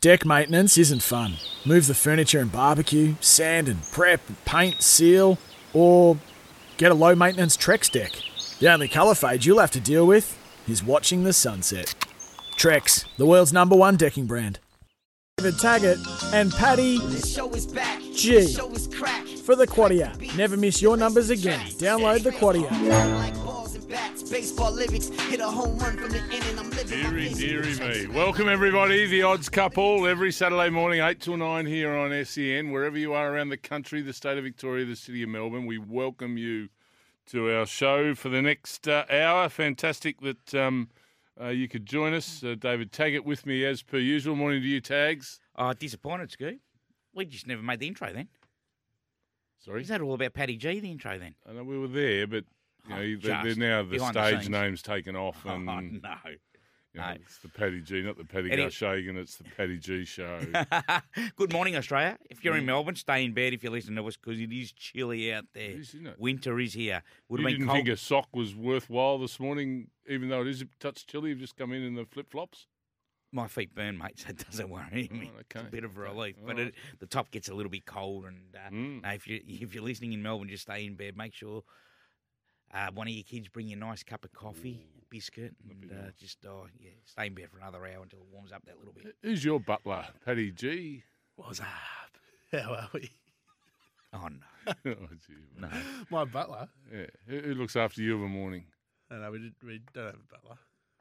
Deck 0.00 0.24
maintenance 0.24 0.78
isn't 0.78 1.02
fun. 1.02 1.34
Move 1.64 1.88
the 1.88 1.94
furniture 1.94 2.38
and 2.38 2.52
barbecue, 2.52 3.16
sand 3.20 3.68
and 3.68 3.82
prep, 3.90 4.20
paint, 4.44 4.80
seal, 4.80 5.38
or 5.72 6.16
get 6.76 6.92
a 6.92 6.94
low 6.94 7.16
maintenance 7.16 7.56
Trex 7.56 7.90
deck. 7.90 8.12
The 8.60 8.72
only 8.72 8.86
colour 8.86 9.16
fade 9.16 9.44
you'll 9.44 9.58
have 9.58 9.72
to 9.72 9.80
deal 9.80 10.06
with 10.06 10.38
is 10.68 10.84
watching 10.84 11.24
the 11.24 11.32
sunset. 11.32 11.96
Trex, 12.56 13.06
the 13.16 13.26
world's 13.26 13.52
number 13.52 13.74
one 13.74 13.96
decking 13.96 14.26
brand. 14.26 14.60
David 15.36 15.58
Taggart 15.58 15.98
and 16.32 16.52
Paddy 16.52 16.98
G 18.14 18.54
for 19.42 19.56
the 19.56 19.66
Quaddy 19.66 20.02
app. 20.02 20.20
Never 20.36 20.56
miss 20.56 20.80
your 20.80 20.96
numbers 20.96 21.30
again. 21.30 21.66
Download 21.72 22.22
the 22.22 22.30
Quaddy 22.30 22.70
app. 22.70 23.37
Deary, 26.84 27.32
deary 27.32 27.74
me. 27.78 28.06
Welcome, 28.14 28.46
everybody. 28.46 29.06
The 29.06 29.22
Odds 29.22 29.48
Couple 29.48 30.06
every 30.06 30.32
Saturday 30.32 30.68
morning, 30.68 31.00
8 31.00 31.18
till 31.18 31.38
9 31.38 31.64
here 31.64 31.94
on 31.94 32.24
SEN. 32.26 32.70
Wherever 32.70 32.98
you 32.98 33.14
are 33.14 33.32
around 33.32 33.48
the 33.48 33.56
country, 33.56 34.02
the 34.02 34.12
state 34.12 34.36
of 34.36 34.44
Victoria, 34.44 34.84
the 34.84 34.96
city 34.96 35.22
of 35.22 35.30
Melbourne, 35.30 35.64
we 35.64 35.78
welcome 35.78 36.36
you 36.36 36.68
to 37.28 37.50
our 37.50 37.64
show 37.64 38.14
for 38.14 38.28
the 38.28 38.42
next 38.42 38.86
uh, 38.86 39.06
hour. 39.10 39.48
Fantastic 39.48 40.20
that 40.20 40.54
um, 40.54 40.90
uh, 41.40 41.48
you 41.48 41.66
could 41.66 41.86
join 41.86 42.12
us. 42.12 42.44
Uh, 42.44 42.54
David 42.58 42.92
Taggart 42.92 43.24
with 43.24 43.46
me 43.46 43.64
as 43.64 43.80
per 43.82 43.96
usual. 43.96 44.36
Morning 44.36 44.60
to 44.60 44.68
you, 44.68 44.82
Tags. 44.82 45.40
Oh, 45.56 45.72
disappointed, 45.72 46.30
Scoop. 46.30 46.60
We 47.14 47.24
just 47.24 47.46
never 47.46 47.62
made 47.62 47.80
the 47.80 47.88
intro 47.88 48.12
then. 48.12 48.28
Sorry. 49.58 49.80
Is 49.80 49.88
that 49.88 50.02
all 50.02 50.12
about 50.12 50.34
Paddy 50.34 50.56
G, 50.56 50.80
the 50.80 50.90
intro 50.90 51.18
then? 51.18 51.34
I 51.48 51.54
know 51.54 51.64
we 51.64 51.78
were 51.78 51.88
there, 51.88 52.26
but 52.26 52.44
you 52.88 52.94
know, 52.94 53.00
Oh, 53.00 53.16
they're, 53.20 53.44
they're 53.44 53.56
now 53.56 53.82
the 53.82 53.90
behind 53.90 54.14
the 54.16 54.38
stage 54.38 54.48
names 54.48 54.82
taken 54.82 55.16
off, 55.16 55.42
Oh, 55.46 55.50
and 55.54 55.66
no. 55.66 55.78
you 55.80 56.00
know, 56.02 56.08
no. 56.94 57.08
it's 57.20 57.38
the 57.38 57.48
Paddy 57.48 57.80
G, 57.82 58.02
not 58.02 58.16
the 58.16 58.24
Paddy 58.24 58.50
Garshagan. 58.50 59.16
It's 59.16 59.36
the 59.36 59.44
Paddy 59.56 59.78
G 59.78 60.04
show. 60.04 60.40
Good 61.36 61.52
morning, 61.52 61.76
Australia. 61.76 62.18
If 62.30 62.44
you're 62.44 62.56
in. 62.56 62.66
Melbourne, 62.66 62.96
stay 62.96 63.24
in 63.24 63.32
bed 63.34 63.52
if 63.52 63.62
you 63.62 63.70
listen 63.70 63.94
to 63.96 64.06
us 64.06 64.16
because 64.16 64.40
it 64.40 64.52
is 64.52 64.72
chilly 64.72 65.32
out 65.32 65.44
there. 65.54 65.70
It 65.70 65.76
is, 65.80 65.88
isn't 65.94 66.06
it? 66.06 66.16
Winter 66.18 66.58
is 66.58 66.72
here. 66.74 67.02
Would 67.28 67.40
you 67.40 67.46
have 67.46 67.50
been 67.52 67.60
didn't 67.60 67.68
cold. 67.68 67.76
think 67.86 67.88
a 67.88 67.96
sock 67.96 68.28
was 68.34 68.54
worthwhile 68.54 69.18
this 69.18 69.38
morning, 69.38 69.88
even 70.08 70.28
though 70.28 70.40
it 70.42 70.48
is 70.48 70.62
a 70.62 70.66
touch 70.80 71.06
chilly. 71.06 71.30
You've 71.30 71.38
just 71.40 71.56
come 71.56 71.72
in 71.72 71.82
in 71.82 71.94
the 71.94 72.04
flip 72.04 72.30
flops. 72.30 72.66
My 73.30 73.46
feet 73.46 73.74
burn, 73.74 73.98
mate, 73.98 74.18
so 74.20 74.30
it 74.30 74.38
doesn't 74.38 74.70
worry 74.70 75.08
me. 75.12 75.30
Oh, 75.34 75.40
It's 75.40 75.54
a 75.60 75.70
bit 75.70 75.84
of 75.84 75.96
a 75.98 76.00
relief. 76.00 76.36
All 76.40 76.46
But 76.46 76.56
right. 76.56 76.66
it, 76.68 76.74
the 76.98 77.06
top 77.06 77.30
gets 77.30 77.50
a 77.50 77.54
little 77.54 77.68
bit 77.70 77.84
cold. 77.84 78.24
And 78.24 78.56
uh, 78.56 78.70
Mm. 78.70 79.02
no, 79.02 79.08
if, 79.10 79.26
you, 79.28 79.40
if 79.46 79.74
you're 79.74 79.84
listening 79.84 80.14
in 80.14 80.22
Melbourne, 80.22 80.48
just 80.48 80.62
stay 80.62 80.86
in 80.86 80.94
bed. 80.94 81.14
Make 81.16 81.34
sure 81.34 81.62
uh, 82.74 82.88
one 82.94 83.08
of 83.08 83.14
your 83.14 83.24
kids 83.24 83.48
bring 83.48 83.68
you 83.68 83.76
a 83.76 83.80
nice 83.80 84.02
cup 84.02 84.24
of 84.24 84.32
coffee, 84.32 84.80
biscuit, 85.10 85.54
and 85.68 85.90
uh, 85.90 86.10
just 86.18 86.44
oh, 86.46 86.66
yeah, 86.78 86.90
stay 87.04 87.26
in 87.26 87.34
bed 87.34 87.48
for 87.50 87.58
another 87.58 87.78
hour 87.78 88.02
until 88.02 88.20
it 88.20 88.26
warms 88.32 88.52
up 88.52 88.64
that 88.66 88.78
little 88.78 88.92
bit. 88.92 89.14
Who's 89.22 89.44
your 89.44 89.60
butler, 89.60 90.04
Paddy 90.24 90.50
G? 90.50 91.04
What's 91.36 91.60
up? 91.60 91.66
How 92.52 92.74
are 92.74 92.88
we? 92.94 93.10
Oh, 94.12 94.28
no. 94.28 94.72
oh, 94.86 95.08
gee, 95.26 95.34
No. 95.58 95.68
My 96.10 96.24
butler. 96.24 96.68
yeah. 96.92 97.06
Who, 97.26 97.38
who 97.40 97.54
looks 97.54 97.76
after 97.76 98.02
you 98.02 98.16
of 98.16 98.22
a 98.22 98.28
morning? 98.28 98.64
No, 99.10 99.18
no, 99.18 99.30
we, 99.30 99.38
did, 99.38 99.54
we 99.64 99.80
don't 99.94 100.06
have 100.06 100.14
a 100.14 100.34
butler. 100.34 100.56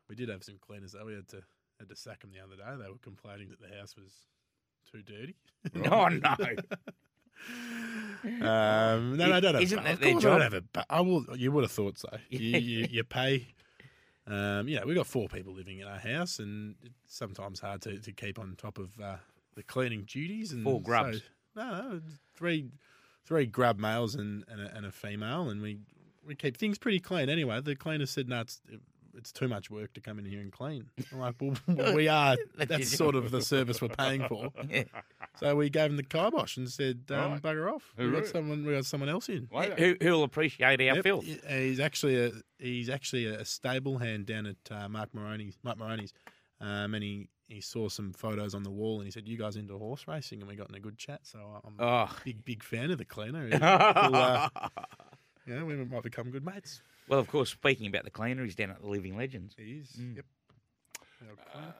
We 0.09 0.15
did 0.15 0.29
have 0.29 0.43
some 0.43 0.57
cleaners 0.59 0.93
though. 0.93 1.05
We 1.05 1.13
had 1.15 1.27
to 1.29 1.41
had 1.79 1.89
to 1.89 1.95
sack 1.95 2.21
them 2.21 2.31
the 2.31 2.39
other 2.39 2.55
day. 2.55 2.83
They 2.83 2.89
were 2.89 2.97
complaining 2.97 3.49
that 3.49 3.61
the 3.61 3.77
house 3.77 3.95
was 3.95 4.11
too 4.91 5.01
dirty. 5.03 5.35
Oh, 5.91 6.07
no. 6.07 6.35
Um, 8.23 9.17
no, 9.17 9.27
no, 9.27 9.33
I 9.33 9.39
don't 9.39 9.55
have. 9.55 9.63
Isn't 9.63 9.79
a 9.79 9.83
that 9.83 9.99
their 9.99 10.11
course 10.13 10.25
I 10.25 10.29
don't 10.29 10.41
have 10.41 10.53
a 10.53 10.85
I 10.89 11.01
will. 11.01 11.25
You 11.35 11.51
would 11.51 11.63
have 11.63 11.71
thought 11.71 11.97
so. 11.97 12.09
You, 12.29 12.57
you, 12.59 12.87
you 12.89 13.03
pay. 13.03 13.47
Um, 14.27 14.67
you 14.67 14.77
know, 14.77 14.85
we've 14.85 14.95
got 14.95 15.07
four 15.07 15.27
people 15.27 15.53
living 15.53 15.79
in 15.79 15.87
our 15.87 15.99
house, 15.99 16.39
and 16.39 16.75
it's 16.83 16.93
sometimes 17.07 17.59
hard 17.59 17.81
to, 17.83 17.99
to 17.99 18.11
keep 18.11 18.37
on 18.39 18.55
top 18.57 18.77
of 18.77 18.89
uh, 19.01 19.15
the 19.55 19.63
cleaning 19.63 20.03
duties. 20.03 20.51
And 20.51 20.63
Four 20.63 20.81
grubs. 20.81 21.19
So, 21.55 21.61
no, 21.61 21.71
no, 21.71 22.01
three, 22.35 22.69
three 23.25 23.45
grub 23.45 23.79
males 23.79 24.15
and, 24.15 24.43
and, 24.49 24.61
a, 24.61 24.75
and 24.75 24.85
a 24.85 24.91
female, 24.91 25.49
and 25.49 25.61
we 25.61 25.79
we 26.25 26.35
keep 26.35 26.57
things 26.57 26.77
pretty 26.77 26.99
clean. 26.99 27.29
Anyway, 27.29 27.59
the 27.61 27.75
cleaner 27.75 28.05
said, 28.05 28.27
"No, 28.27 28.41
it's 28.41 28.61
it's 29.15 29.31
too 29.31 29.47
much 29.47 29.71
work 29.71 29.93
to 29.93 30.01
come 30.01 30.19
in 30.19 30.25
here 30.25 30.41
and 30.41 30.51
clean." 30.51 30.89
I'm 31.11 31.19
like, 31.19 31.35
"Well, 31.39 31.55
we 31.95 32.07
are. 32.07 32.35
That's 32.57 32.69
That's 32.69 32.97
sort 32.97 33.15
of 33.15 33.31
the 33.31 33.41
service 33.41 33.81
we're 33.81 33.87
paying 33.89 34.27
for." 34.27 34.49
Yeah. 34.69 34.83
So 35.39 35.55
we 35.55 35.69
gave 35.69 35.91
him 35.91 35.97
the 35.97 36.03
kibosh 36.03 36.57
and 36.57 36.69
said, 36.69 37.03
um, 37.09 37.33
Right. 37.33 37.41
"Bugger 37.41 37.71
off! 37.73 37.93
We 37.97 38.09
got 38.11 38.23
Hooroo. 38.23 38.31
someone. 38.31 38.65
We 38.65 38.73
got 38.73 38.85
someone 38.85 39.09
else 39.09 39.29
in." 39.29 39.47
Later. 39.51 39.75
Who, 39.75 39.95
who'll 40.01 40.23
appreciate 40.23 40.79
our 40.81 40.95
Yep, 40.95 41.03
filth? 41.03 41.25
He's 41.47 41.79
actually 41.79 42.17
a 42.25 42.31
he's 42.59 42.89
actually 42.89 43.25
a 43.25 43.45
stable 43.45 43.97
hand 43.99 44.25
down 44.25 44.45
at 44.47 44.57
uh, 44.71 44.89
Mark 44.89 45.13
Maroney's. 45.13 45.57
Mark 45.63 45.77
Maroney's, 45.77 46.13
um, 46.59 46.93
and 46.95 47.03
he, 47.03 47.29
he 47.47 47.61
saw 47.61 47.87
some 47.89 48.13
photos 48.13 48.55
on 48.55 48.63
the 48.63 48.71
wall 48.71 48.97
and 48.97 49.05
he 49.05 49.11
said, 49.11 49.27
"You 49.27 49.37
guys 49.37 49.55
into 49.55 49.77
horse 49.77 50.07
racing?" 50.07 50.39
And 50.41 50.49
we 50.49 50.55
got 50.55 50.69
in 50.69 50.75
a 50.75 50.79
good 50.79 50.97
chat. 50.97 51.19
So 51.23 51.39
I'm 51.63 51.75
a 51.79 51.83
Oh. 51.83 52.09
big 52.25 52.43
big 52.43 52.63
fan 52.63 52.89
of 52.91 52.97
the 52.97 53.05
cleaner. 53.05 53.47
He'll, 53.49 53.63
uh, 53.63 54.49
you 55.45 55.65
we 55.65 55.75
might 55.75 56.03
become 56.03 56.29
good 56.31 56.45
mates. 56.45 56.81
Well, 57.07 57.19
of 57.19 57.27
course, 57.29 57.49
speaking 57.51 57.87
about 57.87 58.03
the 58.03 58.09
cleaner, 58.11 58.43
he's 58.43 58.55
down 58.55 58.71
at 58.71 58.81
the 58.81 58.87
Living 58.89 59.15
Legends. 59.15 59.55
He 59.57 59.73
is. 59.81 59.89
Mm. 59.97 60.15
Yep. 60.17 60.25
Our 61.29 61.51
cleaner. 61.51 61.73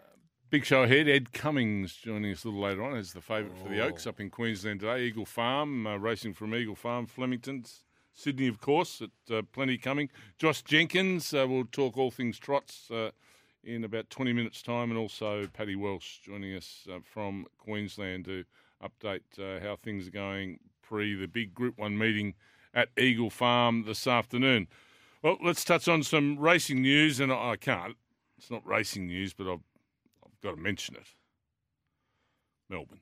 Big 0.50 0.64
show 0.64 0.84
ahead. 0.84 1.10
Ed 1.10 1.34
Cummings 1.34 1.94
joining 1.94 2.32
us 2.32 2.46
a 2.46 2.48
little 2.48 2.62
later 2.62 2.82
on 2.82 2.96
as 2.96 3.12
the 3.12 3.20
favourite 3.20 3.58
for 3.58 3.68
the 3.68 3.82
Oh. 3.82 3.88
Oaks 3.88 4.08
up 4.08 4.22
in 4.22 4.30
Queensland 4.30 4.80
today. 4.80 5.04
Eagle 5.04 5.26
Farm, 5.26 5.86
uh, 5.86 5.98
racing 5.98 6.34
from 6.34 6.56
Eagle 6.56 6.76
Farm, 6.76 7.06
Flemington, 7.06 7.66
Sydney, 8.14 8.48
of 8.48 8.62
course, 8.62 9.02
at 9.02 9.10
uh, 9.30 9.42
plenty 9.52 9.78
coming. 9.78 10.10
Josh 10.38 10.62
Jenkins, 10.62 11.34
uh, 11.34 11.46
we'll 11.50 11.66
talk 11.66 11.98
all 11.98 12.12
things 12.12 12.40
trots 12.40 12.90
uh, 12.90 13.12
in 13.62 13.84
about 13.84 14.10
20 14.10 14.32
minutes' 14.32 14.62
time, 14.62 14.90
and 14.90 14.98
also 14.98 15.48
Paddy 15.48 15.76
Welsh 15.76 16.20
joining 16.20 16.56
us 16.56 16.88
uh, 16.90 17.00
from 17.04 17.46
Queensland 17.58 18.24
to 18.26 18.46
update 18.82 19.38
uh, 19.38 19.60
how 19.60 19.76
things 19.76 20.08
are 20.08 20.12
going 20.12 20.60
pre 20.82 21.14
the 21.14 21.28
big 21.28 21.54
Group 21.54 21.78
1 21.78 21.98
meeting 21.98 22.36
at 22.74 22.88
Eagle 22.98 23.30
Farm 23.30 23.84
this 23.84 24.08
afternoon. 24.08 24.70
Well, 25.22 25.40
let's 25.44 25.66
touch 25.66 25.90
on 25.90 26.04
some 26.04 26.40
racing 26.40 26.84
news, 26.84 27.20
and 27.20 27.34
I 27.34 27.58
can't. 27.58 27.98
It's 28.38 28.50
not 28.50 28.66
racing 28.66 29.08
news, 29.08 29.34
but 29.34 29.52
I've 29.52 29.67
got 30.44 30.52
to 30.52 30.58
mention 30.58 30.96
it. 30.96 31.08
Melbourne. 32.70 33.02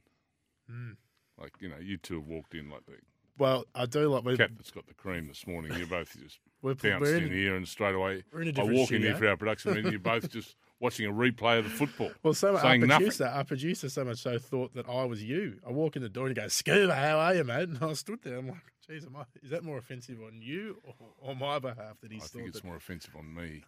Mm. 0.71 0.95
Like, 1.39 1.53
you 1.59 1.69
know, 1.69 1.77
you 1.81 1.97
two 1.97 2.15
have 2.15 2.27
walked 2.27 2.53
in 2.53 2.69
like 2.69 2.85
the 2.85 2.93
Well, 3.37 3.65
I 3.73 3.85
do 3.85 4.07
like 4.09 4.23
we're 4.23 4.37
cat 4.37 4.51
that's 4.55 4.71
got 4.71 4.87
the 4.87 4.93
cream 4.93 5.27
this 5.27 5.45
morning. 5.45 5.77
You 5.77 5.85
both 5.85 6.17
just 6.17 6.39
we're, 6.61 6.75
bounced 6.75 7.01
we're 7.01 7.17
in 7.17 7.23
in, 7.25 7.31
here 7.31 7.55
and 7.55 7.67
straight 7.67 7.95
away 7.95 8.23
we're 8.31 8.41
in 8.41 8.47
a 8.47 8.51
I 8.51 8.53
different 8.53 8.77
walk 8.77 8.91
in 8.91 9.01
here 9.01 9.11
studio. 9.11 9.17
for 9.17 9.27
our 9.29 9.37
production 9.37 9.73
meeting. 9.73 9.91
You're 9.91 9.99
both 9.99 10.29
just 10.29 10.55
watching 10.79 11.07
a 11.07 11.11
replay 11.11 11.59
of 11.59 11.65
the 11.65 11.71
football. 11.71 12.11
Well, 12.23 12.33
so 12.33 12.55
our 12.55 12.61
saying 12.61 12.81
nothing. 12.81 12.97
producer, 13.07 13.25
our 13.25 13.43
producer, 13.43 13.89
so 13.89 14.05
much 14.05 14.19
so 14.19 14.39
thought 14.39 14.73
that 14.75 14.87
I 14.87 15.03
was 15.03 15.23
you. 15.23 15.59
I 15.67 15.71
walk 15.71 15.95
in 15.95 16.01
the 16.01 16.09
door 16.09 16.27
and 16.27 16.37
he 16.37 16.41
goes, 16.41 16.53
"Scuba, 16.53 16.95
how 16.95 17.19
are 17.19 17.35
you, 17.35 17.43
mate?" 17.43 17.69
And 17.69 17.83
I 17.83 17.93
stood 17.93 18.21
there. 18.23 18.37
I'm 18.37 18.47
like, 18.47 18.57
"Geez, 18.87 19.05
am 19.05 19.15
I, 19.17 19.23
is 19.43 19.49
that 19.49 19.63
more 19.63 19.77
offensive 19.77 20.19
on 20.25 20.39
you 20.41 20.77
or 20.85 20.93
on 21.29 21.39
my 21.39 21.59
behalf 21.59 21.99
that 22.01 22.11
he's?" 22.11 22.23
I 22.23 22.27
think 22.27 22.47
it's 22.47 22.61
that?" 22.61 22.67
more 22.67 22.77
offensive 22.77 23.15
on 23.17 23.33
me. 23.33 23.63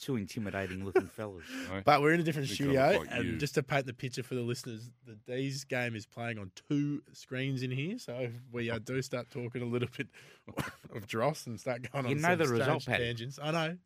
Two 0.00 0.16
intimidating 0.16 0.84
looking 0.84 1.06
fellas. 1.16 1.44
you 1.50 1.74
know? 1.74 1.82
But 1.84 2.00
we're 2.00 2.14
in 2.14 2.20
a 2.20 2.22
different 2.22 2.48
Think 2.48 2.60
I 2.78 2.92
studio, 2.94 3.04
and 3.10 3.24
you. 3.24 3.36
just 3.36 3.54
to 3.56 3.62
paint 3.62 3.84
the 3.86 3.92
picture 3.92 4.22
for 4.22 4.34
the 4.34 4.40
listeners, 4.40 4.90
the 5.06 5.14
D's 5.30 5.64
game 5.64 5.94
is 5.94 6.06
playing 6.06 6.38
on 6.38 6.50
two 6.68 7.02
screens 7.12 7.62
in 7.62 7.70
here. 7.70 7.98
So 7.98 8.14
if 8.14 8.32
we 8.50 8.70
uh, 8.70 8.78
do 8.78 9.02
start 9.02 9.30
talking 9.30 9.60
a 9.60 9.66
little 9.66 9.88
bit 9.96 10.08
of 10.94 11.06
dross 11.06 11.46
and 11.46 11.60
start 11.60 11.90
going 11.92 12.06
You 12.06 12.14
on 12.16 12.22
know 12.22 12.28
some 12.30 12.38
the 12.38 12.44
strange 12.46 12.60
result, 12.60 12.86
Paddy. 12.86 13.04
tangents. 13.04 13.38
I 13.42 13.50
know, 13.50 13.76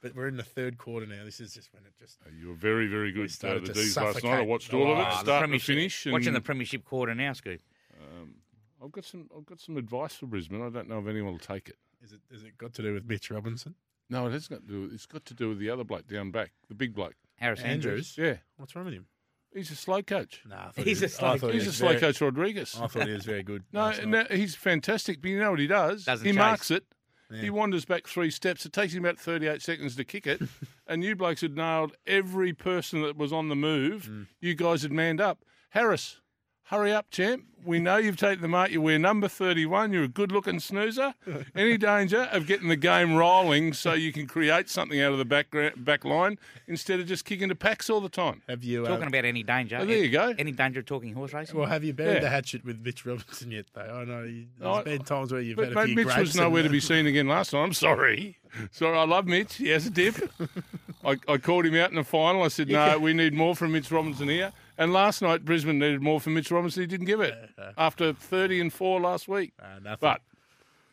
but 0.00 0.14
we're 0.14 0.28
in 0.28 0.36
the 0.36 0.44
third 0.44 0.78
quarter 0.78 1.06
now. 1.06 1.24
This 1.24 1.40
is 1.40 1.52
just 1.54 1.72
when 1.74 1.84
it 1.84 1.92
just 1.98 2.18
Uh, 2.24 2.30
You 2.38 2.48
were 2.50 2.54
very, 2.54 2.86
very 2.86 3.10
good. 3.10 3.30
Uh, 3.42 3.54
the 3.54 3.60
to 3.66 3.72
D's 3.72 3.96
last 3.96 4.22
night. 4.22 4.38
I 4.38 4.42
watched 4.42 4.70
the 4.70 4.76
all 4.76 4.92
of 4.92 4.98
it, 4.98 5.02
Ah, 5.06 5.10
the 5.10 5.24
start 5.24 5.50
to 5.50 5.58
finish. 5.58 6.06
And, 6.06 6.12
Watching 6.12 6.34
the 6.34 6.40
Premiership 6.40 6.84
quarter 6.84 7.14
now, 7.14 7.32
Scoop. 7.32 7.60
um, 8.00 8.34
I've 8.82 8.92
got 8.92 9.04
some. 9.04 9.28
I've 9.36 9.46
got 9.46 9.58
some 9.60 9.76
advice 9.76 10.14
for 10.14 10.26
Brisbane. 10.26 10.62
I 10.62 10.68
don't 10.70 10.88
know 10.88 10.98
if 11.00 11.06
anyone 11.08 11.32
will 11.32 11.38
take 11.40 11.68
it. 11.68 11.76
is 12.02 12.12
it. 12.12 12.20
Is 12.30 12.44
it 12.44 12.56
got 12.58 12.74
to 12.74 12.82
do 12.82 12.92
with 12.94 13.06
Mitch 13.08 13.30
Robinson? 13.30 13.74
No, 14.10 14.26
it 14.26 14.32
has 14.32 14.48
got 14.48 14.60
to 14.66 14.66
do. 14.66 14.90
It's 14.92 15.06
got 15.06 15.24
to 15.26 15.34
do 15.34 15.48
with 15.50 15.58
the 15.58 15.70
other 15.70 15.84
bloke 15.84 16.06
down 16.06 16.30
back, 16.30 16.52
the 16.68 16.74
big 16.74 16.94
bloke. 16.94 17.14
Harris 17.36 17.60
Andrews. 17.60 18.16
Andrews. 18.16 18.18
Yeah, 18.18 18.36
What's 18.56 18.76
wrong 18.76 18.84
with 18.84 18.94
him? 18.94 19.06
he's 19.52 19.70
a 19.70 19.76
slow 19.76 20.02
coach. 20.02 20.42
Nah, 20.48 20.70
He's 20.76 21.02
a 21.02 21.08
slow- 21.08 21.36
thought 21.38 21.52
he 21.52 21.58
He's 21.58 21.68
a 21.68 21.72
slow 21.72 21.88
very- 21.88 22.00
coach, 22.00 22.20
Rodriguez. 22.20 22.76
I 22.80 22.86
thought 22.88 23.06
he 23.06 23.14
was 23.14 23.24
very 23.24 23.42
good. 23.42 23.62
No, 23.72 23.80
last 23.80 24.04
no, 24.04 24.24
he's 24.30 24.54
fantastic. 24.56 25.20
But 25.22 25.30
you 25.30 25.38
know 25.38 25.50
what 25.52 25.60
he 25.60 25.66
does? 25.66 26.04
Doesn't 26.04 26.24
he 26.26 26.32
chase. 26.32 26.38
marks 26.38 26.70
it. 26.70 26.84
Yeah. 27.30 27.40
He 27.40 27.50
wanders 27.50 27.84
back 27.84 28.06
three 28.06 28.30
steps. 28.30 28.66
It 28.66 28.72
takes 28.72 28.92
him 28.92 29.04
about 29.04 29.18
38 29.18 29.62
seconds 29.62 29.96
to 29.96 30.04
kick 30.04 30.26
it. 30.26 30.42
and 30.86 31.02
you 31.02 31.16
blokes 31.16 31.40
had 31.40 31.56
nailed 31.56 31.96
every 32.06 32.52
person 32.52 33.02
that 33.02 33.16
was 33.16 33.32
on 33.32 33.48
the 33.48 33.56
move. 33.56 34.08
Mm. 34.10 34.26
You 34.40 34.54
guys 34.54 34.82
had 34.82 34.92
manned 34.92 35.20
up. 35.20 35.44
Harris, 35.70 36.20
hurry 36.64 36.92
up, 36.92 37.10
champ. 37.10 37.44
We 37.64 37.78
know 37.78 37.96
you've 37.96 38.18
taken 38.18 38.42
the 38.42 38.48
mark. 38.48 38.72
You 38.72 38.82
wear 38.82 38.98
number 38.98 39.26
31. 39.26 39.90
You're 39.90 40.04
a 40.04 40.08
good 40.08 40.30
looking 40.30 40.60
snoozer. 40.60 41.14
Any 41.56 41.78
danger 41.78 42.28
of 42.30 42.46
getting 42.46 42.68
the 42.68 42.76
game 42.76 43.14
rolling 43.14 43.72
so 43.72 43.94
you 43.94 44.12
can 44.12 44.26
create 44.26 44.68
something 44.68 45.00
out 45.00 45.12
of 45.12 45.18
the 45.18 45.24
back, 45.24 45.46
back 45.78 46.04
line 46.04 46.38
instead 46.68 47.00
of 47.00 47.06
just 47.06 47.24
kicking 47.24 47.48
to 47.48 47.54
packs 47.54 47.88
all 47.88 48.02
the 48.02 48.10
time? 48.10 48.42
Have 48.50 48.62
you? 48.64 48.84
Uh, 48.84 48.88
Talking 48.90 49.06
about 49.06 49.24
any 49.24 49.42
danger. 49.42 49.78
Oh, 49.80 49.86
there 49.86 49.96
you 49.96 50.10
go. 50.10 50.34
Any 50.38 50.52
danger 50.52 50.80
of 50.80 50.86
talking 50.86 51.14
horse 51.14 51.32
racing? 51.32 51.56
well, 51.58 51.66
have 51.66 51.82
you 51.84 51.94
buried 51.94 52.16
Yeah. 52.16 52.20
the 52.20 52.28
hatchet 52.28 52.66
with 52.66 52.80
Mitch 52.84 53.06
Robinson 53.06 53.50
yet? 53.50 53.64
Though 53.72 53.80
I 53.80 54.04
know 54.04 54.24
you, 54.24 54.44
there's 54.58 54.76
Oh, 54.78 54.82
been 54.82 55.02
times 55.02 55.32
where 55.32 55.40
you've 55.40 55.56
But 55.56 55.68
had 55.68 55.72
a 55.72 55.76
mate, 55.76 55.86
few 55.86 55.94
Mitch 55.96 56.04
grapes 56.06 56.20
was 56.20 56.36
nowhere 56.36 56.60
and, 56.60 56.68
to 56.68 56.72
be 56.72 56.80
seen 56.80 57.06
again 57.06 57.28
last 57.28 57.50
time. 57.52 57.72
Sorry. 57.72 58.36
Sorry, 58.72 58.98
I 58.98 59.04
love 59.04 59.26
Mitch. 59.26 59.54
He 59.54 59.68
has 59.70 59.86
a 59.86 59.90
dip. 59.90 60.16
I, 61.04 61.16
I 61.26 61.38
called 61.38 61.64
him 61.64 61.76
out 61.76 61.88
in 61.90 61.96
the 61.96 62.04
final. 62.04 62.42
I 62.42 62.48
said, 62.48 62.68
no, 62.68 62.98
we 62.98 63.14
need 63.14 63.32
more 63.32 63.56
from 63.56 63.72
Mitch 63.72 63.90
Robinson 63.90 64.28
here. 64.28 64.52
And 64.76 64.92
last 64.92 65.22
night, 65.22 65.44
Brisbane 65.44 65.78
needed 65.78 66.02
more 66.02 66.20
from 66.20 66.34
Mitch 66.34 66.50
Robinson. 66.50 66.82
He 66.82 66.86
didn't 66.86 67.06
give 67.06 67.20
it 67.20 67.34
after 67.78 68.12
30 68.12 68.60
and 68.60 68.72
4 68.72 69.00
last 69.00 69.28
week. 69.28 69.52
Uh, 69.60 69.78
nothing. 69.82 69.98
But, 70.00 70.20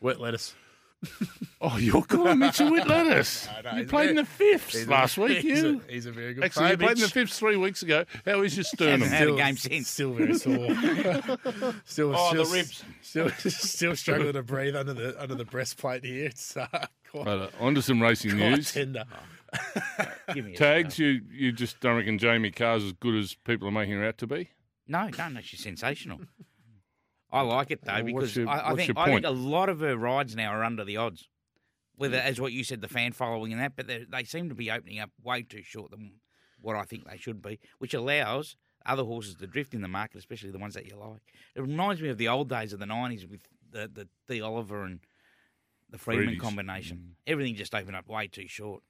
wet 0.00 0.20
lettuce. 0.20 0.54
oh, 1.60 1.78
you're 1.78 2.02
calling 2.02 2.38
Mitchell 2.38 2.70
with 2.70 2.86
lettuce. 2.86 3.48
I 3.58 3.62
know, 3.62 3.70
you 3.72 3.78
he's 3.78 3.90
played 3.90 4.10
in 4.10 4.14
the 4.16 4.22
very- 4.22 4.52
fifths 4.52 4.74
He's 4.74 4.86
a- 4.86 4.90
last 4.90 5.18
week, 5.18 5.38
he's 5.38 5.60
you. 5.60 5.82
A, 5.88 5.92
he's 5.92 6.06
a 6.06 6.12
very 6.12 6.32
good 6.32 6.42
player. 6.42 6.46
Actually, 6.46 6.70
you 6.70 6.76
player, 6.76 6.86
played 6.86 6.90
in 6.92 7.00
the 7.00 7.04
Mitch. 7.06 7.12
fifths 7.12 7.38
three 7.40 7.56
weeks 7.56 7.82
ago. 7.82 8.04
How 8.24 8.40
is 8.42 8.56
your 8.56 8.62
sternum? 8.62 9.00
Hasn't 9.00 9.18
had 9.18 9.28
a 9.28 9.34
game 9.36 9.56
since. 9.56 9.88
Still 9.88 10.12
very 10.12 10.34
sore. 10.34 10.54
still, 11.86 12.14
Oh, 12.16 12.28
still, 12.30 12.44
the 12.44 12.50
ribs. 12.52 12.84
Still, 13.02 13.30
still 13.30 13.96
struggling 13.96 14.32
to 14.34 14.44
breathe 14.44 14.76
under 14.76 14.94
the 14.94 15.20
under 15.20 15.34
the 15.34 15.44
breastplate 15.44 16.04
here. 16.04 16.26
It's 16.26 16.56
uh, 16.56 16.66
quite, 17.10 17.26
Right, 17.26 17.28
uh, 17.40 17.48
on 17.58 17.74
to 17.74 17.82
some 17.82 18.00
racing 18.00 18.30
quite 18.38 18.50
news. 18.50 18.72
tender. 18.72 19.04
Give 20.34 20.44
me 20.46 20.54
a 20.54 20.56
Tags, 20.56 20.98
you, 20.98 21.20
you 21.30 21.52
just 21.52 21.80
don't 21.80 21.96
reckon 21.96 22.18
Jamie 22.18 22.50
Kah's 22.50 22.84
as 22.84 22.92
good 22.92 23.14
as 23.14 23.34
people 23.44 23.68
are 23.68 23.72
making 23.72 23.94
her 23.94 24.04
out 24.04 24.18
to 24.18 24.26
be? 24.26 24.50
No, 24.86 25.08
no, 25.16 25.28
no, 25.28 25.40
she's 25.40 25.62
sensational. 25.62 26.20
I 27.30 27.40
like 27.42 27.70
it 27.70 27.82
though 27.84 27.92
Well, 27.94 28.04
what's 28.04 28.34
because 28.34 28.36
your- 28.36 28.48
I, 28.48 28.58
I 28.58 28.72
what's 28.72 28.76
think 28.78 28.88
your 28.88 28.98
I 28.98 29.04
think 29.06 29.14
point? 29.14 29.24
a 29.24 29.30
lot 29.30 29.68
of 29.68 29.80
her 29.80 29.96
rides 29.96 30.36
now 30.36 30.50
are 30.52 30.62
under 30.62 30.84
the 30.84 30.96
odds. 30.98 31.28
Whether 31.96 32.18
mm. 32.18 32.24
as 32.24 32.40
what 32.40 32.52
you 32.52 32.64
said, 32.64 32.80
the 32.80 32.88
fan 32.88 33.12
following 33.12 33.52
and 33.52 33.60
that, 33.60 33.76
but 33.76 33.86
they 33.86 34.04
they 34.08 34.24
seem 34.24 34.48
to 34.48 34.54
be 34.54 34.70
opening 34.70 34.98
up 34.98 35.10
way 35.22 35.42
too 35.42 35.62
short 35.62 35.90
than 35.90 36.14
what 36.60 36.76
I 36.76 36.84
think 36.84 37.08
they 37.08 37.16
should 37.16 37.42
be, 37.42 37.58
which 37.78 37.94
allows 37.94 38.56
other 38.84 39.04
horses 39.04 39.34
to 39.36 39.46
drift 39.46 39.74
in 39.74 39.82
the 39.82 39.88
market, 39.88 40.18
especially 40.18 40.50
the 40.50 40.58
ones 40.58 40.74
that 40.74 40.86
you 40.86 40.96
like. 40.96 41.20
It 41.54 41.60
reminds 41.60 42.02
me 42.02 42.08
of 42.08 42.18
the 42.18 42.28
old 42.28 42.48
days 42.48 42.72
of 42.72 42.80
the 42.80 42.86
nineties 42.86 43.26
with 43.26 43.40
the 43.70 44.08
the, 44.26 44.40
Oliver 44.40 44.82
and 44.84 45.00
the 45.90 45.98
Freedman 45.98 46.34
Freedies. 46.36 46.40
combination. 46.40 46.96
Mm. 46.98 47.14
Everything 47.26 47.54
just 47.54 47.74
opened 47.74 47.96
up 47.96 48.08
way 48.08 48.26
too 48.26 48.48
short. 48.48 48.82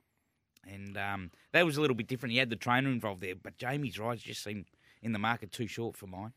And 0.66 0.96
um, 0.96 1.30
that 1.52 1.66
was 1.66 1.76
a 1.76 1.80
little 1.80 1.96
bit 1.96 2.06
different. 2.06 2.32
He 2.32 2.38
had 2.38 2.50
the 2.50 2.56
trainer 2.56 2.88
involved 2.88 3.20
there, 3.20 3.34
but 3.34 3.56
Jamie's 3.58 3.98
rides 3.98 4.22
just 4.22 4.42
seemed 4.42 4.66
in 5.02 5.12
the 5.12 5.18
market 5.18 5.50
too 5.52 5.66
short 5.66 5.96
for 5.96 6.06
mine. 6.06 6.32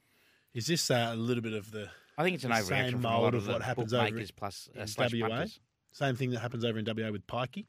Is 0.54 0.68
this 0.68 0.90
uh, 0.90 1.12
a 1.14 1.16
little 1.16 1.44
bit 1.44 1.54
of 1.54 1.72
the 1.72 1.90
I 2.18 2.24
think 2.24 2.36
it's 2.36 2.44
an 2.46 2.52
overreaction 2.52 2.68
same 2.68 2.92
from 2.94 3.06
a 3.06 3.10
mould 3.10 3.24
lot 3.24 3.36
of 3.36 3.48
of, 3.48 3.54
what 3.54 3.62
happens 3.62 3.94
over 3.94 4.06
bookmakers 4.06 4.32
plus 4.32 4.70
uh, 4.78 4.82
in 4.82 5.20
WA? 5.22 5.28
punters. 5.28 5.60
same 5.92 6.16
thing 6.16 6.32
that 6.32 6.40
happens 6.40 6.64
over 6.66 6.80
in 6.80 6.86
WA 6.86 7.12
with 7.12 7.28
Pikey? 7.28 7.66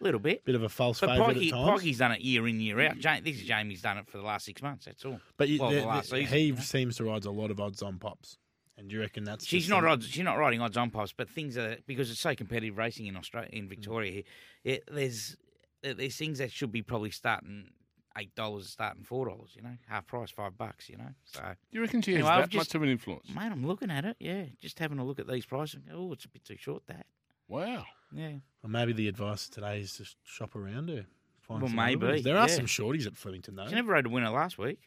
A 0.00 0.04
little 0.04 0.20
bit. 0.20 0.44
Bit 0.44 0.54
of 0.54 0.62
a 0.62 0.68
false 0.68 1.00
But 1.00 1.10
favourite 1.10 1.36
Pikey, 1.36 1.48
at 1.48 1.52
times. 1.52 1.82
Pikey's 1.82 1.98
done 1.98 2.12
it 2.12 2.20
year 2.20 2.46
in, 2.48 2.60
year 2.60 2.80
out. 2.80 3.02
Ja- 3.02 3.20
this 3.22 3.36
is 3.36 3.42
Jamie's 3.42 3.82
done 3.82 3.98
it 3.98 4.08
for 4.08 4.16
the 4.16 4.22
last 4.24 4.46
six 4.46 4.62
months. 4.62 4.86
That's 4.86 5.04
all. 5.04 5.20
but 5.36 5.48
you, 5.48 5.60
well, 5.60 5.70
the- 5.70 5.80
the 5.80 5.86
last 5.86 6.10
the- 6.10 6.24
season, 6.24 6.38
he 6.38 6.56
seems 6.56 6.96
to 6.96 7.04
ride 7.04 7.24
a 7.26 7.30
lot 7.30 7.50
of 7.50 7.60
odds 7.60 7.82
on 7.82 7.98
pops. 7.98 8.38
And 8.78 8.88
do 8.88 8.96
you 8.96 9.02
reckon 9.02 9.24
that's 9.24 9.44
She's 9.44 9.68
not 9.68 9.84
odds. 9.84 10.06
She's 10.06 10.24
not 10.24 10.38
riding 10.38 10.62
odds 10.62 10.78
on 10.78 10.88
pops, 10.90 11.12
but 11.12 11.28
things 11.28 11.58
are 11.58 11.76
because 11.86 12.10
it's 12.10 12.20
so 12.20 12.34
competitive 12.34 12.78
racing 12.78 13.08
in 13.08 13.16
Australia, 13.16 13.50
in 13.52 13.68
Victoria. 13.68 14.10
Here, 14.10 14.22
it, 14.64 14.84
there's 14.90 15.36
there's 15.82 16.16
things 16.16 16.38
that 16.38 16.50
should 16.52 16.72
be 16.72 16.82
probably 16.82 17.10
starting 17.10 17.70
eight 18.18 18.34
dollars, 18.34 18.68
starting 18.68 19.02
four 19.04 19.26
dollars. 19.26 19.52
You 19.56 19.62
know, 19.62 19.76
half 19.88 20.06
price, 20.06 20.30
five 20.30 20.56
bucks. 20.58 20.88
You 20.88 20.96
know, 20.98 21.08
so 21.24 21.40
do 21.40 21.46
You 21.70 21.80
reckon 21.80 22.02
she 22.02 22.12
has 22.12 22.18
Anyway, 22.20 22.30
I've 22.30 22.42
that 22.44 22.50
just- 22.50 22.68
much 22.70 22.74
of 22.74 22.82
an 22.82 22.88
influence? 22.88 23.28
mate, 23.28 23.50
I'm 23.50 23.66
looking 23.66 23.90
at 23.90 24.04
it. 24.04 24.16
Yeah, 24.20 24.44
just 24.60 24.78
having 24.78 24.98
a 24.98 25.04
look 25.04 25.18
at 25.18 25.26
these 25.28 25.46
prices. 25.46 25.76
and 25.76 25.86
go, 25.88 25.92
Oh, 25.96 26.12
it's 26.12 26.24
a 26.24 26.28
bit 26.28 26.44
too 26.44 26.56
short. 26.58 26.82
That. 26.86 27.06
Wow. 27.48 27.84
Yeah. 28.12 28.34
Well, 28.62 28.70
maybe 28.70 28.92
the 28.92 29.08
advice 29.08 29.48
today 29.48 29.80
is 29.80 29.94
to 29.96 30.04
shop 30.24 30.54
around 30.56 30.88
her. 30.88 31.06
Find 31.40 31.62
Well, 31.62 31.70
some 31.70 31.78
other 31.78 31.88
maybe, 31.88 32.06
ones. 32.06 32.22
There 32.24 32.36
are 32.36 32.48
yeah. 32.48 32.54
some 32.54 32.66
shorties 32.66 33.06
at 33.06 33.16
Flemington, 33.16 33.56
though. 33.56 33.66
She 33.68 33.74
never 33.74 33.92
rode 33.92 34.06
a 34.06 34.08
winner 34.08 34.30
last 34.30 34.58
week. 34.58 34.78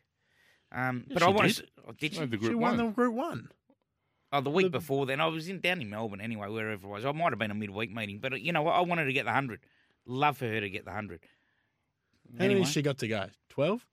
Um, 0.71 1.05
Yeah, 1.07 1.13
but 1.15 1.19
she 1.21 1.25
I 1.25 1.29
want 1.29 1.55
did. 1.55 1.71
Oh, 1.87 1.91
did 1.91 2.13
She 2.13 2.19
she? 2.19 2.37
She 2.47 2.55
won 2.55 2.77
one. 2.77 2.77
the 2.77 2.91
Group 2.91 3.13
1. 3.15 3.49
Oh, 4.31 4.41
the 4.41 4.49
week 4.49 4.65
The- 4.67 4.79
before 4.79 5.05
then, 5.05 5.19
I 5.21 5.27
was 5.27 5.47
in 5.49 5.59
down 5.59 5.81
in 5.81 5.89
Melbourne 5.89 6.21
anyway, 6.21 6.47
wherever 6.49 6.85
it 6.85 6.89
was. 6.89 7.05
I 7.05 7.11
might 7.11 7.31
have 7.31 7.39
been 7.39 7.51
a 7.51 7.55
midweek 7.55 7.91
meeting, 7.91 8.19
but 8.19 8.33
uh, 8.33 8.35
you 8.37 8.51
know 8.51 8.61
what? 8.63 8.73
I 8.75 8.81
wanted 8.81 9.05
to 9.05 9.13
get 9.13 9.25
the 9.25 9.31
hundred. 9.33 9.59
Love 10.05 10.37
for 10.37 10.45
her 10.47 10.59
to 10.59 10.69
get 10.69 10.85
the 10.85 10.91
hundred. 10.91 11.21
How 12.37 12.43
Anyway. 12.45 12.55
many 12.55 12.65
has 12.65 12.73
she 12.73 12.81
got 12.81 12.97
to 12.99 13.07
go? 13.07 13.27
12? 13.49 13.85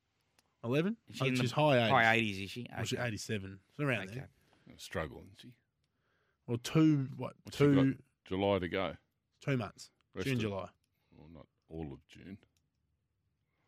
11? 0.64 0.96
She 1.12 1.30
Oh, 1.30 1.34
she's 1.34 1.52
high 1.52 1.76
80s. 1.78 1.88
High 1.90 2.14
eighties, 2.14 2.38
is 2.40 2.50
she? 2.50 2.66
Or 2.76 2.84
she's 2.84 2.98
87. 2.98 3.58
It's 3.70 3.80
around 3.80 4.08
Okay. 4.10 4.14
there. 4.16 4.28
Struggling, 4.76 5.30
she? 5.36 5.52
Well, 6.46 6.58
two, 6.58 7.08
what, 7.16 7.34
What's 7.44 7.58
two, 7.58 7.96
July 8.24 8.58
to 8.58 8.68
go. 8.68 8.96
two 9.40 9.56
months. 9.56 9.90
Rest 10.14 10.26
June, 10.26 10.34
of- 10.36 10.40
July. 10.40 10.68
Well, 11.16 11.28
not 11.32 11.46
all 11.68 11.92
of 11.92 12.06
June. 12.08 12.38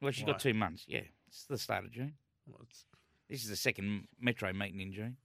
Well, 0.01 0.11
she's 0.13 0.25
Why? 0.25 0.33
got 0.33 0.41
two 0.41 0.55
months. 0.55 0.85
Yeah, 0.89 1.03
it's 1.29 1.45
the 1.47 1.59
start 1.59 1.85
of 1.85 1.91
June. 1.93 2.15
Well, 2.47 2.61
it's- 2.63 2.87
This 3.29 3.43
is 3.45 3.49
the 3.51 3.57
second 3.57 4.09
metro 4.19 4.53
meeting 4.53 4.81
in 4.81 4.93
June. 4.93 5.17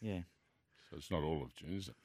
Yeah, 0.00 0.22
So 0.90 0.96
it's 0.96 1.10
not 1.10 1.22
all 1.22 1.42
of 1.42 1.54
June, 1.54 1.74
is 1.76 1.88
it? 1.88 1.96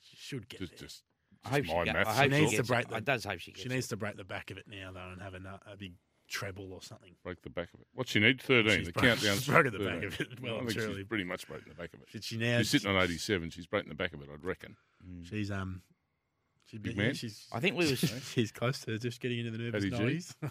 she 0.00 0.16
should 0.16 0.48
get 0.48 0.60
Just, 0.60 0.72
there. 0.72 0.78
just, 0.88 1.02
I 1.44 1.48
hope 1.48 1.64
she, 1.64 1.72
my 1.74 1.84
go- 1.84 1.92
maths. 1.92 2.08
I 2.10 2.12
hope 2.14 2.30
She 2.32 2.36
she 2.36 2.40
needs 2.40 2.50
to 2.52 2.56
gets 2.58 2.68
break 2.68 2.88
the- 2.88 2.94
I 2.96 3.00
does 3.00 3.24
hope 3.24 3.38
she 3.40 3.50
gets 3.52 3.62
She 3.62 3.68
needs 3.68 3.86
to 3.88 3.96
break 3.96 4.16
the 4.16 4.24
back 4.24 4.50
of 4.50 4.58
it 4.58 4.66
now, 4.68 4.92
though, 4.92 5.08
and 5.12 5.20
have 5.22 5.34
a, 5.34 5.60
a 5.70 5.76
big 5.76 5.94
treble 6.28 6.72
or 6.72 6.80
something. 6.82 7.14
break 7.24 7.42
the 7.42 7.50
back 7.50 7.68
of 7.74 7.80
it. 7.80 7.86
What's 7.94 8.10
she 8.10 8.20
need? 8.20 8.40
13. 8.40 8.78
She's 8.78 8.86
the 8.86 8.92
broke- 8.92 9.04
countdown's 9.04 9.38
she's 9.38 9.48
broken 9.48 9.72
the 9.72 9.78
13. 9.78 10.00
back 10.00 10.04
of 10.20 10.20
it, 10.20 10.40
well 10.40 10.54
I 10.54 10.58
and 10.58 10.68
think 10.68 10.78
truly. 10.80 10.96
she's 11.00 11.06
pretty 11.08 11.24
much 11.24 11.46
broken 11.48 11.68
the 11.68 11.74
back 11.74 11.92
of 11.94 12.00
it. 12.00 12.08
Should 12.10 12.24
she 12.24 12.36
now? 12.38 12.58
She's 12.58 12.70
sitting 12.70 12.90
on 12.90 13.02
87. 13.02 13.50
She's 13.50 13.66
breaking 13.66 13.88
the 13.88 13.94
back 13.94 14.12
of 14.14 14.22
it, 14.22 14.28
I'd 14.32 14.44
reckon. 14.44 14.76
it. 15.22 15.26
She's 15.26 15.50
um, 15.50 15.82
she's 16.64 16.80
Big 16.80 16.96
yeah, 16.96 17.02
man? 17.02 17.14
She's 17.14 17.46
I 17.52 17.60
think 17.60 17.76
we 17.76 17.90
were. 17.90 17.96
she's 17.96 18.50
close 18.52 18.80
to 18.82 18.98
just 18.98 19.20
getting 19.20 19.40
into 19.40 19.50
the 19.50 19.58
nervous 19.58 19.84
Paddy 19.84 19.90
nineties. 20.02 20.34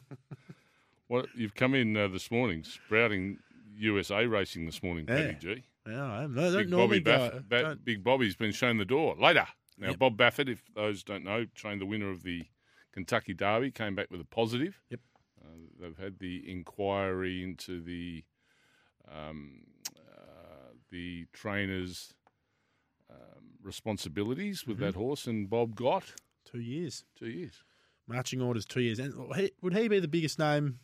Well, 1.10 1.26
you've 1.36 1.56
come 1.56 1.76
in 1.76 1.98
uh, 1.98 2.08
this 2.08 2.32
morning, 2.32 2.64
sprouting 2.64 3.40
USA 3.76 4.26
racing 4.28 4.66
this 4.66 4.82
morning, 4.82 5.06
Paddy 5.06 5.36
G. 5.40 5.64
yeah, 5.86 6.06
I 6.06 6.24
am. 6.24 6.34
No, 6.36 6.44
don't 6.52 6.58
Big 6.62 6.70
normally 6.70 7.00
Bobby, 7.02 7.30
go. 7.30 7.36
Baff- 7.40 7.50
Ba- 7.50 7.62
don't- 7.64 7.84
Big 7.86 8.04
Bobby's 8.04 8.36
been 8.38 8.52
shown 8.54 8.78
the 8.78 8.86
door. 8.86 9.16
Later. 9.20 9.46
Now, 9.78 9.90
Yep. 9.90 10.00
Bob 10.00 10.18
Baffert, 10.18 10.50
if 10.50 10.62
those 10.76 11.04
don't 11.04 11.24
know, 11.24 11.46
trained 11.56 11.82
the 11.82 11.86
winner 11.86 12.10
of 12.10 12.24
the 12.24 12.44
Kentucky 12.92 13.34
Derby, 13.34 13.72
came 13.72 13.96
back 13.96 14.12
with 14.12 14.22
a 14.22 14.26
positive. 14.26 14.80
Yep. 14.90 15.00
Uh, 15.44 15.48
they've 15.80 15.98
had 15.98 16.20
the 16.20 16.50
inquiry 16.50 17.42
into 17.44 17.82
the 17.82 18.24
um, 19.12 19.62
uh, 19.98 20.74
the 20.92 21.26
trainer's 21.34 22.14
um, 23.10 23.18
responsibilities 23.64 24.66
with 24.68 24.78
Mm-hmm. 24.78 24.86
that 24.86 24.96
horse, 24.96 25.26
and 25.28 25.50
Bob 25.50 25.76
got 25.76 26.04
two 26.46 26.60
years. 26.60 27.04
two 27.16 27.28
years. 27.30 27.64
Marching 28.08 28.42
orders, 28.42 28.66
two 28.66 28.82
years. 28.82 29.00
And 29.00 29.14
would 29.62 29.74
he 29.74 29.88
be 29.88 30.00
the 30.00 30.08
biggest 30.08 30.38
name 30.38 30.80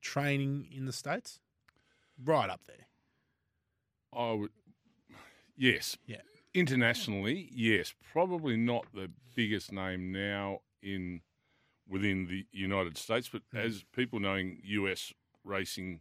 training 0.00 0.68
in 0.70 0.86
the 0.86 0.92
states? 0.92 1.40
Right 2.24 2.48
up 2.48 2.62
there. 2.66 2.86
I 4.12 4.32
would, 4.32 4.50
yes. 5.56 5.96
Yeah. 6.06 6.20
Internationally, 6.54 7.48
yes. 7.52 7.94
Probably 8.12 8.56
not 8.56 8.86
the 8.94 9.10
biggest 9.34 9.72
name 9.72 10.12
now 10.12 10.60
in 10.82 11.20
within 11.88 12.26
the 12.26 12.46
United 12.52 12.98
States, 12.98 13.28
but 13.30 13.42
Mm. 13.54 13.60
as 13.64 13.82
people 13.92 14.20
knowing 14.20 14.60
US 14.64 15.12
racing 15.44 16.00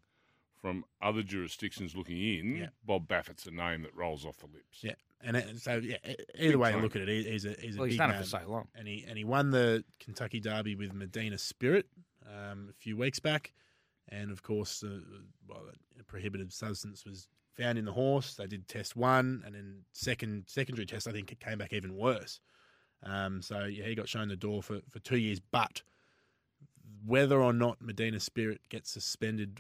from 0.62 0.84
other 1.02 1.24
jurisdictions 1.24 1.96
looking 1.96 2.18
in, 2.18 2.56
Yeah. 2.58 2.70
Bob 2.84 3.08
Baffert's 3.08 3.46
a 3.46 3.52
name 3.52 3.84
that 3.84 3.96
rolls 3.96 4.26
off 4.26 4.38
the 4.38 4.48
lips. 4.48 4.84
Yeah, 4.84 4.96
and 5.22 5.38
it, 5.38 5.60
so 5.62 5.78
yeah, 5.78 5.98
e- 6.06 6.16
either 6.40 6.58
way 6.58 6.72
you 6.74 6.80
look 6.82 6.96
at 6.98 7.08
it, 7.08 7.26
he's 7.26 7.46
a 7.46 7.54
he's 7.62 7.76
a 7.76 7.80
Well, 7.80 7.88
he's 7.88 7.98
done 7.98 8.10
name. 8.10 8.20
it 8.20 8.24
for 8.24 8.30
so 8.30 8.44
long. 8.50 8.68
and 8.76 8.86
he 8.88 9.04
and 9.06 9.18
he 9.18 9.24
won 9.24 9.52
the 9.52 9.86
Kentucky 10.00 10.40
Derby 10.42 10.76
with 10.76 10.94
Medina 10.94 11.38
Spirit 11.38 11.88
um, 12.26 12.68
a 12.70 12.74
few 12.74 12.98
weeks 12.98 13.20
back, 13.20 13.54
and 14.10 14.30
of 14.32 14.42
course, 14.44 14.84
uh, 14.84 15.00
well, 15.48 15.70
a 15.98 16.04
prohibited 16.04 16.52
substance 16.52 17.06
was 17.06 17.30
found 17.58 17.78
in 17.78 17.86
the 17.86 17.92
horse. 17.92 18.36
They 18.36 18.48
did 18.48 18.68
test 18.68 18.96
one, 18.96 19.42
and 19.46 19.56
then 19.56 19.80
second 19.94 20.44
secondary 20.48 20.86
test, 20.86 21.08
I 21.08 21.12
think 21.12 21.32
it 21.32 21.40
came 21.40 21.58
back 21.58 21.74
even 21.74 21.96
worse. 21.96 22.40
Um, 23.04 23.42
so 23.42 23.66
yeah, 23.66 23.86
he 23.86 23.96
got 23.96 24.08
shown 24.10 24.28
the 24.28 24.36
door 24.36 24.62
for, 24.64 24.80
for 24.90 25.00
two 25.00 25.18
years. 25.18 25.40
But 25.40 25.82
whether 27.06 27.42
or 27.42 27.54
not 27.54 27.82
Medina 27.82 28.20
Spirit 28.20 28.62
gets 28.70 28.90
suspended, 28.92 29.60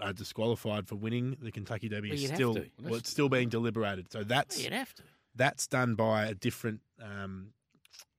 uh, 0.00 0.12
disqualified 0.12 0.88
for 0.88 0.96
winning 0.96 1.36
the 1.40 1.50
Kentucky 1.52 1.88
Derby 1.88 2.10
Well, 2.10 2.18
is 2.18 2.26
still 2.28 2.54
well, 2.82 2.94
it's 2.96 3.10
still 3.10 3.28
being 3.28 3.48
deliberated. 3.48 4.10
So 4.12 4.24
that's 4.24 4.56
Well, 4.56 4.64
you'd 4.64 4.72
have 4.72 4.94
to. 4.94 5.02
that's 5.34 5.66
done 5.66 5.94
by 5.94 6.26
a 6.26 6.34
different 6.34 6.80
um, 7.02 7.52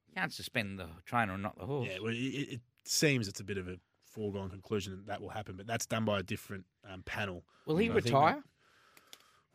You 0.07 0.15
can't 0.15 0.33
suspend 0.33 0.79
the 0.79 0.87
trainer 1.05 1.33
and 1.33 1.43
not 1.43 1.57
the 1.57 1.65
horse. 1.65 1.87
yeah, 1.91 1.99
well, 2.01 2.13
it, 2.13 2.17
it 2.17 2.49
it 2.53 2.61
seems 2.85 3.27
it's 3.27 3.39
a 3.39 3.43
bit 3.43 3.57
of 3.57 3.67
a 3.67 3.77
foregone 4.05 4.49
conclusion 4.49 4.95
that 4.95 5.05
that 5.07 5.21
will 5.21 5.29
happen, 5.29 5.55
but 5.55 5.67
that's 5.67 5.85
done 5.85 6.05
by 6.05 6.19
a 6.19 6.23
different 6.23 6.65
um, 6.91 7.03
panel. 7.03 7.43
Will 7.65 7.77
he 7.77 7.89
retire? 7.89 8.41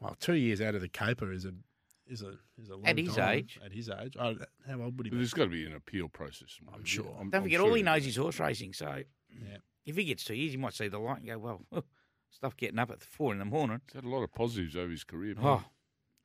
That- 0.00 0.04
Well, 0.04 0.14
two 0.20 0.34
years 0.34 0.60
out 0.60 0.74
of 0.74 0.80
the 0.80 0.88
caper 0.88 1.32
is 1.32 1.44
a 1.44 1.52
is 2.06 2.20
a 2.22 2.38
is 2.58 2.68
a 2.68 2.74
long 2.76 2.84
At 2.86 2.98
his 2.98 3.14
time. 3.16 3.38
age. 3.38 3.58
At 3.64 3.72
his 3.72 3.88
age, 3.88 4.14
oh, 4.18 4.36
how 4.66 4.80
old 4.82 4.98
would 4.98 5.06
he 5.06 5.10
be? 5.10 5.16
there's 5.16 5.32
got 5.32 5.44
to 5.44 5.50
be 5.50 5.64
an 5.64 5.74
appeal 5.74 6.08
process. 6.10 6.58
I'm 6.72 6.84
sure. 6.84 7.06
I'm- 7.16 7.30
Don't 7.30 7.36
I'm 7.36 7.42
forget, 7.44 7.58
sure 7.60 7.68
all 7.68 7.74
he 7.74 7.80
it- 7.80 7.84
knows 7.84 8.06
is 8.06 8.16
horse 8.16 8.38
racing. 8.38 8.74
So 8.74 9.04
Yeah. 9.30 9.56
if 9.86 9.96
he 9.96 10.04
gets 10.04 10.22
two 10.24 10.34
years, 10.34 10.50
he 10.52 10.58
might 10.58 10.74
see 10.74 10.88
the 10.88 10.98
light 10.98 11.18
and 11.18 11.26
go, 11.26 11.38
well, 11.38 11.64
stuff 12.30 12.56
getting 12.58 12.78
up 12.78 12.90
at 12.90 13.02
four 13.02 13.32
in 13.32 13.38
the 13.38 13.44
morning. 13.46 13.80
He's 13.86 13.94
had 13.94 14.04
a 14.04 14.08
lot 14.08 14.22
of 14.22 14.32
positives 14.34 14.76
over 14.76 14.90
his 14.90 15.02
career. 15.04 15.34
Oh, 15.38 15.64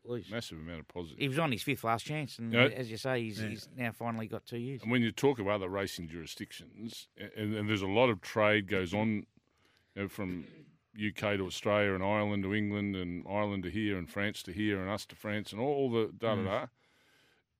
please. 0.05 0.29
Massive 0.29 0.57
amount 0.59 0.81
of 0.81 0.87
positives. 0.89 1.19
He 1.21 1.29
was 1.29 1.39
on 1.39 1.51
his 1.53 1.63
fifth 1.63 1.85
last 1.85 2.05
chance, 2.05 2.37
and 2.39 2.51
Yeah. 2.51 2.65
as 2.65 2.91
you 2.91 2.97
say, 2.97 3.21
he's, 3.23 3.41
Yeah. 3.41 3.47
he's 3.49 3.69
now 3.73 3.91
finally 3.93 4.27
got 4.27 4.45
two 4.45 4.57
years. 4.57 4.81
And 4.81 4.91
when 4.91 5.01
you 5.01 5.11
talk 5.13 5.39
of 5.39 5.47
other 5.47 5.69
racing 5.69 6.09
jurisdictions, 6.09 7.07
and, 7.37 7.53
and 7.55 7.69
there's 7.69 7.81
a 7.83 7.87
lot 7.87 8.09
of 8.09 8.19
trade 8.19 8.67
goes 8.67 8.93
on 8.93 9.25
you 9.95 10.03
know, 10.03 10.07
from 10.09 10.45
UK 10.95 11.37
to 11.37 11.45
Australia 11.45 11.93
and 11.93 12.03
Ireland 12.03 12.43
to 12.43 12.53
England 12.53 12.95
and 12.95 13.25
Ireland 13.29 13.63
to 13.63 13.69
here 13.69 13.97
and 13.97 14.09
France 14.09 14.43
to 14.43 14.51
here 14.51 14.81
and 14.81 14.89
us 14.89 15.05
to 15.07 15.15
France 15.15 15.51
and 15.51 15.61
all 15.61 15.89
the 15.89 16.11
da 16.17 16.35
da 16.35 16.43
da. 16.43 16.65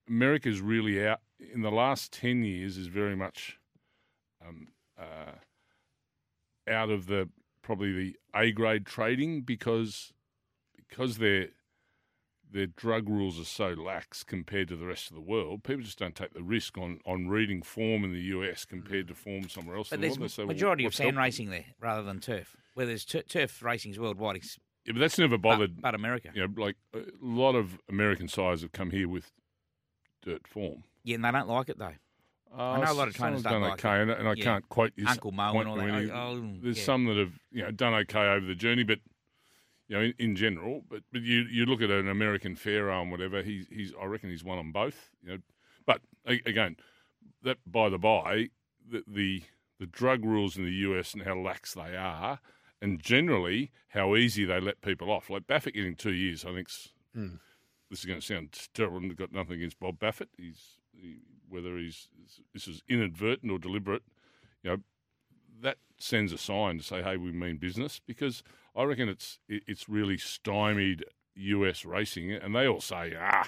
America's 0.07 0.61
really 0.61 1.05
out 1.05 1.19
in 1.39 1.61
the 1.61 1.71
last 1.71 2.11
10 2.13 2.43
years 2.43 2.77
is 2.77 2.87
very 2.87 3.15
much 3.15 3.59
um, 4.45 4.69
uh, 4.99 5.35
out 6.67 6.89
of 6.89 7.05
the 7.05 7.29
probably 7.61 7.93
the 7.93 8.15
A 8.35 8.51
grade 8.51 8.85
trading 8.85 9.41
because 9.41 10.11
because 10.75 11.17
their 11.17 11.49
their 12.51 12.65
drug 12.67 13.07
rules 13.07 13.39
are 13.39 13.45
so 13.45 13.69
lax 13.69 14.23
compared 14.23 14.67
to 14.69 14.75
the 14.75 14.85
rest 14.85 15.09
of 15.09 15.15
the 15.15 15.21
world. 15.21 15.63
People 15.63 15.83
just 15.83 15.99
don't 15.99 16.15
take 16.15 16.33
the 16.33 16.41
risk 16.43 16.77
on, 16.77 16.99
on 17.05 17.27
reading 17.27 17.61
form 17.61 18.03
in 18.03 18.11
the 18.11 18.21
US 18.21 18.65
compared 18.65 19.07
to 19.07 19.13
form 19.15 19.49
somewhere 19.49 19.77
else. 19.77 19.89
But 19.89 19.95
in 19.95 20.01
the 20.09 20.17
there's 20.17 20.33
say, 20.33 20.41
well, 20.43 20.47
majority 20.47 20.85
of 20.85 20.95
sand 20.95 21.09
helping? 21.11 21.19
racing 21.23 21.49
there 21.51 21.65
rather 21.79 22.01
than 22.03 22.19
turf. 22.19 22.55
Where 22.73 22.85
there's 22.85 23.05
tur- 23.05 23.21
turf 23.23 23.61
racing's 23.61 23.99
worldwide, 23.99 24.37
it's 24.37 24.57
Yeah, 24.85 24.93
but 24.93 24.99
that's 24.99 25.19
never 25.19 25.37
bothered. 25.37 25.75
but, 25.75 25.81
but 25.83 25.95
America. 25.95 26.29
you 26.33 26.41
know, 26.47 26.53
like 26.61 26.75
a 26.95 27.01
lot 27.21 27.55
of 27.55 27.79
American 27.87 28.27
sides 28.27 28.61
have 28.61 28.71
come 28.71 28.89
here 28.91 29.07
with 29.07 29.31
dirt 30.23 30.47
form. 30.47 30.83
Yeah, 31.03 31.15
and 31.15 31.23
they 31.25 31.31
don't 31.31 31.47
like 31.47 31.69
it 31.69 31.77
though. 31.77 31.93
Uh, 32.51 32.77
know 32.79 32.91
a 32.91 32.93
lot 32.93 33.07
of 33.07 33.13
trainers 33.13 33.43
done 33.43 33.61
like 33.61 33.73
okay, 33.85 34.01
and, 34.01 34.09
and 34.09 34.27
I 34.27 34.33
Yeah. 34.35 34.43
can't 34.43 34.69
quote 34.69 34.91
you. 34.95 35.05
Uncle 35.07 35.31
Mo 35.31 35.59
and 35.59 35.69
all 35.69 35.75
that. 35.75 35.87
any- 35.87 36.09
Oh, 36.09 36.41
there's 36.63 36.79
yeah. 36.79 36.83
some 36.83 37.05
that 37.05 37.17
have 37.17 37.33
you 37.51 37.61
know 37.61 37.69
done 37.69 37.93
okay 37.93 38.27
over 38.29 38.43
the 38.45 38.55
journey, 38.55 38.81
but 38.83 38.97
you 39.89 39.97
know 39.97 40.03
in, 40.03 40.13
in 40.17 40.35
general. 40.35 40.83
But 40.89 41.03
but 41.11 41.21
you 41.21 41.41
you 41.51 41.65
look 41.65 41.81
at 41.81 41.89
an 41.89 42.07
American 42.07 42.55
Pharoah 42.55 43.01
and 43.01 43.11
whatever. 43.11 43.43
He's 43.43 43.67
he's 43.69 43.91
I 44.01 44.05
reckon 44.05 44.29
he's 44.29 44.43
won 44.43 44.57
on 44.57 44.71
both. 44.71 45.09
You 45.21 45.33
know, 45.33 45.37
but 45.85 46.01
again, 46.25 46.77
that 47.43 47.57
by 47.65 47.89
the 47.89 47.97
by, 47.97 48.49
the 48.89 49.03
the, 49.07 49.43
the 49.79 49.87
drug 49.87 50.23
rules 50.23 50.55
in 50.55 50.63
the 50.63 50.71
US 50.71 51.13
and 51.13 51.23
how 51.23 51.35
lax 51.35 51.73
they 51.73 51.97
are. 51.97 52.39
And 52.81 53.01
generally, 53.01 53.71
how 53.89 54.15
easy 54.15 54.45
they 54.45 54.61
let 54.61 54.79
people 54.79 55.11
off. 55.11 55.29
Like 55.29 55.47
Baffert 55.47 55.73
getting 55.73 55.95
two 55.95 56.13
years, 56.13 56.45
I 56.45 56.53
think. 56.53 56.69
Mm. 57.13 57.39
this 57.89 57.99
is 57.99 58.05
going 58.05 58.21
to 58.21 58.25
sound 58.25 58.57
terrible. 58.73 58.97
and 58.97 59.17
got 59.17 59.33
nothing 59.33 59.55
against 59.55 59.81
Bob 59.81 59.99
Baffert. 59.99 60.29
He's 60.37 60.77
he, 60.93 61.17
whether 61.49 61.77
he's 61.77 62.07
this 62.53 62.67
is 62.67 62.81
inadvertent 62.87 63.51
or 63.51 63.59
deliberate, 63.59 64.03
you 64.63 64.69
know, 64.69 64.77
that 65.61 65.77
sends 65.97 66.31
a 66.33 66.37
sign 66.37 66.77
to 66.77 66.83
say, 66.83 67.01
hey, 67.01 67.17
we 67.17 67.31
mean 67.31 67.57
business. 67.57 67.99
Because 68.05 68.43
I 68.75 68.83
reckon 68.83 69.09
it's 69.09 69.39
it, 69.47 69.63
it's 69.67 69.89
really 69.89 70.17
stymied 70.17 71.05
US 71.35 71.85
racing, 71.85 72.31
and 72.31 72.55
they 72.55 72.67
all 72.67 72.81
say, 72.81 73.13
ah, 73.19 73.47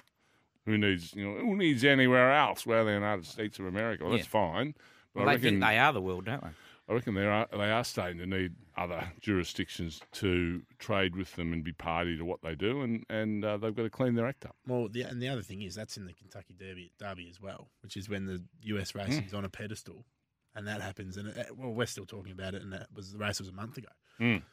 who 0.65 0.77
needs 0.77 1.13
you 1.13 1.25
know 1.25 1.39
who 1.39 1.56
needs 1.56 1.84
anywhere 1.84 2.32
else 2.32 2.65
rather 2.65 2.86
than 2.91 3.01
the 3.01 3.08
United 3.08 3.25
States 3.25 3.60
of 3.60 3.65
America? 3.65 4.03
Well, 4.03 4.13
that's 4.13 4.27
fine. 4.27 4.75
But 5.13 5.22
Well, 5.22 5.30
I 5.30 5.34
think 5.34 5.44
reckon 5.44 5.60
they 5.60 5.77
are 5.77 5.94
the 5.94 6.01
world, 6.01 6.25
don't 6.25 6.41
they? 6.44 6.50
I 6.89 6.94
reckon 6.94 7.13
they 7.13 7.25
are 7.25 7.48
they 7.51 7.72
are 7.72 7.84
starting 7.84 8.18
to 8.18 8.25
need 8.25 8.53
other 8.75 9.12
jurisdictions 9.22 10.01
to 10.13 10.62
trade 10.80 11.15
with 11.15 11.36
them 11.36 11.53
and 11.53 11.63
be 11.63 11.72
party 11.72 12.18
to 12.18 12.25
what 12.25 12.41
they 12.41 12.56
do, 12.56 12.82
and 12.82 13.06
and 13.10 13.46
uh, 13.46 13.58
they've 13.58 13.75
got 13.75 13.84
to 13.84 13.89
clean 13.89 14.15
their 14.15 14.27
act 14.27 14.46
up. 14.46 14.56
Well, 14.68 14.89
the, 14.89 15.03
and 15.03 15.22
the 15.22 15.30
other 15.30 15.41
thing 15.41 15.62
is 15.62 15.75
that's 15.75 15.98
in 15.98 16.06
the 16.06 16.13
Kentucky 16.13 16.53
Derby, 16.58 16.91
Derby 17.00 17.30
as 17.30 17.39
well, 17.39 17.70
which 17.82 17.96
is 17.98 18.10
when 18.10 18.25
the 18.25 18.44
US 18.75 18.94
racing 18.96 19.24
is 19.24 19.34
on 19.34 19.46
a 19.46 19.50
pedestal, 19.50 20.06
and 20.55 20.67
that 20.67 20.81
happens. 20.81 21.17
And 21.17 21.29
it, 21.29 21.58
well, 21.58 21.72
we're 21.72 21.86
still 21.86 22.05
talking 22.05 22.31
about 22.31 22.53
it, 22.53 22.62
and 22.62 22.74
that 22.74 22.88
was 22.93 23.12
the 23.12 23.17
race 23.17 23.39
was 23.39 23.50
a 23.50 23.53
month 23.53 23.77
ago. 23.77 23.89
Mm. 24.20 24.43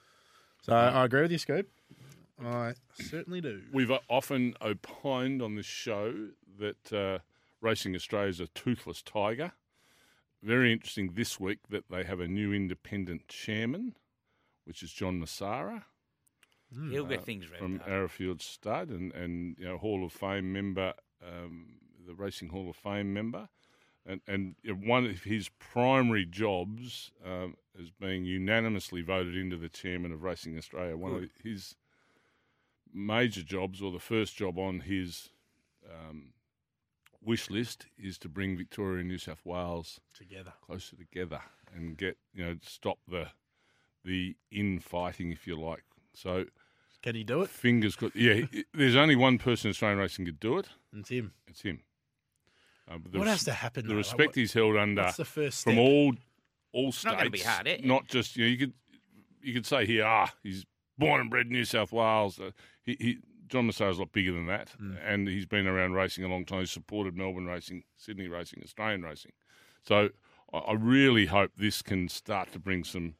So 0.62 0.74
I, 0.74 0.88
I 0.88 1.04
agree 1.04 1.22
with 1.22 1.32
you, 1.32 1.38
Scoop. 1.38 1.68
I 2.44 2.74
certainly 2.94 3.40
do. 3.40 3.62
We've 3.72 3.90
uh, 3.90 3.98
often 4.08 4.54
opined 4.62 5.42
on 5.42 5.56
this 5.56 5.66
show 5.66 6.28
that 6.58 6.92
uh, 6.92 7.18
Racing 7.60 7.94
Australia 7.94 8.28
is 8.28 8.40
a 8.40 8.46
toothless 8.48 9.02
tiger. 9.02 9.52
Very 10.42 10.72
interesting 10.72 11.12
this 11.14 11.40
week 11.40 11.58
that 11.70 11.90
they 11.90 12.04
have 12.04 12.20
a 12.20 12.28
new 12.28 12.52
independent 12.52 13.26
chairman, 13.26 13.96
which 14.64 14.84
is 14.84 14.92
John 14.92 15.20
Messara 15.20 15.82
He'll 16.90 17.06
uh, 17.06 17.08
get 17.08 17.24
things 17.24 17.50
right. 17.50 17.58
from 17.58 17.80
Arrowfield 17.86 18.42
Stud 18.42 18.90
and, 18.90 19.12
and 19.12 19.56
you 19.58 19.66
know 19.66 19.78
Hall 19.78 20.04
of 20.04 20.12
Fame 20.12 20.52
member, 20.52 20.92
um, 21.26 21.78
the 22.06 22.14
Racing 22.14 22.50
Hall 22.50 22.68
of 22.68 22.76
Fame 22.76 23.12
member, 23.14 23.48
and 24.08 24.20
and 24.26 24.54
one 24.84 25.04
of 25.06 25.22
his 25.24 25.48
primary 25.60 26.24
jobs 26.24 27.12
um, 27.24 27.54
is 27.78 27.90
being 27.90 28.24
unanimously 28.24 29.02
voted 29.02 29.36
into 29.36 29.56
the 29.56 29.68
chairman 29.68 30.10
of 30.12 30.22
Racing 30.24 30.56
Australia. 30.58 30.96
One 30.96 31.14
of 31.14 31.30
his 31.44 31.76
major 32.92 33.42
jobs, 33.42 33.80
or 33.82 33.92
the 33.92 33.98
first 33.98 34.34
job 34.36 34.58
on 34.58 34.80
his 34.80 35.28
um, 35.88 36.32
wish 37.22 37.50
list, 37.50 37.86
is 37.98 38.18
to 38.18 38.28
bring 38.28 38.56
Victoria 38.56 39.00
and 39.00 39.08
New 39.08 39.18
South 39.18 39.44
Wales 39.44 40.00
Together. 40.14 40.54
closer 40.64 40.96
together 40.96 41.40
and 41.74 41.96
get 41.96 42.16
you 42.34 42.44
know 42.44 42.56
stop 42.62 42.98
the 43.06 43.28
the 44.04 44.36
infighting, 44.50 45.32
if 45.32 45.46
you 45.46 45.54
like. 45.60 45.84
So 46.14 46.46
Can 47.02 47.14
he 47.14 47.24
do 47.24 47.42
it? 47.42 47.50
fingers 47.50 47.94
crossed. 47.96 48.16
Yeah, 48.16 48.46
he- 48.50 48.64
there's 48.72 48.96
only 48.96 49.16
one 49.16 49.36
person 49.38 49.68
in 49.68 49.70
Australian 49.70 49.98
racing 49.98 50.24
could 50.24 50.40
do 50.40 50.56
it. 50.58 50.68
It's 50.92 51.10
him. 51.10 51.32
It's 51.46 51.60
him. 51.62 51.80
Uh, 52.90 52.98
the 53.10 53.18
what 53.18 53.24
res- 53.26 53.32
has 53.34 53.44
to 53.44 53.52
happen? 53.52 53.82
The 53.84 53.88
though? 53.88 53.94
Like, 53.94 54.04
respect 54.04 54.28
what- 54.28 54.36
he's 54.36 54.52
held 54.52 54.76
under 54.76 55.02
What's 55.02 55.16
the 55.18 55.24
first 55.24 55.64
from 55.64 55.78
all 55.78 56.14
all 56.72 56.92
states. 56.92 57.04
not 57.04 57.18
gonna 57.18 57.30
be 57.30 57.40
hard, 57.40 57.66
eh? 57.68 57.78
Not 57.84 58.08
just 58.08 58.36
you 58.36 58.44
know 58.44 58.50
you 58.50 58.56
could 58.58 58.72
you 59.42 59.54
could 59.54 59.66
say 59.66 59.86
here 59.86 60.04
ah 60.04 60.32
he's 60.42 60.64
born 60.98 61.20
and 61.20 61.30
bred 61.30 61.46
in 61.46 61.52
New 61.52 61.64
South 61.64 61.92
Wales. 61.92 62.38
Uh, 62.40 62.50
he, 62.84 62.96
he 63.00 63.18
John 63.48 63.66
Messara's 63.66 63.96
a 63.96 64.00
lot 64.00 64.12
bigger 64.12 64.32
than 64.32 64.46
that, 64.46 64.72
Mm. 64.80 64.98
and 65.02 65.28
he's 65.28 65.46
been 65.46 65.66
around 65.66 65.94
racing 65.94 66.22
a 66.24 66.28
long 66.28 66.44
time. 66.44 66.60
He's 66.60 66.70
supported 66.70 67.16
Melbourne 67.16 67.46
racing, 67.46 67.84
Sydney 67.96 68.28
racing, 68.28 68.60
Australian 68.62 69.02
racing. 69.02 69.32
So 69.82 70.10
I, 70.52 70.58
I 70.58 70.72
really 70.74 71.26
hope 71.26 71.52
this 71.56 71.80
can 71.80 72.08
start 72.08 72.52
to 72.52 72.58
bring 72.58 72.84
some 72.84 73.14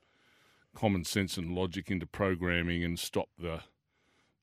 common 0.74 1.04
sense 1.04 1.36
and 1.38 1.54
logic 1.54 1.90
into 1.90 2.06
programming 2.06 2.84
and 2.84 2.98
stop 2.98 3.28
the 3.38 3.62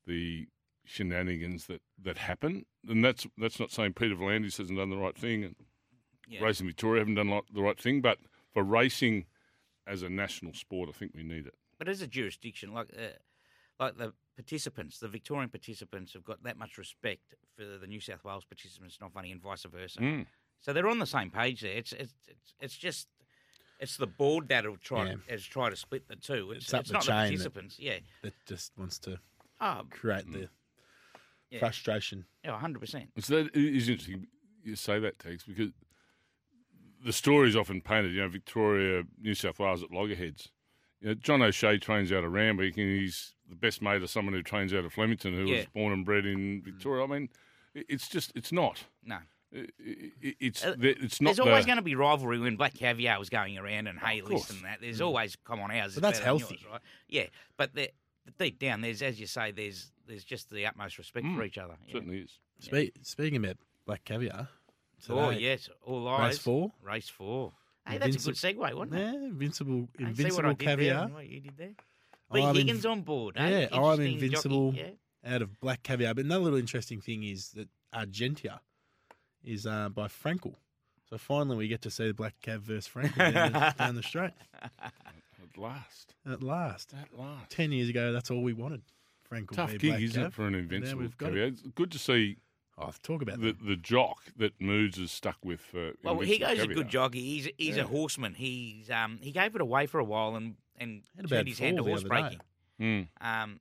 the 0.07 0.47
shenanigans 0.85 1.67
that, 1.67 1.81
that 2.03 2.17
happen. 2.17 2.65
And 2.87 3.03
that's 3.03 3.25
that's 3.37 3.59
not 3.59 3.71
saying 3.71 3.93
Peter 3.93 4.15
V'landys 4.15 4.57
hasn't 4.57 4.77
done 4.77 4.89
the 4.89 4.97
right 4.97 5.17
thing 5.17 5.43
and 5.43 5.55
Yeah. 6.27 6.43
Racing 6.43 6.67
Victoria 6.67 7.01
haven't 7.01 7.15
done 7.15 7.41
the 7.53 7.61
right 7.61 7.79
thing, 7.79 8.01
but 8.01 8.19
for 8.53 8.63
racing 8.63 9.25
as 9.87 10.01
a 10.01 10.09
national 10.09 10.53
sport, 10.53 10.89
I 10.89 10.93
think 10.93 11.11
we 11.15 11.23
need 11.23 11.45
it. 11.47 11.53
But 11.77 11.87
as 11.89 12.01
a 12.01 12.07
jurisdiction, 12.07 12.73
like 12.73 12.87
uh, 12.97 13.17
like 13.79 13.97
the 13.97 14.13
participants, 14.35 14.99
the 14.99 15.07
Victorian 15.07 15.49
participants 15.49 16.13
have 16.13 16.23
got 16.23 16.41
that 16.43 16.57
much 16.57 16.77
respect 16.77 17.35
for 17.55 17.65
the 17.65 17.87
New 17.87 17.99
South 17.99 18.23
Wales 18.23 18.45
participants 18.45 18.97
not 19.01 19.13
funny 19.13 19.31
and 19.31 19.41
vice 19.41 19.63
versa. 19.63 19.99
Mm. 19.99 20.25
So 20.61 20.73
they're 20.73 20.87
on 20.87 20.99
the 20.99 21.05
same 21.05 21.29
page 21.29 21.61
there. 21.61 21.75
It's 21.75 21.91
it's 21.91 22.13
it's, 22.27 22.53
it's 22.59 22.77
just 22.77 23.07
it's 23.79 23.97
the 23.97 24.07
board 24.07 24.47
that'll 24.47 24.77
try 24.77 25.05
Yeah. 25.05 25.13
to, 25.15 25.19
has 25.31 25.43
tried 25.45 25.71
to 25.71 25.75
split 25.75 26.07
the 26.07 26.15
two. 26.15 26.51
It's, 26.51 26.65
It's 26.65 26.73
up 26.73 26.79
it's 26.81 26.89
the 26.89 26.93
not 26.93 27.01
the 27.03 27.07
chain 27.07 27.15
that- 27.17 27.27
participants. 27.27 27.77
Yeah. 27.79 27.99
that 28.23 28.33
just 28.47 28.71
wants 28.77 28.97
to 28.99 29.19
Oh, 29.61 29.83
create 29.89 30.29
the 30.31 30.49
Yeah. 31.51 31.59
frustration. 31.59 32.25
yeah, 32.43 32.57
hundred 32.59 32.79
percent. 32.79 33.09
So 33.19 33.43
that 33.43 33.55
is 33.55 33.87
interesting. 33.89 34.27
You 34.63 34.75
say 34.75 34.99
that, 34.99 35.19
takes 35.19 35.43
because 35.43 35.71
the 37.03 37.13
story 37.13 37.49
is 37.49 37.55
often 37.55 37.81
painted. 37.81 38.13
You 38.13 38.21
know, 38.21 38.29
Victoria, 38.29 39.03
New 39.21 39.35
South 39.35 39.59
Wales 39.59 39.83
at 39.83 39.91
loggerheads. 39.91 40.49
You 41.01 41.09
know, 41.09 41.13
John 41.13 41.41
O'Shea 41.41 41.77
trains 41.77 42.11
out 42.11 42.23
of 42.23 42.31
Randwick, 42.31 42.77
and 42.77 42.87
he's 42.99 43.35
the 43.47 43.55
best 43.55 43.81
mate 43.81 44.01
of 44.01 44.09
someone 44.09 44.33
who 44.33 44.41
trains 44.41 44.73
out 44.73 44.85
of 44.85 44.93
Flemington, 44.93 45.33
who 45.33 45.45
Yeah. 45.45 45.57
was 45.57 45.65
born 45.67 45.93
and 45.93 46.03
bred 46.05 46.25
in 46.25 46.63
Victoria. 46.63 47.03
I 47.03 47.07
mean, 47.07 47.29
it's 47.75 48.07
just 48.07 48.31
it's 48.35 48.51
not. 48.51 48.85
No. 49.03 49.19
It- 49.51 49.73
it- 50.21 50.35
It's 50.39 50.65
Uh, 50.65 50.75
it's 50.79 51.21
not. 51.21 51.29
There's 51.35 51.39
always 51.39 51.63
the- 51.65 51.67
going 51.67 51.77
to 51.77 51.83
be 51.83 51.95
rivalry 51.95 52.39
when 52.39 52.55
Black 52.55 52.73
Caviar 52.73 53.19
was 53.19 53.29
going 53.29 53.57
around 53.57 53.87
and 53.87 53.99
Hay 53.99 54.19
course. 54.21 54.31
List 54.49 54.49
and 54.51 54.63
that. 54.65 54.81
There's 54.81 54.99
always 55.01 55.35
come 55.35 55.59
on 55.59 55.69
ours. 55.71 55.93
But 55.93 56.01
that's 56.01 56.19
healthy. 56.19 56.55
yours, 56.55 56.65
right? 56.71 56.81
Yeah, 57.07 57.27
but 57.55 57.73
the, 57.75 57.91
deep 58.37 58.59
down, 58.59 58.81
there's 58.81 59.01
as 59.01 59.19
you 59.19 59.27
say, 59.27 59.51
there's 59.51 59.91
there's 60.07 60.23
just 60.23 60.49
the 60.49 60.65
utmost 60.65 60.97
respect 60.97 61.25
for 61.25 61.41
Mm, 61.41 61.45
each 61.47 61.57
other. 61.57 61.75
Yeah. 61.87 61.93
certainly 61.93 62.17
is. 62.19 62.37
Spe- 62.59 62.95
speaking 63.01 63.37
about 63.43 63.57
black 63.85 64.03
caviar, 64.05 64.47
Oh 65.09 65.29
yes, 65.29 65.69
all 65.83 66.07
eyes. 66.07 66.33
race 66.33 66.37
four. 66.39 66.71
Race 66.83 67.09
four. 67.09 67.53
Hey, 67.87 67.97
that's 67.97 68.15
a 68.15 68.19
good 68.19 68.27
Invincible- 68.37 68.63
segue, 68.63 68.73
wasn't 68.75 68.95
it? 68.95 68.99
Yeah, 68.99 69.13
invincible, 69.27 69.89
Hey, 69.97 70.05
see 70.13 70.23
what 70.33 70.45
I 70.45 70.49
invincible 70.49 70.49
did 70.53 70.57
there 70.59 70.75
caviar 70.77 71.03
and 71.05 71.13
what 71.13 71.27
you 71.27 71.39
did 71.41 71.57
there? 71.57 71.73
Lee 72.31 72.41
I'm 72.43 72.49
in- 72.49 72.55
Higgins 72.55 72.85
on 72.85 73.01
board. 73.01 73.35
Yeah, 73.37 73.43
eh? 73.43 73.67
I'm 73.71 73.83
Interesting 73.83 74.05
jockey, 74.05 74.13
invincible. 74.25 74.73
yeah. 74.75 74.89
out 75.35 75.41
of 75.43 75.59
black 75.59 75.83
caviar. 75.83 76.13
But 76.15 76.25
another 76.25 76.43
little 76.45 76.59
interesting 76.59 77.01
thing 77.01 77.23
is 77.23 77.49
that 77.51 77.67
Argentia 77.93 78.59
is 79.43 79.65
uh, 79.67 79.89
by 79.89 80.07
Frankel. 80.07 80.55
So 81.09 81.17
finally, 81.19 81.57
we 81.57 81.67
get 81.67 81.81
to 81.83 81.91
see 81.91 82.07
the 82.07 82.13
black 82.15 82.33
cav 82.41 82.59
versus 82.61 82.89
Frankel 82.91 83.31
down, 83.33 83.51
the, 83.53 83.75
down 83.77 83.95
the 83.95 84.01
straight 84.03 84.31
At 85.55 85.61
last, 85.61 86.15
at 86.29 86.43
last. 86.43 86.93
at 86.93 87.17
last. 87.17 87.49
Ten 87.49 87.71
years 87.71 87.89
ago, 87.89 88.11
that's 88.11 88.29
all 88.31 88.41
we 88.43 88.53
wanted. 88.53 88.81
Frank 89.23 89.51
Tough 89.51 89.71
v 89.71 89.77
gig, 89.77 89.89
Black 89.91 90.01
isn't 90.01 90.21
Cav. 90.23 90.27
it, 90.27 90.33
for 90.33 90.47
an 90.47 90.55
invincible 90.55 91.01
we've 91.01 91.17
got 91.17 91.33
it. 91.35 91.53
It's 91.53 91.61
good 91.75 91.91
to 91.91 91.99
see 91.99 92.37
Oh, 92.77 92.91
talk 93.01 93.21
about 93.21 93.39
the, 93.39 93.53
that. 93.53 93.65
the 93.65 93.77
jock 93.77 94.17
that 94.37 94.59
Moods 94.59 94.97
is 94.97 95.09
stuck 95.11 95.37
with. 95.45 95.61
Uh, 95.73 95.91
Well, 96.03 96.19
he 96.19 96.33
Invincible 96.35 96.55
goes 96.55 96.63
a 96.63 96.67
good 96.75 96.89
jockey. 96.89 97.21
He's 97.21 97.49
he's 97.57 97.77
Yeah. 97.77 97.83
a 97.83 97.87
horseman. 97.87 98.33
He's 98.33 98.89
um 98.91 99.17
he 99.21 99.31
gave 99.31 99.55
it 99.55 99.61
away 99.61 99.85
for 99.87 99.99
a 99.99 100.03
while 100.03 100.35
and 100.35 100.55
and 100.77 101.03
Had 101.15 101.25
a 101.25 101.27
turned 101.29 101.39
bad 101.45 101.47
his 101.47 101.59
hand 101.59 101.77
to 101.77 101.83
fall 101.83 101.89
horse 101.91 102.03
breaking. 102.03 102.39
Mm. 102.81 103.07
Um, 103.21 103.59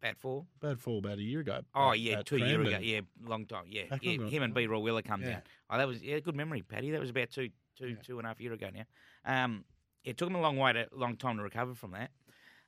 bad 0.00 0.18
fall. 0.18 0.46
Bad 0.60 0.80
fall 0.80 0.98
about 0.98 1.18
a 1.18 1.22
year 1.22 1.40
ago. 1.40 1.60
Oh 1.74 1.92
yeah, 1.92 2.22
two 2.22 2.38
years 2.38 2.66
ago. 2.66 2.78
Yeah, 2.80 3.00
long 3.24 3.46
time. 3.46 3.66
Yeah, 3.68 3.84
yeah. 4.02 4.12
on 4.18 4.24
the- 4.24 4.30
Him 4.30 4.42
and 4.42 4.52
B. 4.52 4.66
Roy 4.66 4.80
Wheeler 4.80 5.02
come 5.02 5.22
Yeah. 5.22 5.30
down. 5.30 5.42
Oh, 5.70 5.78
that 5.78 5.86
was 5.86 6.02
yeah, 6.02 6.18
good 6.18 6.34
memory, 6.34 6.62
Paddy. 6.62 6.90
That 6.90 7.00
was 7.00 7.10
about 7.10 7.30
two, 7.30 7.50
two, 7.76 7.90
Yeah. 7.90 7.94
two 8.02 8.18
and 8.18 8.26
a 8.26 8.30
half 8.30 8.40
year 8.40 8.52
ago 8.52 8.68
now. 8.74 8.84
Um, 9.44 9.64
it 10.04 10.16
took 10.16 10.28
him 10.28 10.36
a 10.36 10.40
long 10.40 10.56
way 10.56 10.72
to, 10.72 10.86
long 10.92 11.16
time 11.16 11.36
to 11.36 11.42
recover 11.42 11.74
from 11.74 11.92
that. 11.92 12.10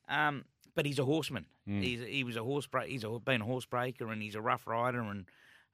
Um, 0.09 0.45
but 0.75 0.87
he's 0.87 0.99
a 0.99 1.05
horseman. 1.05 1.47
Mm. 1.69 1.83
He's 1.83 2.01
he 2.01 2.25
was 2.25 2.37
a 2.37 2.43
horse 2.45 2.67
break. 2.67 2.89
He's 2.91 3.05
a, 3.05 3.11
been 3.19 3.41
a 3.43 3.45
horse 3.45 3.67
breaker 3.67 4.11
and 4.11 4.23
he's 4.23 4.35
a 4.35 4.41
rough 4.41 4.67
rider 4.67 5.01
and 5.01 5.27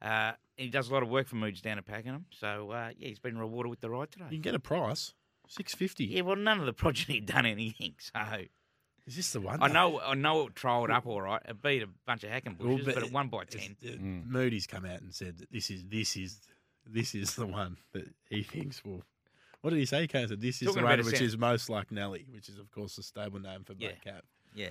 uh, 0.03 0.33
he 0.57 0.69
does 0.69 0.89
a 0.89 0.93
lot 0.93 1.03
of 1.03 1.09
work 1.09 1.27
for 1.29 1.37
Moods 1.37 1.61
down 1.61 1.79
at 1.79 1.87
Pakenham. 1.87 2.27
So 2.31 2.71
uh, 2.71 2.91
yeah, 2.99 3.09
he's 3.09 3.19
been 3.19 3.39
rewarded 3.39 3.71
with 3.71 3.81
the 3.81 3.91
ride 3.91 4.11
today. 4.11 4.25
You 4.31 4.37
can 4.37 4.43
get 4.43 4.55
a 4.55 4.59
price, 4.59 5.15
six 5.49 5.75
fifty. 5.75 6.05
Yeah, 6.07 6.23
well, 6.23 6.37
none 6.37 6.61
of 6.61 6.67
the 6.67 6.73
progeny 6.73 7.21
done 7.21 7.47
anything. 7.47 7.95
So 8.01 8.21
Is 9.07 9.17
this 9.17 9.33
the 9.33 9.41
one? 9.41 9.63
I 9.63 9.69
know, 9.69 10.01
I 10.01 10.15
know 10.15 10.47
it 10.49 10.55
trialled 10.55 10.91
up 10.91 11.07
all 11.07 11.21
right. 11.23 11.41
It 11.49 11.63
beat 11.63 11.83
a 11.83 11.89
bunch 12.07 12.25
of 12.25 12.31
hacking 12.31 12.57
Well, 12.59 12.77
bushes, 12.79 12.95
but 12.95 13.03
it 13.05 13.13
won 13.13 13.29
by 13.29 13.45
ten. 13.45 13.77
it- 13.81 14.03
Mm. 14.03 14.27
Moody's 14.29 14.67
come 14.67 14.85
out 14.85 15.01
and 15.01 15.15
said 15.15 15.39
that 15.39 15.51
this 15.53 15.71
is 15.71 15.85
this 15.87 16.17
is 16.17 16.41
this 16.87 17.15
is 17.15 17.35
the 17.37 17.47
one 17.47 17.77
that 17.93 18.09
he 18.29 18.43
thinks 18.43 18.85
will. 18.85 19.03
What 19.67 19.71
did 19.71 19.81
he 19.81 19.85
say? 19.87 20.03
He 20.03 20.07
came 20.07 20.29
said 20.29 20.41
this 20.41 20.63
is 20.63 20.69
Talking 20.69 20.83
the 20.83 20.87
about 20.87 20.99
one 20.99 21.09
a 21.09 21.11
which 21.11 21.21
is 21.21 21.37
most 21.37 21.69
like 21.69 21.91
Nelly, 21.91 22.25
which 22.33 22.49
is 22.49 22.57
of 22.57 22.71
course 22.71 22.95
the 22.95 23.03
stable 23.03 23.41
name 23.41 23.65
for 23.65 23.75
Black 23.75 23.97
Yeah. 24.07 24.13
Cap. 24.13 24.25
Yeah, 24.55 24.69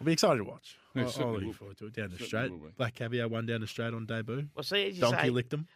I'll 0.00 0.04
be 0.04 0.12
excited 0.12 0.38
to 0.38 0.44
watch. 0.44 0.78
Yeah, 0.94 1.02
I'll, 1.02 1.08
certainly 1.10 1.26
I'll 1.34 1.40
will. 1.40 1.46
look 1.48 1.56
forward 1.56 1.78
to 1.78 1.86
it. 1.86 1.92
Down 1.92 2.04
the 2.10 2.10
Certainly 2.12 2.26
straight, 2.28 2.50
will 2.52 2.58
be. 2.68 2.74
Black 2.76 2.94
Caviar 2.94 3.26
won 3.26 3.44
down 3.44 3.60
the 3.60 3.66
straight 3.66 3.92
on 3.92 4.06
debut. 4.06 4.46
well, 4.54 4.62
see, 4.62 4.86
as 4.86 4.94
you 4.94 5.00
Donkey 5.00 5.20
say, 5.22 5.30
licked 5.30 5.52
him. 5.52 5.66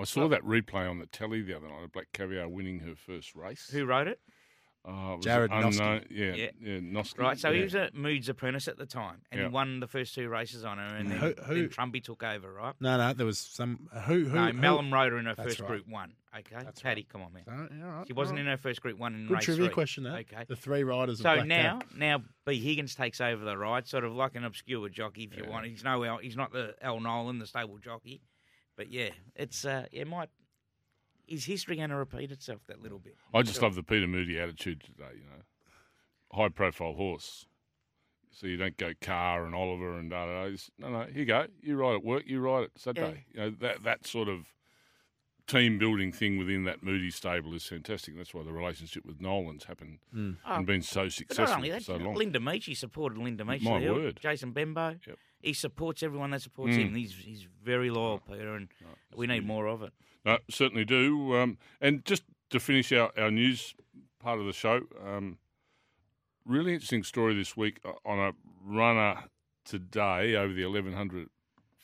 I 0.00 0.04
saw 0.04 0.28
that 0.28 0.40
replay 0.44 0.88
on 0.88 0.98
the 0.98 1.04
telly 1.04 1.42
the 1.42 1.54
other 1.54 1.68
night 1.68 1.84
of 1.84 1.92
Black 1.92 2.06
Caviar 2.14 2.48
winning 2.48 2.78
her 2.78 2.94
first 2.96 3.34
race. 3.34 3.68
who 3.70 3.84
wrote 3.84 4.08
it? 4.08 4.18
Uh, 4.88 4.90
it 5.12 5.16
was 5.18 5.24
Jared 5.26 5.50
unknown- 5.52 5.72
Noske. 5.74 6.06
Yeah, 6.10 6.32
Yeah. 6.34 6.50
yeah, 6.58 6.78
Noske. 6.80 7.18
Right, 7.18 7.38
so 7.38 7.50
yeah. 7.50 7.56
he 7.58 7.62
was 7.64 7.74
a 7.74 7.90
Moods 7.92 8.30
apprentice 8.30 8.66
at 8.66 8.78
the 8.78 8.86
time, 8.86 9.20
and 9.30 9.42
Yeah. 9.42 9.48
he 9.48 9.52
won 9.52 9.78
the 9.80 9.86
first 9.86 10.14
two 10.14 10.30
races 10.30 10.64
on 10.64 10.78
her, 10.78 10.86
and 10.96 11.10
then, 11.10 11.18
Who- 11.18 11.34
who- 11.44 11.54
then 11.54 11.68
Trumpy 11.68 12.02
took 12.02 12.22
over, 12.22 12.50
right? 12.50 12.74
No, 12.80 12.96
no, 12.96 13.12
there 13.12 13.26
was 13.26 13.38
some 13.38 13.90
who 14.06 14.24
who. 14.24 14.34
no, 14.36 14.46
who 14.46 14.52
Mellon 14.54 14.90
rode 14.90 15.12
her 15.12 15.18
in 15.18 15.26
her 15.26 15.34
That's 15.34 15.48
first 15.50 15.60
right. 15.60 15.68
Group 15.68 15.86
One. 15.86 16.14
Okay, 16.34 16.64
That's 16.64 16.80
Paddy, 16.80 17.02
come 17.02 17.20
on, 17.20 17.32
man. 17.34 17.42
Oh, 17.46 17.68
yeah, 17.76 17.84
all 17.84 17.92
right, 17.98 18.06
She 18.06 18.14
wasn't 18.14 18.38
all 18.38 18.46
in 18.46 18.50
her 18.50 18.56
first 18.56 18.80
Group 18.80 18.98
One 18.98 19.14
in 19.14 19.26
Good 19.26 19.34
race 19.34 19.44
trivia 19.44 19.66
three. 19.66 19.74
question. 19.74 20.04
That 20.04 20.14
Okay. 20.20 20.44
the 20.48 20.56
three 20.56 20.82
riders. 20.82 21.18
So 21.18 21.24
Black 21.24 21.46
now, 21.46 21.80
Cap. 21.80 21.94
now 21.94 22.22
B 22.46 22.58
Higgins 22.58 22.94
takes 22.94 23.20
over 23.20 23.44
the 23.44 23.56
ride, 23.58 23.86
sort 23.86 24.04
of 24.04 24.14
like 24.14 24.34
an 24.34 24.44
obscure 24.44 24.88
jockey, 24.88 25.24
if 25.24 25.36
you 25.36 25.44
want. 25.44 25.66
He's 25.66 25.84
no, 25.84 26.02
El, 26.02 26.18
he's 26.18 26.36
not 26.36 26.50
the 26.52 26.74
Al 26.80 27.00
Nolen, 27.00 27.38
the 27.38 27.46
stable 27.46 27.76
jockey, 27.78 28.22
but 28.76 28.90
yeah, 28.90 29.10
it's 29.36 29.64
uh, 29.66 29.86
it 29.92 30.06
might. 30.08 30.30
Is 31.28 31.44
history 31.44 31.76
going 31.76 31.90
to 31.90 31.96
repeat 31.96 32.32
itself 32.32 32.62
that 32.66 32.82
little 32.82 32.98
bit? 32.98 33.16
I 33.32 33.42
just 33.42 33.60
love 33.62 33.74
the 33.74 33.82
Peter 33.82 34.06
Moody 34.06 34.38
attitude 34.40 34.82
today. 34.82 35.12
You 35.14 35.24
know, 35.24 35.42
high 36.32 36.48
profile 36.48 36.94
horse. 36.94 37.46
So 38.30 38.46
you 38.46 38.56
don't 38.56 38.76
go 38.78 38.92
Kah 39.02 39.44
and 39.44 39.54
Oliver 39.54 39.98
and 39.98 40.10
da 40.10 40.24
da 40.24 40.44
da. 40.44 40.50
Just, 40.50 40.70
No, 40.78 40.88
no. 40.88 41.00
Here 41.04 41.12
you 41.20 41.24
go. 41.26 41.46
You 41.60 41.76
ride 41.76 41.96
at 41.96 42.04
work. 42.04 42.22
You 42.26 42.40
ride 42.40 42.64
it 42.64 42.70
Saturday. 42.76 43.26
You 43.34 43.40
know 43.40 43.50
that 43.60 43.82
that 43.84 44.06
sort 44.06 44.28
of 44.28 44.46
team 45.52 45.78
building 45.78 46.12
thing 46.12 46.38
within 46.38 46.64
that 46.64 46.82
Moody 46.82 47.10
stable 47.10 47.54
is 47.54 47.64
fantastic. 47.66 48.16
That's 48.16 48.32
why 48.34 48.42
the 48.42 48.52
relationship 48.52 49.04
with 49.04 49.20
Nolen's 49.20 49.64
happened 49.64 49.98
Mm. 50.14 50.36
Oh, 50.46 50.54
and 50.54 50.66
been 50.66 50.82
so 50.82 51.08
successful 51.08 51.46
not 51.46 51.56
only 51.56 51.68
for 51.70 51.74
that, 51.76 51.82
so 51.84 51.96
long. 51.96 52.14
Linda 52.14 52.40
Meech, 52.40 52.76
supported 52.78 53.18
Linda 53.18 53.44
Meech. 53.44 53.62
My 53.62 53.74
to 53.74 53.78
the 53.78 53.84
hill. 53.84 53.94
word. 53.94 54.18
Jason 54.20 54.52
Benbow. 54.52 54.96
Yep. 55.06 55.18
He 55.40 55.52
supports 55.52 56.02
everyone 56.02 56.30
that 56.30 56.42
supports 56.42 56.74
Mm. 56.76 56.80
him. 56.88 56.94
He's 56.94 57.14
he's 57.14 57.46
very 57.62 57.90
loyal, 57.90 58.18
Peter, 58.20 58.54
and 58.54 58.68
No, 58.80 58.88
we 59.16 59.26
need 59.26 59.40
good. 59.40 59.46
more 59.46 59.66
of 59.66 59.82
it. 59.82 59.92
No, 60.24 60.38
certainly 60.50 60.84
do. 60.84 61.34
Um, 61.36 61.58
and 61.80 62.04
just 62.04 62.22
to 62.50 62.60
finish 62.60 62.92
our, 62.92 63.10
our 63.18 63.30
news 63.30 63.74
part 64.20 64.38
of 64.38 64.46
the 64.46 64.52
show, 64.52 64.82
um, 65.04 65.38
really 66.46 66.74
interesting 66.74 67.02
story 67.02 67.34
this 67.34 67.56
week 67.56 67.80
uh, 67.84 67.92
on 68.04 68.18
a 68.18 68.32
runner 68.64 69.24
today 69.64 70.34
over 70.36 70.52
the 70.52 70.64
1100 70.64 71.28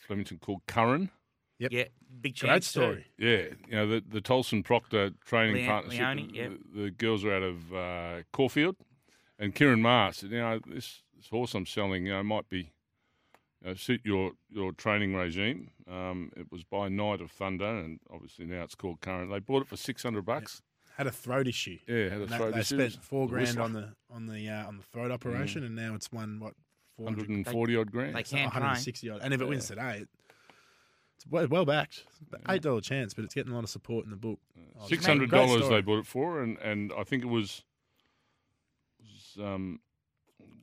Flemington 0.07 0.39
called 0.39 0.63
Curran. 0.67 1.11
Yep. 1.59 1.73
Yeah, 1.73 1.85
big 2.21 2.37
Great 2.39 2.49
chance. 2.51 2.73
too. 2.73 2.81
story. 2.81 3.07
Yeah, 3.19 3.43
you 3.69 3.73
know, 3.77 3.87
the, 3.89 4.03
the 4.09 4.21
Tolson 4.21 4.65
Proctor 4.65 5.11
training 5.25 5.57
Leon- 5.57 5.69
partnership. 5.69 6.01
Leone, 6.01 6.29
the, 6.29 6.35
yep. 6.35 6.53
the 6.75 6.91
girls 6.91 7.25
are 7.25 7.35
out 7.35 7.43
of 7.43 7.75
uh, 7.75 8.23
Caulfield. 8.33 8.77
And 9.41 9.55
Kieran 9.55 9.81
Mars. 9.83 10.19
said, 10.19 10.31
you 10.31 10.39
know, 10.39 10.59
this, 10.67 11.03
this 11.17 11.29
horse 11.29 11.55
I'm 11.55 11.67
selling, 11.67 12.07
you 12.07 12.13
know, 12.13 12.23
might 12.25 12.49
be 12.49 12.73
you 13.63 13.69
know, 13.69 13.75
suit 13.75 14.01
your, 14.05 14.33
your 14.51 14.73
training 14.73 15.15
regime. 15.15 15.71
Um, 15.91 16.31
it 16.37 16.47
was 16.51 16.65
by 16.65 16.89
Night 16.89 17.21
of 17.21 17.31
Thunder, 17.31 17.65
and 17.79 18.01
obviously 18.13 18.47
now 18.47 18.63
it's 18.63 18.75
called 18.75 19.01
Current. 19.01 19.31
They 19.31 19.39
bought 19.39 19.63
it 19.63 19.69
for 19.69 19.77
600 19.77 20.25
bucks. 20.25 20.63
Had 20.97 21.07
a 21.07 21.13
throat 21.13 21.47
issue. 21.47 21.79
Yeah, 21.87 22.05
had 22.09 22.13
a 22.13 22.23
And 22.23 22.29
that- 22.29 22.37
throat 22.39 22.55
they 22.55 22.61
issue. 22.61 22.77
spent 22.91 23.05
four 23.05 23.27
The 23.27 23.31
grand 23.35 23.47
Whistler. 23.47 23.63
on 23.63 23.73
the 23.73 23.89
on 24.11 24.27
the 24.27 24.49
uh, 24.49 24.67
on 24.67 24.77
the 24.77 24.83
throat 24.83 25.13
operation, 25.13 25.63
and 25.65 25.77
now 25.77 25.95
it's 25.95 26.11
won 26.11 26.41
what 26.41 26.55
400, 26.97 27.19
140 27.29 27.77
odd 27.77 27.93
grand. 27.93 28.17
They 28.17 28.21
it's 28.21 28.31
can 28.31 28.39
train. 28.39 28.47
160 28.51 29.11
odd. 29.11 29.21
And 29.23 29.33
if 29.33 29.41
it 29.41 29.45
wins 29.47 29.69
today, 29.69 29.99
it, 30.03 30.09
it's 31.19 31.27
well, 31.31 31.47
well 31.49 31.65
backed. 31.65 32.05
Eight 32.49 32.63
dollar 32.63 32.81
chance, 32.81 33.13
but 33.13 33.25
it's 33.25 33.35
getting 33.35 33.53
a 33.53 33.55
lot 33.55 33.65
of 33.65 33.71
support 33.71 34.05
in 34.05 34.11
the 34.11 34.17
book. 34.17 34.39
Oh, 34.81 34.87
Six 34.87 35.05
hundred 35.05 35.31
dollars 35.31 35.69
they 35.69 35.81
bought 35.81 35.99
it 35.99 36.07
for, 36.07 36.41
and, 36.43 36.57
and 36.59 36.93
I 36.97 37.03
think 37.05 37.25
it 37.25 37.29
was, 37.29 37.65
was 39.01 39.45
um, 39.45 39.81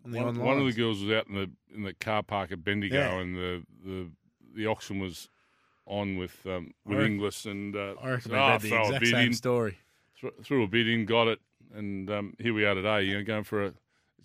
On 0.05 0.11
the 0.11 0.23
one, 0.23 0.39
one 0.39 0.57
of 0.59 0.65
the 0.65 0.73
girls 0.73 1.01
was 1.03 1.11
out 1.11 1.27
in 1.27 1.35
the 1.35 1.49
in 1.75 1.83
the 1.83 1.93
car 1.93 2.23
park 2.23 2.51
at 2.51 2.63
Bendigo, 2.63 2.95
Yeah. 2.95 3.19
and 3.19 3.35
the, 3.35 3.63
the 3.83 4.09
the 4.55 4.67
auction 4.67 4.99
was 4.99 5.29
on 5.85 6.17
with 6.17 6.45
um, 6.45 6.73
I 6.85 6.89
with 6.89 6.97
reckon- 6.99 7.13
Inglis, 7.13 7.45
and 7.45 7.75
uh, 7.75 7.95
I 8.01 8.09
reckon 8.11 8.31
said, 8.31 8.39
"Oh, 8.39 8.57
the 8.57 8.69
throw 8.69 8.77
a 8.77 8.85
exact 8.87 9.05
same 9.07 9.27
in, 9.27 9.33
story. 9.33 9.77
thro- 10.19 10.31
threw 10.43 10.63
a 10.63 10.67
bid 10.67 10.87
in, 10.87 11.05
got 11.05 11.27
it, 11.27 11.39
and 11.73 12.09
um, 12.09 12.33
here 12.39 12.53
we 12.53 12.65
are 12.65 12.73
today. 12.75 13.03
You 13.03 13.17
know, 13.17 13.23
going 13.23 13.43
for 13.43 13.65
a 13.65 13.73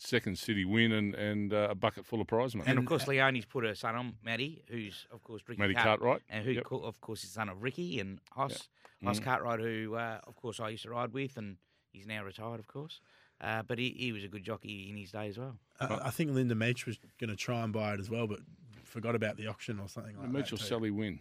second 0.00 0.38
city 0.38 0.64
win 0.64 0.92
and 0.92 1.14
and 1.14 1.52
uh, 1.52 1.68
a 1.70 1.74
bucket 1.74 2.06
full 2.06 2.20
of 2.20 2.26
prize 2.26 2.54
money. 2.54 2.68
And 2.70 2.78
of 2.78 2.84
course, 2.86 3.06
Leone's 3.06 3.44
put 3.44 3.64
her 3.64 3.74
son 3.74 3.94
on, 3.96 4.14
Matty, 4.24 4.62
who's 4.68 5.06
of 5.12 5.22
course 5.22 5.42
Ricky 5.46 5.60
Matty 5.60 5.74
Cart- 5.74 5.86
Cartwright. 6.00 6.22
and 6.28 6.44
who, 6.44 6.52
Yep. 6.52 6.64
co- 6.64 6.80
of 6.82 7.00
course, 7.00 7.24
is 7.24 7.30
son 7.30 7.48
of 7.48 7.62
Ricky 7.62 8.00
and 8.00 8.18
Hoss, 8.32 8.68
Hoss 9.04 9.20
Mm. 9.20 9.24
Cartwright, 9.24 9.60
who, 9.60 9.94
uh, 9.94 10.20
of 10.26 10.34
course, 10.36 10.58
I 10.60 10.70
used 10.70 10.82
to 10.84 10.90
ride 10.90 11.12
with, 11.12 11.36
and 11.36 11.56
he's 11.92 12.06
now 12.06 12.24
retired, 12.24 12.60
of 12.60 12.66
course. 12.66 13.00
Uh, 13.40 13.62
but 13.62 13.78
he, 13.78 13.90
he 13.98 14.12
was 14.12 14.22
a 14.24 14.28
good 14.28 14.44
jockey 14.44 14.88
in 14.90 14.96
his 14.96 15.12
day 15.12 15.26
as 15.28 15.38
well. 15.38 15.56
I, 15.80 15.98
I 16.04 16.10
think 16.10 16.30
Linda 16.32 16.54
Meech 16.54 16.84
was 16.86 16.98
going 17.18 17.30
to 17.30 17.36
try 17.36 17.62
and 17.62 17.72
buy 17.72 17.94
it 17.94 18.00
as 18.00 18.10
well, 18.10 18.26
but 18.26 18.40
forgot 18.84 19.14
about 19.14 19.36
the 19.38 19.46
auction 19.46 19.78
or 19.80 19.88
something 19.88 20.18
like 20.18 20.28
Mitchell 20.28 20.58
that. 20.58 20.64
too. 20.64 20.68
Sally 20.68 20.90
win 20.90 21.20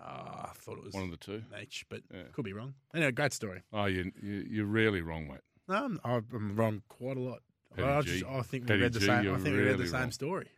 Ah, 0.00 0.50
I 0.50 0.54
thought 0.54 0.78
it 0.78 0.84
was 0.84 0.94
one 0.94 1.04
of 1.04 1.10
the 1.12 1.16
two. 1.16 1.44
Meech, 1.56 1.86
but 1.88 2.02
Yeah. 2.12 2.22
could 2.32 2.44
be 2.44 2.52
wrong. 2.52 2.74
Anyway, 2.92 3.12
great 3.12 3.32
story. 3.32 3.62
Oh, 3.72 3.84
you, 3.84 4.10
you 4.20 4.44
you're 4.50 4.66
rarely 4.66 5.00
wrong, 5.00 5.28
mate. 5.28 5.40
No, 5.68 5.76
I'm, 5.76 6.00
I'm 6.04 6.56
wrong 6.56 6.82
quite 6.88 7.16
a 7.16 7.20
lot. 7.20 7.42
Petty 7.76 7.88
I, 7.88 8.00
just, 8.02 8.24
I 8.24 8.42
think 8.42 8.64
we 8.64 8.68
Petty 8.68 8.82
read 8.82 8.92
the 8.92 9.00
G, 9.00 9.06
same. 9.06 9.34
I 9.34 9.38
think 9.38 9.56
we 9.56 9.62
read 9.62 9.78
the 9.78 9.86
same 9.86 10.00
wrong. 10.00 10.10
story. 10.10 10.48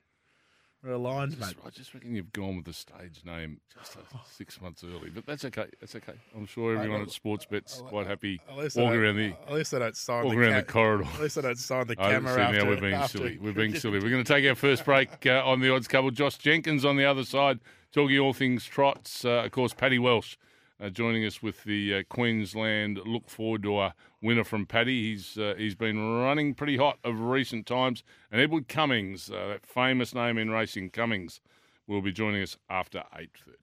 We're 0.83 0.93
aligned, 0.93 1.41
mate. 1.41 1.55
I 1.65 1.71
just 1.71 1.95
reckon 1.95 2.15
you've 2.15 2.31
gone 2.35 2.57
with 2.57 2.67
the 2.67 2.75
stage 2.75 3.23
name 3.25 3.59
just 3.75 3.97
uh, 3.97 4.01
six 4.31 4.61
months 4.61 4.85
early, 4.85 5.09
but 5.09 5.25
that's 5.25 5.43
okay. 5.47 5.65
That's 5.81 5.95
okay. 5.97 6.13
I'm 6.37 6.45
sure 6.45 6.77
everyone 6.77 7.01
at 7.01 7.09
Sportsbet's 7.09 7.81
quite 7.87 8.07
happy 8.07 8.39
walking 8.51 8.77
around 9.01 9.17
the 9.17 9.33
at 9.49 9.55
least 9.55 9.73
I 9.73 9.79
don't 9.79 9.97
sign 9.97 10.25
walking 10.25 10.41
the 10.41 10.47
around 10.49 10.57
the 10.57 10.63
corridor. 10.71 11.05
At 11.15 11.21
least 11.23 11.39
I 11.39 11.41
don't 11.41 11.59
sign 11.59 11.87
the 11.87 11.95
Oh, 11.99 12.11
camera 12.11 12.35
see, 12.35 12.41
after. 12.43 12.59
now 12.63 12.69
we're 12.69 12.81
being 12.81 12.93
after- 12.93 13.17
silly. 13.19 13.39
We're 13.41 13.53
being 13.55 13.75
silly. 13.75 13.99
We're 13.99 14.11
going 14.11 14.23
to 14.25 14.31
take 14.31 14.47
our 14.47 14.55
first 14.55 14.85
break 14.85 15.09
uh, 15.27 15.43
on 15.47 15.61
the 15.61 15.73
odds 15.75 15.89
couple. 15.89 16.11
Josh 16.11 16.37
Jenkins 16.37 16.85
on 16.85 16.97
the 16.99 17.07
other 17.07 17.25
side, 17.25 17.61
talking 17.91 18.19
all 18.19 18.35
things 18.35 18.67
trots. 18.67 19.25
Uh, 19.25 19.43
of 19.47 19.53
course, 19.53 19.73
Paddy 19.73 19.99
Welsh 19.99 20.37
uh, 20.85 20.91
joining 20.91 21.25
us 21.25 21.43
with 21.43 21.65
the 21.65 21.95
uh, 21.95 22.03
Queensland 22.09 23.01
look 23.07 23.29
forward 23.31 23.63
to 23.63 23.81
a 23.81 23.95
winner 24.21 24.45
from 24.45 24.67
Paddy. 24.67 25.11
He's 25.11 25.39
uh, 25.39 25.55
he's 25.57 25.75
been 25.75 25.99
running 26.21 26.55
pretty 26.55 26.77
hot 26.77 26.99
of 27.03 27.21
recent 27.21 27.67
times. 27.67 28.05
And 28.31 28.41
Edward 28.41 28.69
Cummings, 28.69 29.31
uh, 29.31 29.49
that 29.49 29.67
famous 29.67 30.15
name 30.15 30.37
in 30.39 30.51
racing, 30.51 30.91
Cummings, 30.91 31.41
will 31.87 32.03
be 32.03 32.13
joining 32.13 32.43
us 32.43 32.59
after 32.69 33.05
eight 33.19 33.31
thirty. 33.45 33.59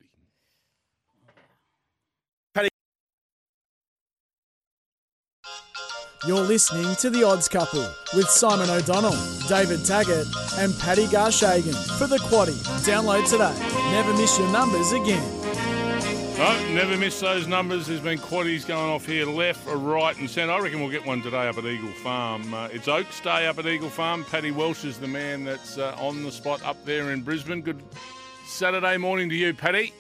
You're 6.27 6.41
listening 6.41 6.95
to 6.97 7.09
The 7.09 7.23
Odds 7.23 7.47
Couple 7.47 7.83
with 8.13 8.29
Simon 8.29 8.69
O'Donnell, 8.69 9.17
David 9.49 9.83
Taggart, 9.83 10.27
and 10.59 10.71
Paddy 10.77 11.07
Garshagen 11.07 11.73
for 11.97 12.05
the 12.05 12.19
Quaddy. 12.19 12.53
Download 12.85 13.27
today. 13.27 13.57
Never 13.89 14.13
miss 14.13 14.37
your 14.37 14.47
numbers 14.51 14.91
again. 14.91 15.40
No, 16.41 16.73
never 16.73 16.97
miss 16.97 17.19
those 17.19 17.45
numbers. 17.45 17.85
There's 17.85 17.99
been 17.99 18.17
quaddies 18.17 18.65
going 18.65 18.89
off 18.89 19.05
here, 19.05 19.27
left, 19.27 19.67
or 19.67 19.77
right, 19.77 20.17
and 20.17 20.27
centre. 20.27 20.51
I 20.51 20.59
reckon 20.59 20.79
we'll 20.79 20.89
get 20.89 21.05
one 21.05 21.21
today 21.21 21.47
up 21.47 21.59
at 21.59 21.65
Eagle 21.65 21.91
Farm. 21.91 22.51
Uh, 22.51 22.67
it's 22.71 22.87
Oaks 22.87 23.19
Day 23.19 23.45
up 23.45 23.59
at 23.59 23.67
Eagle 23.67 23.91
Farm. 23.91 24.23
Paddy 24.23 24.49
Welsh 24.49 24.83
is 24.83 24.97
the 24.97 25.07
man 25.07 25.43
that's 25.43 25.77
uh, 25.77 25.95
on 25.99 26.23
the 26.23 26.31
spot 26.31 26.59
up 26.65 26.83
there 26.83 27.11
in 27.11 27.21
Brisbane. 27.21 27.61
Good 27.61 27.83
Saturday 28.47 28.97
morning 28.97 29.29
to 29.29 29.35
you, 29.35 29.53
Paddy. 29.53 29.93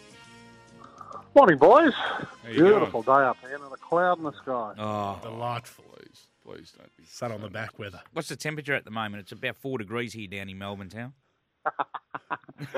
Morning, 1.35 1.59
boys. 1.59 1.93
How 1.93 2.25
you 2.49 2.63
Beautiful 2.63 3.03
day 3.03 3.11
up 3.11 3.37
here, 3.41 3.57
and 3.57 3.71
a 3.71 3.77
cloud 3.77 4.17
in 4.17 4.23
the 4.23 4.33
sky. 4.33 4.73
Oh, 4.79 5.19
Delightful. 5.21 5.85
Please, 5.93 6.25
please 6.43 6.73
don't 6.75 6.97
be. 6.97 7.05
Sun 7.05 7.33
on 7.33 7.41
the 7.41 7.49
back 7.51 7.77
weather. 7.77 8.01
what's 8.13 8.29
the 8.29 8.35
temperature 8.35 8.73
at 8.73 8.83
the 8.83 8.89
moment? 8.89 9.21
It's 9.21 9.31
about 9.31 9.57
four 9.57 9.77
degrees 9.77 10.13
here 10.13 10.27
down 10.27 10.49
in 10.49 10.57
Melbourne 10.57 10.89
town. 10.89 11.13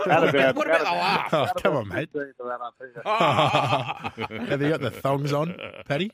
At 0.09 0.23
about, 0.29 0.55
What 0.55 0.67
about 0.67 0.81
the 0.81 0.87
at 0.87 0.93
laugh? 0.93 1.33
Oh, 1.33 1.47
come 1.61 1.75
on, 1.75 1.87
mate. 1.89 2.09
15 2.13 2.33
to 2.37 2.43
that 2.45 2.61
up 2.61 2.75
here. 4.29 4.47
Have 4.47 4.61
you 4.61 4.69
got 4.69 4.81
the 4.81 4.91
thongs 4.91 5.33
on, 5.33 5.55
Paddy? 5.87 6.09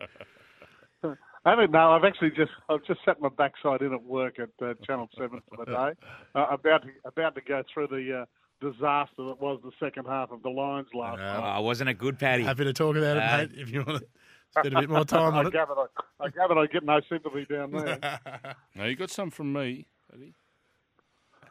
I 1.03 1.51
haven't. 1.51 1.71
No, 1.71 1.91
I've 1.91 2.03
actually 2.03 2.31
just 2.31 2.51
I've 2.67 2.83
just 2.85 2.99
set 3.05 3.21
my 3.21 3.29
backside 3.29 3.81
in 3.81 3.93
at 3.93 4.03
work 4.03 4.39
at 4.39 4.49
uh, 4.61 4.73
Channel 4.85 5.07
Seven 5.17 5.41
for 5.49 5.63
the 5.63 5.71
day. 5.71 5.91
Uh, 6.35 6.47
about 6.51 6.83
to 6.83 6.89
about 7.05 7.35
to 7.35 7.41
go 7.41 7.63
through 7.73 7.87
the 7.87 8.21
uh, 8.21 8.25
disaster 8.59 9.23
that 9.25 9.39
was 9.39 9.59
the 9.63 9.71
second 9.79 10.05
half 10.05 10.31
of 10.31 10.41
the 10.43 10.49
Lions 10.49 10.87
last 10.93 11.17
Yeah. 11.19 11.37
night. 11.39 11.57
Oh, 11.57 11.61
wasn't 11.61 11.89
it 11.89 11.97
good, 11.97 12.19
Paddy? 12.19 12.43
Happy 12.43 12.65
to 12.65 12.73
talk 12.73 12.95
about 12.97 13.17
it, 13.17 13.23
Uh, 13.23 13.37
mate. 13.37 13.51
If 13.55 13.69
you 13.71 13.83
want 13.83 13.99
to 14.01 14.07
spend 14.59 14.75
a 14.75 14.79
bit 14.81 14.89
more 14.89 15.05
time 15.05 15.33
I 15.33 15.39
on 15.39 15.47
it. 15.47 15.53
gathered 15.53 15.77
I, 16.19 16.25
I 16.25 16.29
gathered 16.29 16.57
I 16.57 16.65
get 16.67 16.83
no 16.83 16.99
sympathy 17.07 17.45
down 17.45 17.71
there. 17.71 18.19
No, 18.75 18.85
you 18.85 18.95
got 18.97 19.09
some 19.09 19.31
from 19.31 19.53
me, 19.53 19.85
Paddy. 20.11 20.33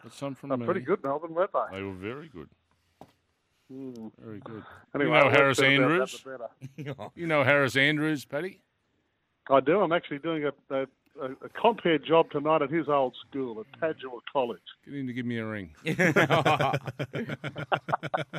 Got 0.08 0.14
some 0.16 0.34
from 0.34 0.48
They're 0.48 0.58
me. 0.58 0.64
pretty 0.64 0.80
good, 0.80 1.02
Melbourne, 1.04 1.34
weren't 1.34 1.50
they? 1.52 1.76
They 1.76 1.82
were 1.82 1.92
very 1.92 2.28
good. 2.28 2.48
Mm. 3.70 4.10
Very 4.18 4.40
good. 4.40 4.62
Anyway, 4.94 5.10
know 5.12 5.24
the 5.24 5.26
less 5.28 5.36
Harris 5.36 5.60
Andrews? 5.60 6.24
that. 6.24 7.10
You 7.14 7.26
know 7.26 7.44
Harris 7.44 7.76
Andrews, 7.76 8.24
Paddy? 8.24 8.60
I 9.50 9.60
do. 9.60 9.80
I'm 9.80 9.92
actually 9.92 10.18
doing 10.20 10.44
a, 10.44 10.52
a, 10.74 10.82
a, 11.20 11.30
a 11.44 11.48
compere 11.60 11.98
job 11.98 12.30
tonight 12.30 12.62
at 12.62 12.70
his 12.70 12.88
old 12.88 13.14
school 13.28 13.60
at 13.60 13.66
Padua 13.80 14.20
College. 14.32 14.60
Get 14.86 14.94
in 14.94 15.06
to 15.06 15.12
give 15.12 15.26
me 15.26 15.36
a 15.38 15.44
ring. 15.46 15.74
He's 15.84 15.96
Doesn't 15.96 16.16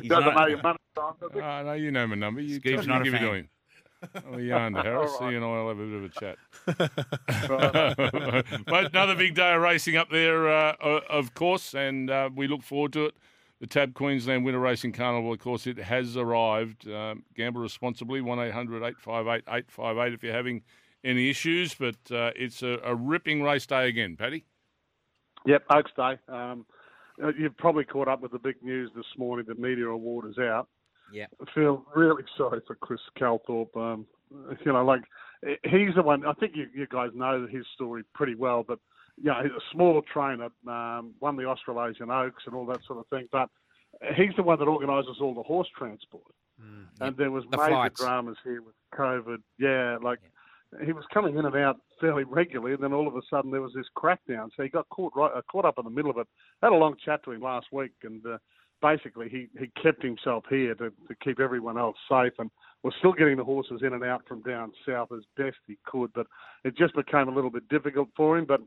not- 0.08 0.34
know 0.34 0.46
your 0.48 0.62
money, 0.62 0.78
Simon, 0.96 1.14
does 1.20 1.30
he? 1.32 1.40
Oh, 1.40 1.62
no, 1.64 1.72
you 1.74 1.90
know 1.92 2.06
my 2.08 2.16
number. 2.16 2.40
You 2.40 2.56
Scoop's 2.56 2.86
me 2.86 2.92
not 2.92 3.02
a 3.02 3.04
give 3.04 3.14
it 3.14 3.18
to 3.20 3.32
him. 3.34 3.48
Oh, 4.26 4.38
you're 4.38 4.56
under, 4.56 4.82
Harris. 4.82 5.12
All 5.12 5.26
right. 5.26 5.30
You 5.30 5.36
and 5.36 5.44
I 5.44 5.48
will 5.48 5.68
have 5.68 5.78
a 5.78 5.86
bit 5.86 5.96
of 5.96 6.04
a 6.04 6.08
chat. 6.08 6.38
but 8.66 8.86
another 8.86 9.14
big 9.14 9.34
day 9.34 9.54
of 9.54 9.62
racing 9.62 9.96
up 9.96 10.10
there, 10.10 10.48
uh, 10.48 10.74
of 11.08 11.34
course, 11.34 11.74
and 11.74 12.10
uh, 12.10 12.30
we 12.34 12.46
look 12.46 12.62
forward 12.62 12.92
to 12.94 13.06
it. 13.06 13.14
The 13.60 13.66
Tab 13.66 13.92
Queensland 13.92 14.44
Winter 14.44 14.58
Racing 14.58 14.92
Carnival, 14.92 15.34
of 15.34 15.38
course, 15.38 15.66
it 15.66 15.76
has 15.76 16.16
arrived. 16.16 16.88
Um, 16.88 17.24
gamble 17.34 17.60
responsibly, 17.60 18.22
1 18.22 18.38
800 18.38 18.82
858 18.82 19.44
858 19.46 20.12
if 20.14 20.22
you're 20.22 20.32
having 20.32 20.62
any 21.04 21.28
issues. 21.28 21.74
But 21.74 21.96
uh, 22.10 22.30
it's 22.34 22.62
a, 22.62 22.78
a 22.82 22.94
ripping 22.94 23.42
race 23.42 23.66
day 23.66 23.88
again, 23.88 24.16
Paddy. 24.16 24.46
Yep, 25.46 25.64
Oaks 25.70 25.92
Day. 25.94 26.18
Um, 26.28 26.64
uh, 27.22 27.32
you've 27.38 27.56
probably 27.58 27.84
caught 27.84 28.08
up 28.08 28.22
with 28.22 28.32
the 28.32 28.38
big 28.38 28.56
news 28.62 28.90
this 28.96 29.06
morning. 29.18 29.44
The 29.46 29.54
media 29.54 29.88
award 29.88 30.26
is 30.30 30.38
out. 30.38 30.68
Yeah. 31.12 31.26
I 31.40 31.50
feel 31.54 31.84
really 31.94 32.22
sorry 32.36 32.60
for 32.66 32.74
Chris 32.76 33.00
Calthorpe. 33.18 33.76
Um, 33.76 34.06
you 34.64 34.72
know, 34.72 34.84
like 34.84 35.02
he's 35.64 35.94
the 35.96 36.02
one. 36.02 36.24
I 36.26 36.32
think 36.34 36.54
you, 36.54 36.66
you 36.74 36.86
guys 36.88 37.10
know 37.14 37.46
his 37.50 37.64
story 37.74 38.02
pretty 38.14 38.34
well. 38.34 38.64
But 38.66 38.78
you 39.16 39.24
know, 39.24 39.40
he's 39.42 39.52
a 39.52 39.60
small 39.72 40.02
trainer, 40.12 40.48
um, 40.68 41.12
won 41.20 41.36
the 41.36 41.44
Australasian 41.44 42.10
Oaks 42.10 42.44
and 42.46 42.54
all 42.54 42.66
that 42.66 42.80
sort 42.86 42.98
of 43.00 43.06
thing. 43.08 43.28
But 43.32 43.48
he's 44.16 44.34
the 44.36 44.42
one 44.42 44.58
that 44.60 44.68
organises 44.68 45.16
all 45.20 45.34
the 45.34 45.42
horse 45.42 45.68
transport. 45.76 46.22
And 47.00 47.16
there 47.16 47.30
was 47.30 47.44
The 47.50 47.56
major 47.56 47.70
flights. 47.70 48.00
dramas 48.00 48.36
here 48.44 48.60
with 48.62 48.74
COVID. 48.94 49.38
Yeah, 49.58 49.96
like 50.02 50.18
he 50.84 50.92
was 50.92 51.04
coming 51.12 51.36
in 51.38 51.46
and 51.46 51.56
out 51.56 51.78
fairly 52.00 52.24
regularly, 52.24 52.74
and 52.74 52.82
then 52.82 52.92
all 52.92 53.08
of 53.08 53.16
a 53.16 53.22
sudden 53.30 53.50
there 53.50 53.62
was 53.62 53.72
this 53.74 53.86
crackdown. 53.96 54.50
So 54.56 54.62
he 54.62 54.68
got 54.68 54.86
caught 54.90 55.12
right, 55.16 55.32
uh, 55.34 55.40
caught 55.50 55.64
up 55.64 55.78
in 55.78 55.84
the 55.84 55.90
middle 55.90 56.10
of 56.10 56.18
it. 56.18 56.28
had 56.62 56.72
a 56.72 56.76
long 56.76 56.96
chat 57.02 57.24
to 57.24 57.32
him 57.32 57.40
last 57.40 57.68
week, 57.72 57.92
and 58.04 58.24
uh, 58.26 58.36
basically 58.82 59.28
he, 59.28 59.48
he 59.58 59.70
kept 59.82 60.02
himself 60.02 60.44
here 60.48 60.74
to, 60.76 60.90
to 61.08 61.14
keep 61.22 61.40
everyone 61.40 61.78
else 61.78 61.96
safe, 62.08 62.32
and 62.38 62.50
was 62.82 62.94
still 62.98 63.12
getting 63.12 63.36
the 63.36 63.44
horses 63.44 63.82
in 63.82 63.92
and 63.92 64.04
out 64.04 64.22
from 64.26 64.42
down 64.42 64.72
south 64.86 65.08
as 65.12 65.22
best 65.36 65.56
he 65.66 65.76
could. 65.86 66.12
But 66.14 66.26
it 66.64 66.76
just 66.76 66.94
became 66.94 67.28
a 67.28 67.34
little 67.34 67.50
bit 67.50 67.68
difficult 67.68 68.08
for 68.16 68.38
him. 68.38 68.46
But 68.46 68.60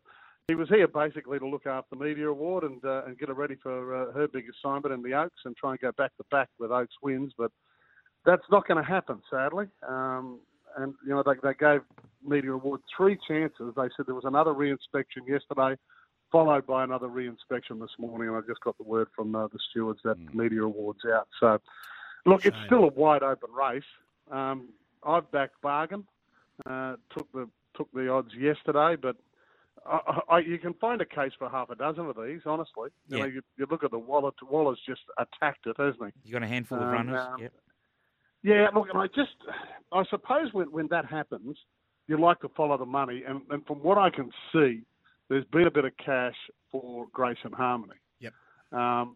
he 0.48 0.56
was 0.56 0.70
here 0.70 0.88
basically 0.88 1.40
to 1.40 1.48
look 1.48 1.66
after 1.66 1.96
the 1.96 2.04
media 2.04 2.30
award 2.30 2.64
and 2.64 2.84
uh, 2.84 3.06
and 3.06 3.18
get 3.18 3.30
her 3.30 3.34
ready 3.34 3.56
for 3.62 3.96
uh, 3.96 4.12
her 4.14 4.28
big 4.28 4.46
assignment 4.50 4.94
in 4.94 5.02
the 5.02 5.14
Oaks 5.18 5.42
and 5.46 5.56
try 5.56 5.72
and 5.72 5.80
go 5.80 5.92
back 5.94 6.16
to 6.18 6.24
back 6.32 6.50
with 6.60 6.72
Oaks 6.72 6.96
wins, 7.02 7.34
but 7.38 7.52
that's 8.26 8.44
not 8.52 8.68
going 8.68 8.82
to 8.82 8.90
happen, 8.90 9.22
sadly. 9.30 9.66
Um, 9.88 10.40
and 10.78 10.94
you 11.06 11.14
know 11.14 11.24
they, 11.26 11.34
they 11.42 11.54
gave 11.54 11.82
Media 12.26 12.54
Award 12.54 12.82
three 12.96 13.18
chances. 13.28 13.74
They 13.76 13.90
said 13.96 14.06
there 14.06 14.16
was 14.16 14.26
another 14.26 14.54
re-inspection 14.54 15.24
yesterday, 15.28 15.76
followed 16.34 16.66
by 16.66 16.84
another 16.84 17.08
re-inspection 17.08 17.80
this 17.80 17.92
morning, 18.00 18.28
and 18.28 18.36
I 18.36 18.42
just 18.46 18.60
got 18.62 18.76
the 18.78 18.84
word 18.84 19.08
from 19.16 19.36
uh, 19.36 19.48
the 19.48 19.60
stewards 19.70 20.00
that 20.04 20.18
Media 20.34 20.64
Award's 20.64 21.06
out. 21.06 21.28
So, 21.40 21.60
look, 22.26 22.44
it's 22.46 22.58
still 22.66 22.84
a 22.86 22.88
wide 22.88 23.22
open 23.22 23.52
race. 23.54 23.84
Um, 24.32 24.70
I've 25.06 25.32
backed 25.32 25.62
bargain. 25.62 26.06
Uh, 26.66 26.96
took 27.16 27.32
the 27.32 27.48
took 27.78 27.92
the 27.94 28.10
odds 28.10 28.34
yesterday, 28.36 28.96
but 29.00 29.16
I, 29.86 30.20
I, 30.30 30.40
you 30.40 30.58
can 30.58 30.74
find 30.76 31.02
a 31.02 31.06
case 31.06 31.34
for 31.38 31.50
half 31.50 31.70
a 31.70 31.76
dozen 31.76 32.06
of 32.08 32.16
these. 32.16 32.42
Honestly, 32.46 32.90
you 33.08 33.20
know, 33.20 33.26
you, 33.26 33.42
you 33.58 33.68
look 33.70 33.84
at 33.84 33.92
the 33.92 34.00
Waller. 34.00 34.32
Waller's 34.50 34.80
just 34.88 35.02
attacked 35.18 35.68
it, 35.68 35.76
hasn't 35.78 36.04
he? 36.04 36.30
You 36.30 36.34
got 36.34 36.44
a 36.44 36.48
handful 36.48 36.78
of 36.80 36.84
Um, 36.86 36.92
runners. 36.92 37.22
um, 37.22 37.42
yep. 37.42 37.54
Yeah, 38.44 38.68
look, 38.76 38.88
and 38.90 38.98
I 38.98 39.08
just, 39.08 39.36
I 39.92 40.04
suppose 40.10 40.52
when, 40.52 40.72
when 40.72 40.88
that 40.88 41.06
happens, 41.06 41.58
you 42.08 42.18
like 42.18 42.42
to 42.42 42.50
follow 42.50 42.78
the 42.78 42.86
money, 42.86 43.24
and, 43.28 43.42
and 43.50 43.66
from 43.66 43.78
what 43.78 43.98
I 43.98 44.10
can 44.10 44.32
see, 44.52 44.82
there's 45.30 45.46
been 45.46 45.68
a 45.68 45.72
bit 45.72 45.86
of 45.86 45.92
cash 46.04 46.36
for 46.72 47.08
Grace 47.12 47.38
and 47.44 47.54
Harmony. 47.54 47.96
Yep. 48.20 48.34
Um, 48.72 49.16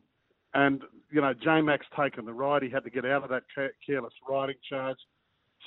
and 0.54 0.82
you 1.12 1.22
know, 1.22 1.34
J 1.34 1.62
Mac's 1.62 1.86
taken 2.00 2.26
the 2.26 2.34
ride. 2.34 2.64
He 2.64 2.70
had 2.70 2.84
to 2.84 2.90
get 2.90 3.06
out 3.06 3.24
of 3.24 3.30
that 3.30 3.44
careless 3.86 4.14
riding 4.28 4.56
charge. 4.70 4.98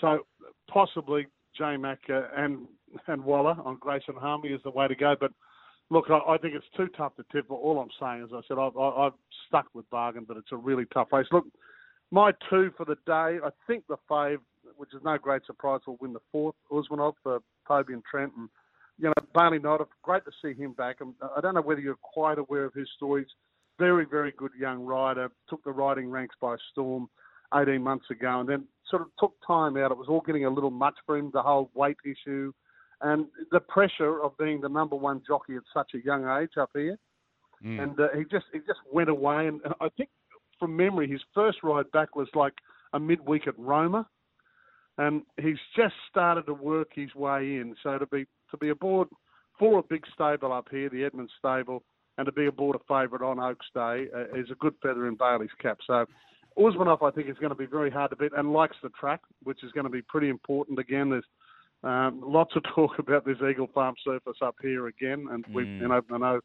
So 0.00 0.20
possibly 0.68 1.26
J 1.57 1.76
Mac 1.76 1.98
uh, 2.09 2.22
and 2.37 2.66
and 3.07 3.22
Waller 3.22 3.57
on 3.64 3.76
Grace 3.81 4.03
and 4.09 4.16
Harmony 4.16 4.53
is 4.53 4.61
the 4.64 4.70
way 4.70 4.88
to 4.88 4.94
go. 4.94 5.14
But 5.18 5.33
look, 5.90 6.07
I, 6.11 6.18
I 6.33 6.38
think 6.38 6.55
it's 6.55 6.66
too 6.76 6.88
tough 6.96 7.14
to 7.16 7.24
tip. 7.33 7.46
But 7.48 7.57
all 7.57 7.79
I'm 7.79 7.90
saying 8.00 8.24
is, 8.24 8.31
I 8.33 8.40
said 8.48 8.59
I've, 8.59 8.76
I- 8.76 9.07
I've 9.07 9.12
stuck 9.46 9.66
with 9.74 9.88
bargain, 9.90 10.24
but 10.26 10.37
it's 10.37 10.53
a 10.53 10.57
really 10.57 10.87
tough 10.92 11.09
race. 11.12 11.26
Look, 11.31 11.46
my 12.11 12.33
two 12.48 12.70
for 12.76 12.85
the 12.85 12.96
day, 13.07 13.38
I 13.44 13.50
think 13.66 13.85
the 13.88 13.96
fave, 14.11 14.38
which 14.76 14.94
is 14.94 15.03
no 15.05 15.18
great 15.18 15.44
surprise, 15.46 15.81
will 15.87 15.98
win 16.00 16.12
the 16.12 16.20
fourth. 16.33 16.57
Usmanov 16.72 17.14
for 17.22 17.40
Toby 17.68 17.92
and 17.92 18.03
Trent. 18.11 18.33
And, 18.37 18.48
you 19.00 19.08
know, 19.08 19.14
Baylee 19.34 19.60
Nothdurft, 19.60 19.86
great 20.02 20.22
to 20.24 20.30
see 20.42 20.60
him 20.60 20.72
back. 20.72 20.96
And 21.00 21.14
I 21.36 21.40
don't 21.40 21.54
know 21.54 21.62
whether 21.62 21.80
you're 21.80 21.96
quite 21.96 22.38
aware 22.38 22.64
of 22.64 22.74
his 22.74 22.88
stories. 22.96 23.26
Very, 23.78 24.04
very 24.04 24.32
good 24.36 24.52
young 24.58 24.84
rider. 24.84 25.30
Took 25.48 25.64
the 25.64 25.72
riding 25.72 26.10
ranks 26.10 26.36
by 26.40 26.56
storm 26.72 27.08
18 27.54 27.82
months 27.82 28.06
ago 28.10 28.40
and 28.40 28.48
then 28.48 28.64
sort 28.88 29.02
of 29.02 29.08
took 29.18 29.34
time 29.46 29.76
out. 29.76 29.90
It 29.90 29.98
was 29.98 30.08
all 30.08 30.20
getting 30.20 30.44
a 30.44 30.50
little 30.50 30.70
much 30.70 30.94
for 31.06 31.16
him, 31.16 31.30
the 31.32 31.42
whole 31.42 31.70
weight 31.74 31.96
issue 32.04 32.52
and 33.02 33.26
the 33.50 33.60
pressure 33.60 34.22
of 34.22 34.36
being 34.36 34.60
the 34.60 34.68
number 34.68 34.94
one 34.94 35.22
jockey 35.26 35.56
at 35.56 35.62
such 35.72 35.92
a 35.94 36.04
young 36.04 36.28
age 36.42 36.58
up 36.58 36.70
here 36.74 36.98
Mm. 37.64 37.82
and 37.82 38.00
uh, 38.00 38.08
he 38.16 38.24
just 38.24 38.46
he 38.52 38.58
just 38.60 38.80
went 38.90 39.08
away. 39.08 39.46
And 39.46 39.60
I 39.80 39.88
think 39.96 40.08
from 40.58 40.76
memory, 40.76 41.08
his 41.08 41.20
first 41.34 41.58
ride 41.62 41.90
back 41.92 42.16
was 42.16 42.28
like 42.34 42.54
a 42.92 42.98
midweek 42.98 43.46
at 43.46 43.58
Roma, 43.58 44.08
and 44.98 45.22
he's 45.40 45.58
just 45.76 45.94
started 46.08 46.46
to 46.46 46.54
work 46.54 46.88
his 46.94 47.14
way 47.14 47.56
in. 47.56 47.74
So 47.82 47.98
to 47.98 48.06
be 48.06 48.26
to 48.50 48.56
be 48.56 48.70
aboard 48.70 49.08
for 49.58 49.78
a 49.78 49.82
big 49.82 50.04
stable 50.14 50.52
up 50.52 50.68
here, 50.70 50.88
the 50.88 51.04
Edmund 51.04 51.30
stable, 51.38 51.82
and 52.18 52.26
to 52.26 52.32
be 52.32 52.46
aboard 52.46 52.76
a 52.76 52.78
favourite 52.88 53.24
on 53.24 53.38
Oaks 53.38 53.66
Day 53.74 54.06
uh, 54.14 54.38
is 54.38 54.50
a 54.50 54.54
good 54.58 54.74
feather 54.82 55.06
in 55.06 55.16
Baylee's 55.16 55.50
cap. 55.60 55.78
So. 55.86 56.06
Usmanov, 56.58 57.00
I 57.00 57.12
think, 57.12 57.28
is 57.28 57.38
going 57.38 57.50
to 57.50 57.56
be 57.56 57.64
very 57.64 57.90
hard 57.92 58.10
to 58.10 58.16
beat 58.16 58.32
and 58.36 58.52
likes 58.52 58.76
the 58.82 58.88
track, 58.90 59.20
which 59.44 59.62
is 59.62 59.70
going 59.70 59.84
to 59.84 59.90
be 59.90 60.02
pretty 60.02 60.28
important. 60.28 60.80
Again, 60.80 61.08
there's 61.08 61.24
um, 61.84 62.20
lots 62.26 62.54
of 62.56 62.62
talk 62.74 62.98
about 62.98 63.24
this 63.24 63.36
Eagle 63.48 63.68
Farm 63.72 63.94
surface 64.04 64.36
up 64.42 64.56
here 64.60 64.88
again, 64.88 65.28
and 65.30 65.44
we, 65.54 65.64
Mm. 65.64 65.80
you 65.80 65.88
know, 65.88 66.02
I 66.10 66.18
know 66.18 66.40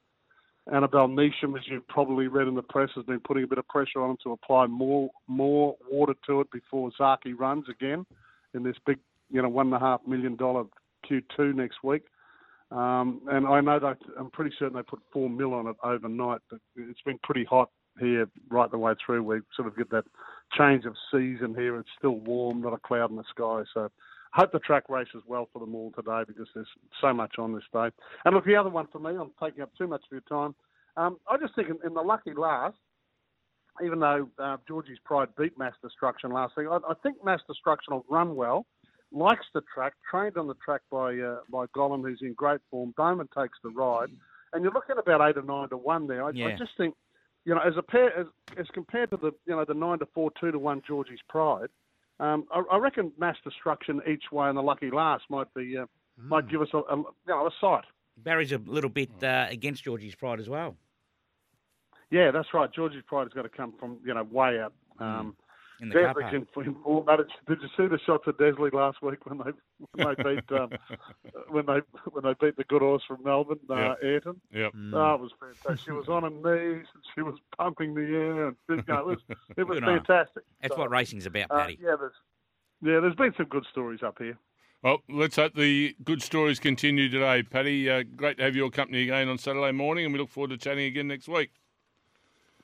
Annabel 0.72 1.08
Neasham, 1.08 1.58
as 1.58 1.64
you've 1.68 1.88
probably 1.88 2.28
read 2.28 2.48
in 2.48 2.56
the 2.56 2.64
press, 2.64 2.90
has 2.96 3.06
been 3.06 3.20
putting 3.20 3.44
a 3.44 3.48
bit 3.48 3.58
of 3.58 3.68
pressure 3.68 4.02
on 4.02 4.12
him 4.12 4.18
to 4.24 4.32
apply 4.32 4.68
more 4.68 5.10
more 5.28 5.76
water 5.90 6.14
to 6.28 6.42
it 6.42 6.52
before 6.52 6.92
Zaaki 7.00 7.38
runs 7.38 7.66
again 7.70 8.06
in 8.54 8.64
this 8.64 8.76
big, 8.86 9.00
you 9.30 9.42
know, 9.42 9.50
one 9.50 9.68
and 9.68 9.76
a 9.76 9.80
half 9.80 10.02
million 10.08 10.36
dollar 10.36 10.64
Q2 11.10 11.56
next 11.56 11.84
week. 11.84 12.04
Um, 12.72 13.22
and 13.28 13.48
I 13.48 13.62
know 13.62 13.80
that 13.80 13.98
I'm 14.20 14.32
pretty 14.32 14.54
certain 14.58 14.76
they 14.76 14.84
put 14.84 15.00
four 15.14 15.30
mil 15.30 15.54
on 15.54 15.68
it 15.68 15.76
overnight, 15.84 16.42
but 16.50 16.60
it's 16.76 17.02
been 17.02 17.20
pretty 17.24 17.46
hot 17.46 17.70
here 18.00 18.28
right 18.50 18.70
the 18.70 18.78
way 18.78 18.94
through. 19.06 19.24
We 19.24 19.40
sort 19.56 19.68
of 19.68 19.78
get 19.78 19.90
that 19.92 20.06
change 20.58 20.86
of 20.86 20.96
season 21.12 21.54
here. 21.56 21.78
It's 21.78 21.90
still 21.98 22.16
warm, 22.20 22.62
not 22.62 22.74
a 22.74 22.78
cloud 22.78 23.12
in 23.12 23.18
the 23.18 23.24
sky. 23.30 23.64
So 23.74 23.90
I 24.36 24.42
hope 24.42 24.52
the 24.52 24.60
track 24.60 24.90
races 24.90 25.24
well 25.28 25.48
for 25.54 25.60
them 25.60 25.76
all 25.76 25.92
today 25.96 26.24
because 26.28 26.48
there's 26.54 26.68
so 27.00 27.14
much 27.14 27.36
on 27.38 27.54
this 27.54 27.64
day. 27.72 27.90
And 28.26 28.36
look, 28.36 28.46
the 28.46 28.56
other 28.56 28.70
one 28.70 28.88
for 28.92 29.00
me, 29.00 29.12
I'm 29.12 29.32
taking 29.42 29.62
up 29.62 29.72
too 29.78 29.88
much 29.88 30.02
of 30.02 30.12
your 30.12 30.22
time. 30.22 30.56
Um, 30.98 31.18
I 31.30 31.38
just 31.38 31.56
think 31.56 31.70
in, 31.70 31.78
in 31.86 31.94
the 31.94 32.02
lucky 32.02 32.34
last, 32.36 32.78
even 33.84 34.00
though 34.00 34.30
uh, 34.40 34.58
Georgie's 34.68 35.00
Pride 35.04 35.30
beat 35.38 35.58
Mass 35.58 35.74
Destruction 35.82 36.32
last 36.32 36.56
week, 36.58 36.68
I, 36.70 36.78
I 36.78 36.94
think 37.04 37.24
Mass 37.24 37.42
Destruction 37.48 37.94
will 37.94 38.06
run 38.10 38.36
well, 38.36 38.66
likes 39.12 39.46
the 39.54 39.62
track, 39.74 39.94
trained 40.10 40.38
on 40.38 40.48
the 40.48 40.56
track 40.56 40.82
by 40.92 41.18
uh, 41.18 41.38
by 41.50 41.66
Gollan, 41.76 42.02
who's 42.02 42.20
in 42.22 42.34
great 42.34 42.62
form. 42.70 42.94
Bowman 42.98 43.30
takes 43.38 43.58
the 43.64 43.70
ride, 43.70 44.10
and 44.54 44.64
you're 44.64 44.74
looking 44.74 44.98
about 44.98 45.28
eight 45.28 45.38
or 45.38 45.44
nine 45.44 45.70
to 45.70 45.78
one 45.78 46.08
there. 46.08 46.24
I, 46.24 46.30
I 46.30 46.56
just 46.58 46.72
think, 46.78 46.96
you 47.46 47.54
know, 47.54 47.62
as 47.62 47.74
a 47.78 47.82
pair, 47.84 48.18
as, 48.18 48.28
as 48.58 48.68
compared 48.74 49.12
to 49.12 49.18
the 49.18 49.32
you 49.46 49.56
know 49.56 49.66
the 49.66 49.74
nine 49.74 50.00
to 50.00 50.08
four, 50.14 50.32
two 50.40 50.52
to 50.52 50.60
one 50.60 50.82
Georgie's 50.88 51.20
Pride, 51.30 51.70
um, 52.20 52.46
I, 52.52 52.62
I 52.72 52.78
reckon 52.78 53.12
Mass 53.18 53.38
Destruction 53.44 54.02
each 54.08 54.26
way 54.32 54.48
and 54.48 54.58
the 54.58 54.62
lucky 54.62 54.92
last 54.92 55.24
might 55.30 55.54
be 55.54 55.78
uh, 55.78 55.86
might 56.18 56.50
give 56.50 56.62
us 56.62 56.70
a, 56.74 56.78
a 56.78 56.98
you 56.98 57.06
know 57.28 57.48
a 57.48 57.52
sight. 57.60 57.86
Barry's 58.18 58.52
a 58.52 58.58
little 58.58 58.90
bit 58.90 59.10
uh, 59.22 59.48
against 59.50 59.84
Georgie's 59.84 60.16
pride 60.16 60.40
as 60.40 60.48
well. 60.48 60.78
Yeah, 62.12 62.32
that's 62.32 62.54
right. 62.54 62.72
Georgie's 62.72 63.04
Pride 63.08 63.24
has 63.24 63.34
got 63.34 63.42
to 63.42 63.50
come 63.50 63.74
from 63.80 63.98
you 64.06 64.14
know 64.14 64.24
way 64.24 64.60
out. 64.60 64.74
Um, 65.00 65.36
in 65.82 65.90
the 65.90 65.96
car 65.96 66.14
Desleigh's 66.14 66.46
park. 66.54 66.68
in, 66.68 66.74
in. 66.74 67.04
But 67.06 67.28
Did 67.48 67.62
you 67.62 67.68
see 67.78 67.88
the 67.88 68.00
shots 68.06 68.24
of 68.28 68.38
Desleigh 68.38 68.74
last 68.74 69.02
week 69.02 69.26
when 69.26 69.40
they 69.40 69.52
when 69.94 70.16
they 70.18 70.24
beat 70.36 70.52
um, 70.58 70.70
when 71.50 71.66
they 71.66 71.80
when 72.12 72.24
they 72.24 72.34
beat 72.46 72.58
the 72.58 72.64
good 72.66 72.82
horse 72.82 73.04
from 73.08 73.24
Melbourne, 73.24 73.60
uh, 73.70 73.76
Yeah. 73.76 73.94
Ayrton? 74.04 74.42
Yep. 74.54 74.72
Oh, 74.94 75.14
it 75.16 75.20
was 75.22 75.32
fantastic. 75.40 75.86
She 75.86 75.92
was 75.92 76.08
on 76.08 76.24
her 76.24 76.30
knees 76.30 76.86
and 76.94 77.04
she 77.14 77.22
was 77.22 77.36
pumping 77.58 77.94
the 77.94 78.02
air, 78.02 78.48
and 78.48 78.56
you 78.70 78.84
know, 78.88 79.00
it 79.00 79.06
was 79.06 79.20
it 79.58 79.64
was 79.68 79.80
Good 79.80 79.84
on 79.88 79.94
her. 79.96 80.04
fantastic. 80.06 80.44
That's 80.62 80.74
So, 80.76 80.80
what 80.82 80.92
racing's 80.92 81.26
about, 81.26 81.52
uh, 81.52 81.58
Paddy. 81.60 81.80
yeah, 81.82 81.96
there's 82.00 82.14
yeah, 82.82 83.00
there's 83.00 83.16
been 83.16 83.34
some 83.38 83.48
good 83.48 83.66
stories 83.72 84.02
up 84.04 84.18
here. 84.20 84.38
Well, 84.84 85.00
let's 85.10 85.36
hope 85.38 85.56
the 85.56 85.96
good 86.04 86.22
stories 86.22 86.60
continue 86.60 87.10
today, 87.10 87.42
Paddy. 87.42 87.90
Uh, 87.90 88.04
great 88.16 88.38
to 88.38 88.44
have 88.44 88.56
your 88.56 88.70
company 88.70 89.04
again 89.04 89.28
on 89.30 89.38
Saturday 89.40 89.72
morning, 89.72 90.06
and 90.06 90.14
we 90.14 90.20
look 90.20 90.30
forward 90.30 90.52
to 90.52 90.58
chatting 90.58 90.86
again 90.86 91.08
next 91.08 91.28
week. 91.28 91.50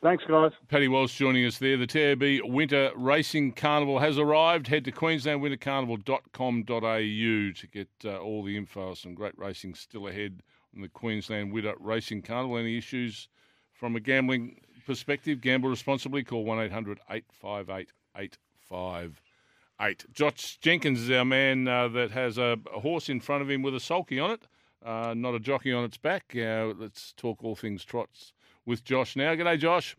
Thanks, 0.02 0.24
guys. 0.28 0.52
Paddy 0.68 0.88
Walsh 0.88 1.16
joining 1.16 1.46
us 1.46 1.60
there. 1.60 1.78
The 1.78 1.86
TAB 1.86 2.24
Winter 2.44 2.92
Racing 2.96 3.52
Carnival 3.52 4.00
has 4.00 4.18
arrived. 4.18 4.66
Head 4.66 4.84
to 4.86 4.92
queenslandwintercarnival.com.au 4.92 7.54
to 7.54 7.68
get 7.72 7.88
uh, 8.04 8.18
all 8.18 8.44
the 8.44 8.58
info. 8.58 8.96
Some 8.96 9.14
great 9.14 9.38
racing 9.38 9.76
still 9.76 10.08
ahead 10.08 10.42
on 10.76 10.82
the 10.82 10.88
Queensland 10.88 11.54
Winter 11.54 11.76
Racing 11.80 12.24
Carnival. 12.24 12.58
Any 12.58 12.80
issues 12.80 13.28
from 13.74 13.96
a 13.96 14.00
gambling 14.00 14.60
perspective? 14.88 15.40
Gamble 15.40 15.70
responsibly. 15.70 16.24
Call 16.24 16.46
1 16.46 16.62
800 16.62 17.00
858 17.08 17.90
858. 18.18 20.06
Josh 20.12 20.58
Jenkins 20.58 21.02
is 21.02 21.12
our 21.12 21.26
man 21.26 21.68
uh, 21.68 21.88
that 21.90 22.10
has 22.10 22.40
a, 22.40 22.58
a 22.76 22.80
horse 22.80 23.08
in 23.08 23.20
front 23.20 23.44
of 23.44 23.52
him 23.52 23.62
with 23.62 23.76
a 23.76 23.80
sulky 23.80 24.20
on 24.20 24.32
it, 24.32 24.48
uh, 24.84 25.14
not 25.16 25.36
a 25.36 25.40
jockey 25.40 25.72
on 25.72 25.84
its 25.84 25.98
back. 25.98 26.36
Uh, 26.36 26.74
let's 26.76 27.14
talk 27.14 27.44
all 27.44 27.56
things 27.56 27.86
trots 27.86 28.34
with 28.66 28.84
Josh 28.84 29.16
now. 29.16 29.34
G'day, 29.36 29.60
Josh. 29.60 29.96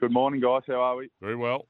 Good 0.00 0.12
morning, 0.12 0.40
guys. 0.40 0.62
How 0.66 0.80
are 0.80 0.96
we? 0.96 1.10
Very 1.20 1.36
well. 1.36 1.66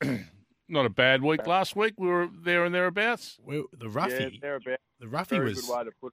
Not 0.68 0.86
a 0.86 0.90
bad 0.90 1.22
week 1.22 1.46
last 1.46 1.74
week. 1.74 1.94
We 1.98 2.06
were 2.08 2.28
there 2.44 2.64
and 2.64 2.74
thereabouts. 2.74 3.38
Well, 3.42 3.64
the 3.76 3.86
Yeah, 3.86 3.90
roughy, 3.90 4.40
they're 4.40 4.56
about 4.56 4.78
the 5.00 5.06
roughy 5.06 5.30
very 5.30 5.54
was 5.54 5.60
good 5.62 5.72
way 5.74 5.84
to 5.84 5.90
put. 6.00 6.12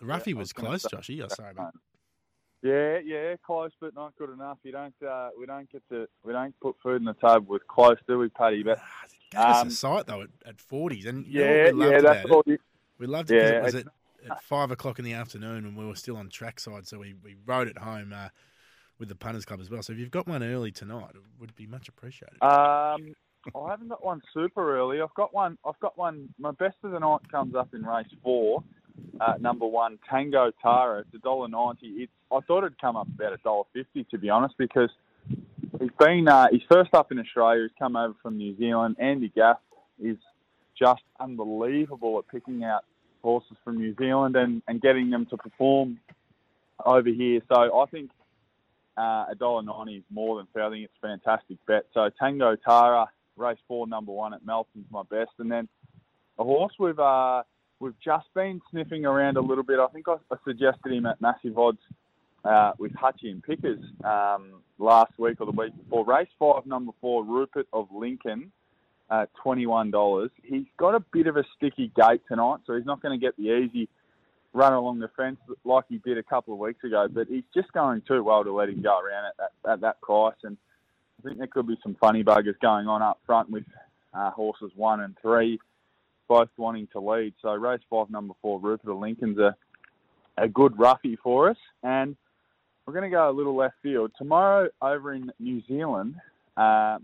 the 0.00 0.06
roughy 0.06 0.28
yeah, 0.28 0.34
was 0.34 0.38
was 0.38 0.52
close, 0.52 0.82
say 0.82 0.88
Joshy. 0.96 1.22
Oh, 1.22 1.28
sorry, 1.28 1.52
mate. 1.54 1.64
Yeah, 2.62 2.98
yeah, 3.04 3.36
close 3.44 3.72
but 3.80 3.94
not 3.94 4.16
good 4.16 4.30
enough. 4.30 4.58
You 4.62 4.72
don't, 4.72 4.94
uh, 5.06 5.28
we 5.38 5.46
don't 5.46 5.70
get 5.70 5.82
to, 5.90 6.06
we 6.24 6.32
don't 6.32 6.58
put 6.60 6.76
food 6.82 6.96
on 6.96 7.04
the 7.04 7.14
table 7.14 7.46
with 7.48 7.66
close, 7.68 7.98
do 8.08 8.18
we, 8.18 8.28
Paddy? 8.28 8.62
But 8.62 8.78
it 8.78 9.12
Gave 9.30 9.40
us 9.42 9.62
Um, 9.62 9.68
a 9.68 9.70
sight 9.72 10.06
though 10.06 10.22
at, 10.22 10.30
at 10.46 10.56
40s, 10.56 11.06
and 11.06 11.26
you 11.26 11.40
know 11.42 11.52
yeah, 11.52 11.66
we 11.66 11.72
loved 11.72 11.92
yeah, 11.92 12.00
that's 12.00 12.24
about 12.24 12.30
all. 12.32 12.40
it. 12.46 12.52
You, 12.52 12.58
We 12.98 13.06
loved 13.06 13.30
it 13.30 13.34
because 13.34 13.50
Yeah, 13.50 13.58
it 13.58 13.62
was 13.62 13.74
at, 13.74 13.86
at 14.26 14.42
five 14.42 14.70
o'clock 14.70 14.98
in 14.98 15.04
the 15.04 15.12
afternoon, 15.12 15.66
and 15.66 15.76
we 15.76 15.84
were 15.84 15.94
still 15.96 16.16
on 16.16 16.28
trackside, 16.30 16.86
so 16.88 16.98
we, 16.98 17.14
we 17.22 17.36
rode 17.44 17.68
it 17.68 17.78
home 17.78 18.12
uh, 18.14 18.28
with 18.98 19.08
the 19.08 19.14
punters 19.14 19.44
club 19.44 19.60
as 19.60 19.70
well. 19.70 19.82
So 19.82 19.92
if 19.92 19.98
you've 19.98 20.10
got 20.10 20.26
one 20.26 20.42
early 20.42 20.72
tonight, 20.72 21.10
it 21.14 21.20
would 21.40 21.54
be 21.56 21.66
much 21.66 21.88
appreciated. 21.88 22.42
um, 22.42 23.14
I 23.54 23.70
haven't 23.70 23.88
got 23.88 24.04
one 24.04 24.22
super 24.34 24.76
early. 24.76 25.00
I've 25.00 25.14
got 25.14 25.32
one. 25.32 25.56
I've 25.64 25.78
got 25.80 25.96
one. 25.96 26.28
My 26.38 26.50
best 26.50 26.76
of 26.82 26.90
the 26.90 26.98
night 26.98 27.20
comes 27.30 27.54
up 27.54 27.74
in 27.74 27.84
race 27.84 28.06
four. 28.22 28.64
Uh, 29.20 29.34
number 29.38 29.66
one, 29.66 29.98
Tango 30.10 30.50
Tara. 30.62 31.00
It's 31.00 31.14
a 31.14 31.18
dollar 31.18 31.48
ninety. 31.48 31.86
It's. 31.86 32.12
I 32.32 32.40
thought 32.40 32.64
it'd 32.64 32.80
come 32.80 32.96
up 32.96 33.06
about 33.06 33.34
a 33.34 33.36
dollar 33.38 33.64
fifty 33.72 34.04
to 34.10 34.18
be 34.18 34.30
honest, 34.30 34.56
because 34.58 34.90
he's 35.78 35.90
been. 35.98 36.26
Uh, 36.26 36.48
he's 36.50 36.62
first 36.68 36.92
up 36.92 37.12
in 37.12 37.18
Australia. 37.18 37.62
He's 37.62 37.78
come 37.78 37.94
over 37.94 38.14
from 38.22 38.36
New 38.36 38.56
Zealand. 38.56 38.96
Andy 38.98 39.30
Gath 39.34 39.60
is 40.02 40.16
just 40.76 41.02
unbelievable 41.20 42.18
at 42.18 42.26
picking 42.28 42.64
out 42.64 42.84
horses 43.22 43.56
from 43.64 43.78
New 43.78 43.94
Zealand 43.96 44.36
and, 44.36 44.62
and 44.68 44.80
getting 44.80 45.10
them 45.10 45.26
to 45.26 45.36
perform 45.36 45.98
over 46.84 47.08
here. 47.08 47.40
So 47.48 47.80
I 47.80 47.86
think 47.86 48.10
a 48.96 49.34
dollar 49.38 49.62
ninety 49.62 49.96
is 49.96 50.04
more 50.10 50.36
than 50.36 50.46
fair. 50.52 50.64
I 50.64 50.70
think 50.70 50.84
it's 50.84 50.92
a 51.02 51.06
fantastic 51.06 51.58
bet. 51.66 51.86
So 51.94 52.10
Tango 52.18 52.56
Tara, 52.56 53.08
race 53.36 53.58
four, 53.68 53.86
number 53.86 54.12
one 54.12 54.34
at 54.34 54.44
Melton's 54.44 54.86
my 54.90 55.02
best, 55.10 55.30
and 55.38 55.50
then 55.50 55.68
a 56.38 56.44
horse 56.44 56.74
we've 56.78 56.98
uh, 56.98 57.42
we've 57.80 57.98
just 58.04 58.26
been 58.34 58.60
sniffing 58.70 59.04
around 59.04 59.36
a 59.36 59.40
little 59.40 59.64
bit. 59.64 59.78
I 59.78 59.86
think 59.88 60.06
I, 60.08 60.16
I 60.30 60.36
suggested 60.44 60.92
him 60.92 61.06
at 61.06 61.20
massive 61.20 61.58
odds 61.58 61.78
uh, 62.44 62.72
with 62.78 62.92
Hutchie 62.92 63.30
and 63.30 63.42
Pickers 63.42 63.80
um, 64.04 64.62
last 64.78 65.18
week 65.18 65.40
or 65.40 65.46
the 65.46 65.52
week 65.52 65.76
before. 65.76 66.04
Race 66.04 66.28
five, 66.38 66.66
number 66.66 66.92
four, 67.00 67.24
Rupert 67.24 67.66
of 67.72 67.88
Lincoln. 67.92 68.52
Twenty-one 69.40 69.92
dollars. 69.92 70.32
He's 70.42 70.66
got 70.78 70.96
a 70.96 71.04
bit 71.12 71.28
of 71.28 71.36
a 71.36 71.44
sticky 71.56 71.92
gate 71.94 72.22
tonight, 72.26 72.58
so 72.66 72.74
he's 72.74 72.84
not 72.84 73.00
going 73.00 73.16
to 73.16 73.24
get 73.24 73.36
the 73.36 73.56
easy 73.56 73.88
run 74.56 74.72
along 74.72 74.98
the 74.98 75.08
fence 75.16 75.36
like 75.64 75.84
he 75.88 75.98
did 75.98 76.16
a 76.16 76.22
couple 76.22 76.54
of 76.54 76.58
weeks 76.58 76.82
ago. 76.82 77.06
But 77.10 77.28
he's 77.28 77.44
just 77.54 77.70
going 77.72 78.02
too 78.08 78.24
well 78.24 78.42
to 78.42 78.52
let 78.52 78.70
him 78.70 78.82
go 78.82 78.98
around 78.98 79.26
at 79.26 79.36
that, 79.36 79.70
at 79.70 79.80
that 79.82 80.00
price. 80.00 80.36
And 80.42 80.56
I 81.18 81.28
think 81.28 81.38
there 81.38 81.46
could 81.46 81.66
be 81.66 81.78
some 81.82 81.96
funny 82.00 82.24
buggers 82.24 82.58
going 82.60 82.88
on 82.88 83.02
up 83.02 83.20
front 83.26 83.50
with 83.50 83.64
uh, 84.14 84.30
horses 84.30 84.72
one 84.74 85.00
and 85.00 85.14
three, 85.20 85.60
both 86.26 86.48
wanting 86.56 86.88
to 86.92 87.00
lead. 87.00 87.34
So 87.42 87.52
race 87.54 87.82
five, 87.90 88.08
number 88.10 88.34
four, 88.40 88.58
Rupert 88.58 88.90
of 88.90 88.98
Lincoln's 88.98 89.38
a, 89.38 89.54
a 90.38 90.48
good 90.48 90.78
roughie 90.78 91.18
for 91.22 91.50
us. 91.50 91.58
And 91.82 92.16
we're 92.86 92.94
going 92.94 93.10
to 93.10 93.14
go 93.14 93.28
a 93.28 93.32
little 93.32 93.56
left 93.56 93.74
field. 93.82 94.12
Tomorrow 94.16 94.70
over 94.80 95.12
in 95.12 95.30
New 95.38 95.60
Zealand, 95.68 96.14
uh, 96.56 96.98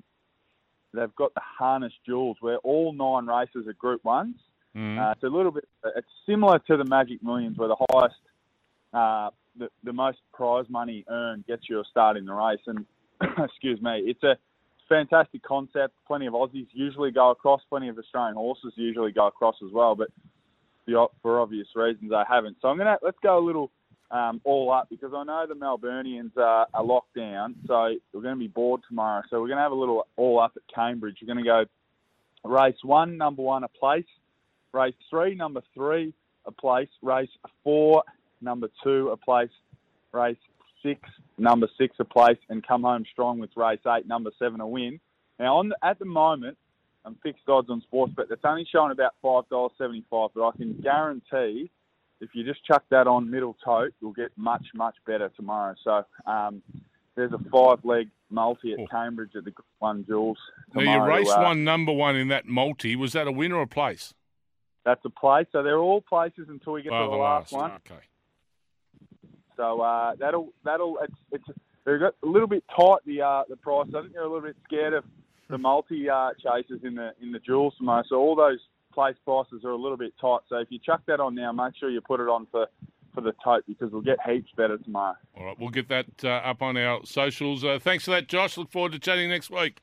they've 0.94 1.14
got 1.16 1.34
the 1.34 1.42
Harness 1.42 1.92
Jewels 2.06 2.38
where 2.40 2.58
all 2.58 2.92
nine 2.94 3.26
races 3.26 3.66
are 3.68 3.74
Group 3.74 4.02
1s. 4.04 4.34
Mm. 4.76 4.98
Uh, 4.98 5.12
it's 5.12 5.22
a 5.22 5.26
little 5.26 5.52
bit. 5.52 5.68
It's 5.96 6.06
similar 6.26 6.58
to 6.66 6.76
the 6.76 6.84
Magic 6.84 7.22
Millions, 7.22 7.58
where 7.58 7.68
the 7.68 7.86
highest, 7.90 8.14
uh, 8.92 9.30
the, 9.58 9.68
the 9.84 9.92
most 9.92 10.18
prize 10.32 10.64
money 10.68 11.04
earned 11.08 11.46
gets 11.46 11.68
you 11.68 11.80
a 11.80 11.84
start 11.90 12.16
in 12.16 12.24
the 12.24 12.32
race. 12.32 12.60
And 12.66 12.86
excuse 13.38 13.80
me, 13.82 14.02
it's 14.06 14.22
a 14.22 14.36
fantastic 14.88 15.42
concept. 15.42 15.94
Plenty 16.06 16.26
of 16.26 16.34
Aussies 16.34 16.68
usually 16.72 17.10
go 17.10 17.30
across. 17.30 17.60
Plenty 17.68 17.88
of 17.88 17.98
Australian 17.98 18.34
horses 18.34 18.72
usually 18.76 19.12
go 19.12 19.26
across 19.26 19.56
as 19.64 19.72
well. 19.72 19.94
But 19.94 20.08
the, 20.86 21.06
for 21.20 21.40
obvious 21.40 21.68
reasons, 21.74 22.10
they 22.10 22.22
haven't. 22.28 22.56
So 22.62 22.68
I'm 22.68 22.78
gonna 22.78 22.98
let's 23.02 23.18
go 23.22 23.38
a 23.38 23.44
little 23.44 23.70
um, 24.12 24.40
all 24.44 24.70
up 24.70 24.88
because 24.90 25.12
I 25.16 25.24
know 25.24 25.46
the 25.48 25.54
Melburnians 25.54 26.36
are, 26.36 26.66
are 26.74 26.84
locked 26.84 27.14
down. 27.14 27.56
So 27.66 27.94
we're 28.12 28.20
going 28.20 28.34
to 28.34 28.38
be 28.38 28.46
bored 28.46 28.82
tomorrow. 28.86 29.22
So 29.30 29.40
we're 29.40 29.48
going 29.48 29.56
to 29.56 29.62
have 29.62 29.72
a 29.72 29.76
little 29.76 30.06
all 30.16 30.38
up 30.38 30.52
at 30.54 30.62
Cambridge. 30.72 31.16
We're 31.20 31.34
going 31.34 31.44
to 31.44 31.48
go 31.48 31.64
race 32.44 32.76
one, 32.82 33.16
number 33.16 33.42
one, 33.42 33.64
a 33.64 33.68
place. 33.68 34.04
Race 34.72 34.94
three, 35.10 35.34
number 35.34 35.62
three, 35.74 36.14
a 36.46 36.52
place. 36.52 36.88
Race 37.02 37.28
four, 37.62 38.02
number 38.40 38.68
two, 38.82 39.10
a 39.10 39.16
place. 39.16 39.50
Race 40.12 40.36
six, 40.82 41.00
number 41.38 41.68
six, 41.78 41.94
a 42.00 42.04
place, 42.04 42.38
and 42.48 42.66
come 42.66 42.82
home 42.82 43.04
strong 43.12 43.38
with 43.38 43.50
race 43.56 43.80
eight, 43.86 44.06
number 44.06 44.30
seven, 44.38 44.60
a 44.60 44.66
win. 44.66 44.98
Now, 45.38 45.56
on 45.58 45.68
the, 45.70 45.76
at 45.82 45.98
the 45.98 46.04
moment, 46.04 46.56
I'm 47.04 47.16
fixed 47.22 47.48
odds 47.48 47.70
on 47.70 47.80
sports, 47.82 48.12
but 48.16 48.26
it's 48.30 48.44
only 48.44 48.66
showing 48.70 48.92
about 48.92 49.14
five 49.22 49.48
dollars 49.48 49.72
seventy-five. 49.78 50.30
But 50.34 50.48
I 50.48 50.52
can 50.56 50.80
guarantee, 50.80 51.70
if 52.20 52.30
you 52.34 52.44
just 52.44 52.64
chuck 52.64 52.84
that 52.90 53.06
on 53.06 53.30
middle 53.30 53.56
tote, 53.64 53.92
you'll 54.00 54.12
get 54.12 54.32
much, 54.36 54.66
much 54.74 54.94
better 55.06 55.30
tomorrow. 55.36 55.74
So 55.82 56.04
um, 56.26 56.62
there's 57.14 57.32
a 57.32 57.40
five-leg 57.50 58.08
multi 58.30 58.74
Oh. 58.76 58.82
at 58.82 58.90
Cambridge 58.90 59.36
at 59.36 59.44
the 59.44 59.52
One 59.80 60.04
Jewels. 60.06 60.38
Now, 60.74 60.80
you 60.80 60.86
tomorrow, 60.86 61.16
race 61.16 61.30
uh, 61.30 61.42
one, 61.42 61.64
number 61.64 61.92
one 61.92 62.16
in 62.16 62.28
that 62.28 62.46
multi. 62.46 62.96
Was 62.96 63.12
that 63.12 63.26
a 63.26 63.32
win 63.32 63.52
or 63.52 63.62
a 63.62 63.66
place? 63.66 64.14
That's 64.84 65.04
a 65.04 65.10
place. 65.10 65.46
So 65.52 65.62
they're 65.62 65.78
all 65.78 66.00
places 66.00 66.46
until 66.48 66.72
we 66.74 66.82
get 66.82 66.92
Oh, 66.92 67.04
to 67.04 67.10
the 67.10 67.16
last, 67.16 67.52
one. 67.52 67.70
Okay. 67.86 68.00
So 69.56 69.80
uh, 69.80 70.14
that'll 70.18 70.52
that'll 70.64 70.98
it's 71.02 71.14
it's 71.30 71.44
they're 71.84 71.98
got 71.98 72.14
a 72.22 72.26
little 72.26 72.48
bit 72.48 72.64
tight 72.74 72.98
the 73.06 73.22
uh, 73.22 73.42
the 73.48 73.56
price. 73.56 73.86
I 73.96 74.00
think 74.00 74.12
they're 74.14 74.22
a 74.22 74.26
little 74.32 74.40
bit 74.40 74.56
scared 74.64 74.94
of 74.94 75.04
the 75.48 75.58
multi 75.58 76.08
uh, 76.08 76.30
chasers 76.42 76.80
in 76.84 76.94
the 76.94 77.12
in 77.20 77.32
the 77.32 77.38
jewels 77.38 77.74
tomorrow. 77.76 78.02
So 78.08 78.16
all 78.16 78.34
those 78.34 78.58
place 78.94 79.16
prices 79.24 79.64
are 79.64 79.70
a 79.70 79.76
little 79.76 79.96
bit 79.98 80.14
tight. 80.20 80.40
So 80.48 80.56
if 80.56 80.68
you 80.70 80.78
chuck 80.78 81.02
that 81.06 81.20
on 81.20 81.34
now, 81.34 81.52
make 81.52 81.76
sure 81.78 81.90
you 81.90 82.00
put 82.00 82.20
it 82.20 82.28
on 82.28 82.46
for 82.50 82.66
for 83.14 83.20
the 83.20 83.34
tote 83.44 83.64
because 83.68 83.92
we'll 83.92 84.00
get 84.00 84.18
heaps 84.26 84.50
better 84.56 84.78
tomorrow. 84.78 85.14
All 85.36 85.44
right, 85.44 85.58
we'll 85.58 85.68
get 85.68 85.88
that 85.88 86.06
uh, 86.24 86.28
up 86.28 86.62
on 86.62 86.78
our 86.78 87.04
socials. 87.04 87.62
Uh, 87.62 87.78
thanks 87.80 88.04
for 88.06 88.10
that, 88.12 88.26
Josh. 88.28 88.56
Look 88.56 88.70
forward 88.72 88.92
to 88.92 88.98
chatting 88.98 89.28
next 89.28 89.50
week. 89.50 89.80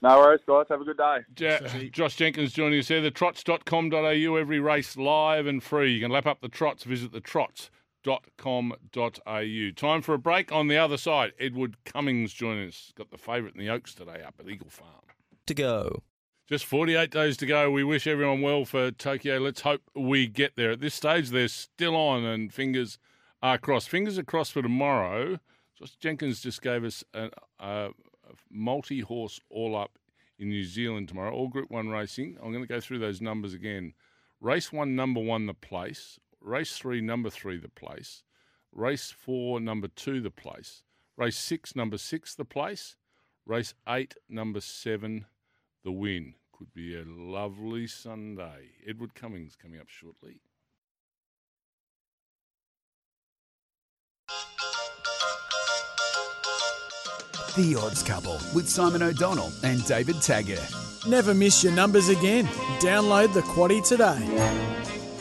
No 0.00 0.18
worries, 0.18 0.40
guys. 0.46 0.66
Have 0.68 0.80
a 0.80 0.84
good 0.84 0.96
day. 0.96 1.18
Ja- 1.38 1.88
Josh 1.90 2.16
Jenkins 2.16 2.52
joining 2.52 2.78
us 2.78 2.88
here. 2.88 3.00
The 3.00 3.10
trots.com.au, 3.10 4.36
every 4.36 4.60
race 4.60 4.96
live 4.96 5.46
and 5.46 5.62
free. 5.62 5.92
You 5.92 6.00
can 6.00 6.12
lap 6.12 6.26
up 6.26 6.40
the 6.40 6.48
trots, 6.48 6.84
visit 6.84 7.12
the 7.12 7.20
trots.com.au. 7.20 8.10
Time 9.76 10.02
for 10.02 10.14
a 10.14 10.18
break. 10.18 10.52
On 10.52 10.68
the 10.68 10.76
other 10.76 10.96
side, 10.96 11.32
Edward 11.40 11.76
Cummings 11.84 12.32
joining 12.32 12.68
us. 12.68 12.92
Got 12.96 13.10
the 13.10 13.18
favourite 13.18 13.54
in 13.54 13.60
the 13.60 13.70
Oaks 13.70 13.94
today 13.94 14.22
up 14.24 14.34
at 14.38 14.48
Eagle 14.48 14.70
Farm. 14.70 14.88
to 15.46 15.54
go. 15.54 16.02
Just 16.48 16.64
48 16.64 17.10
days 17.10 17.36
to 17.38 17.46
go. 17.46 17.70
We 17.70 17.84
wish 17.84 18.06
everyone 18.06 18.40
well 18.40 18.64
for 18.64 18.90
Tokyo. 18.90 19.38
Let's 19.38 19.60
hope 19.62 19.82
we 19.94 20.26
get 20.26 20.56
there. 20.56 20.70
At 20.70 20.80
this 20.80 20.94
stage, 20.94 21.28
they're 21.28 21.48
still 21.48 21.94
on, 21.94 22.24
and 22.24 22.52
fingers 22.52 22.98
are 23.42 23.58
crossed. 23.58 23.90
Fingers 23.90 24.18
are 24.18 24.24
crossed 24.24 24.52
for 24.52 24.62
tomorrow. 24.62 25.38
Josh 25.78 25.94
Jenkins 26.00 26.40
just 26.40 26.62
gave 26.62 26.84
us 26.84 27.04
a, 27.12 27.28
a 27.60 27.62
uh, 27.62 27.88
multi 28.50 29.00
horse 29.00 29.40
all 29.50 29.76
up 29.76 29.98
in 30.38 30.48
New 30.48 30.64
Zealand 30.64 31.08
tomorrow, 31.08 31.32
all 31.32 31.48
Group 31.48 31.70
1 31.70 31.88
racing. 31.88 32.36
I'm 32.42 32.52
going 32.52 32.64
to 32.64 32.68
go 32.68 32.80
through 32.80 33.00
those 33.00 33.20
numbers 33.20 33.54
again. 33.54 33.94
Race 34.40 34.72
1, 34.72 34.94
number 34.94 35.20
1, 35.20 35.46
the 35.46 35.54
place. 35.54 36.18
Race 36.40 36.76
3, 36.76 37.00
number 37.00 37.30
3, 37.30 37.58
the 37.58 37.68
place. 37.68 38.22
Race 38.72 39.10
4, 39.10 39.60
number 39.60 39.88
2, 39.88 40.20
the 40.20 40.30
place. 40.30 40.84
Race 41.16 41.36
6, 41.36 41.74
number 41.74 41.98
6, 41.98 42.34
the 42.36 42.44
place. 42.44 42.96
Race 43.46 43.74
8, 43.88 44.14
number 44.28 44.60
7, 44.60 45.26
the 45.84 45.90
win. 45.90 46.34
Could 46.52 46.72
be 46.74 46.96
a 46.96 47.04
lovely 47.04 47.86
Sunday. 47.86 48.70
Edward 48.86 49.14
Cummings 49.14 49.56
coming 49.56 49.80
up 49.80 49.88
shortly. 49.88 50.40
The 57.58 57.74
Odds 57.74 58.04
Couple 58.04 58.38
with 58.54 58.68
Simon 58.68 59.02
O'Donnell 59.02 59.50
and 59.64 59.84
David 59.84 60.22
Taggart. 60.22 60.62
Never 61.08 61.34
miss 61.34 61.64
your 61.64 61.72
numbers 61.72 62.08
again. 62.08 62.46
Download 62.78 63.34
the 63.34 63.40
Quaddy 63.40 63.84
today. 63.84 64.16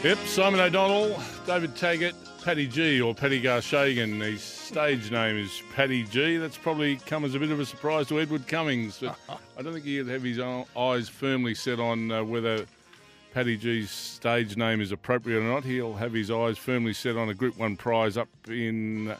Yep, 0.03 0.19
Simon 0.27 0.59
O'Donnell, 0.59 1.19
David 1.47 1.75
Taggart, 1.75 2.13
Paddy 2.43 2.67
G 2.67 3.01
or 3.01 3.15
Paddy 3.15 3.41
Garshagan. 3.41 4.21
His 4.21 4.43
stage 4.43 5.09
name 5.09 5.35
is 5.35 5.63
Paddy 5.73 6.03
G. 6.03 6.37
That's 6.37 6.59
probably 6.59 6.97
come 7.07 7.25
as 7.25 7.33
a 7.33 7.39
bit 7.39 7.49
of 7.49 7.59
a 7.59 7.65
surprise 7.65 8.07
to 8.09 8.19
Edward 8.19 8.47
Cummings. 8.47 8.99
But 8.99 9.17
I 9.57 9.63
don't 9.63 9.73
think 9.73 9.85
he'd 9.85 10.07
have 10.07 10.21
his 10.21 10.39
eyes 10.77 11.09
firmly 11.09 11.55
set 11.55 11.79
on 11.79 12.11
uh, 12.11 12.23
whether 12.23 12.67
Paddy 13.33 13.57
G's 13.57 13.89
stage 13.89 14.55
name 14.55 14.79
is 14.79 14.91
appropriate 14.91 15.39
or 15.39 15.49
not. 15.51 15.63
He'll 15.63 15.95
have 15.95 16.13
his 16.13 16.29
eyes 16.29 16.59
firmly 16.59 16.93
set 16.93 17.17
on 17.17 17.29
a 17.29 17.33
Group 17.33 17.57
1 17.57 17.77
prize 17.77 18.15
up 18.15 18.29
in 18.47 19.15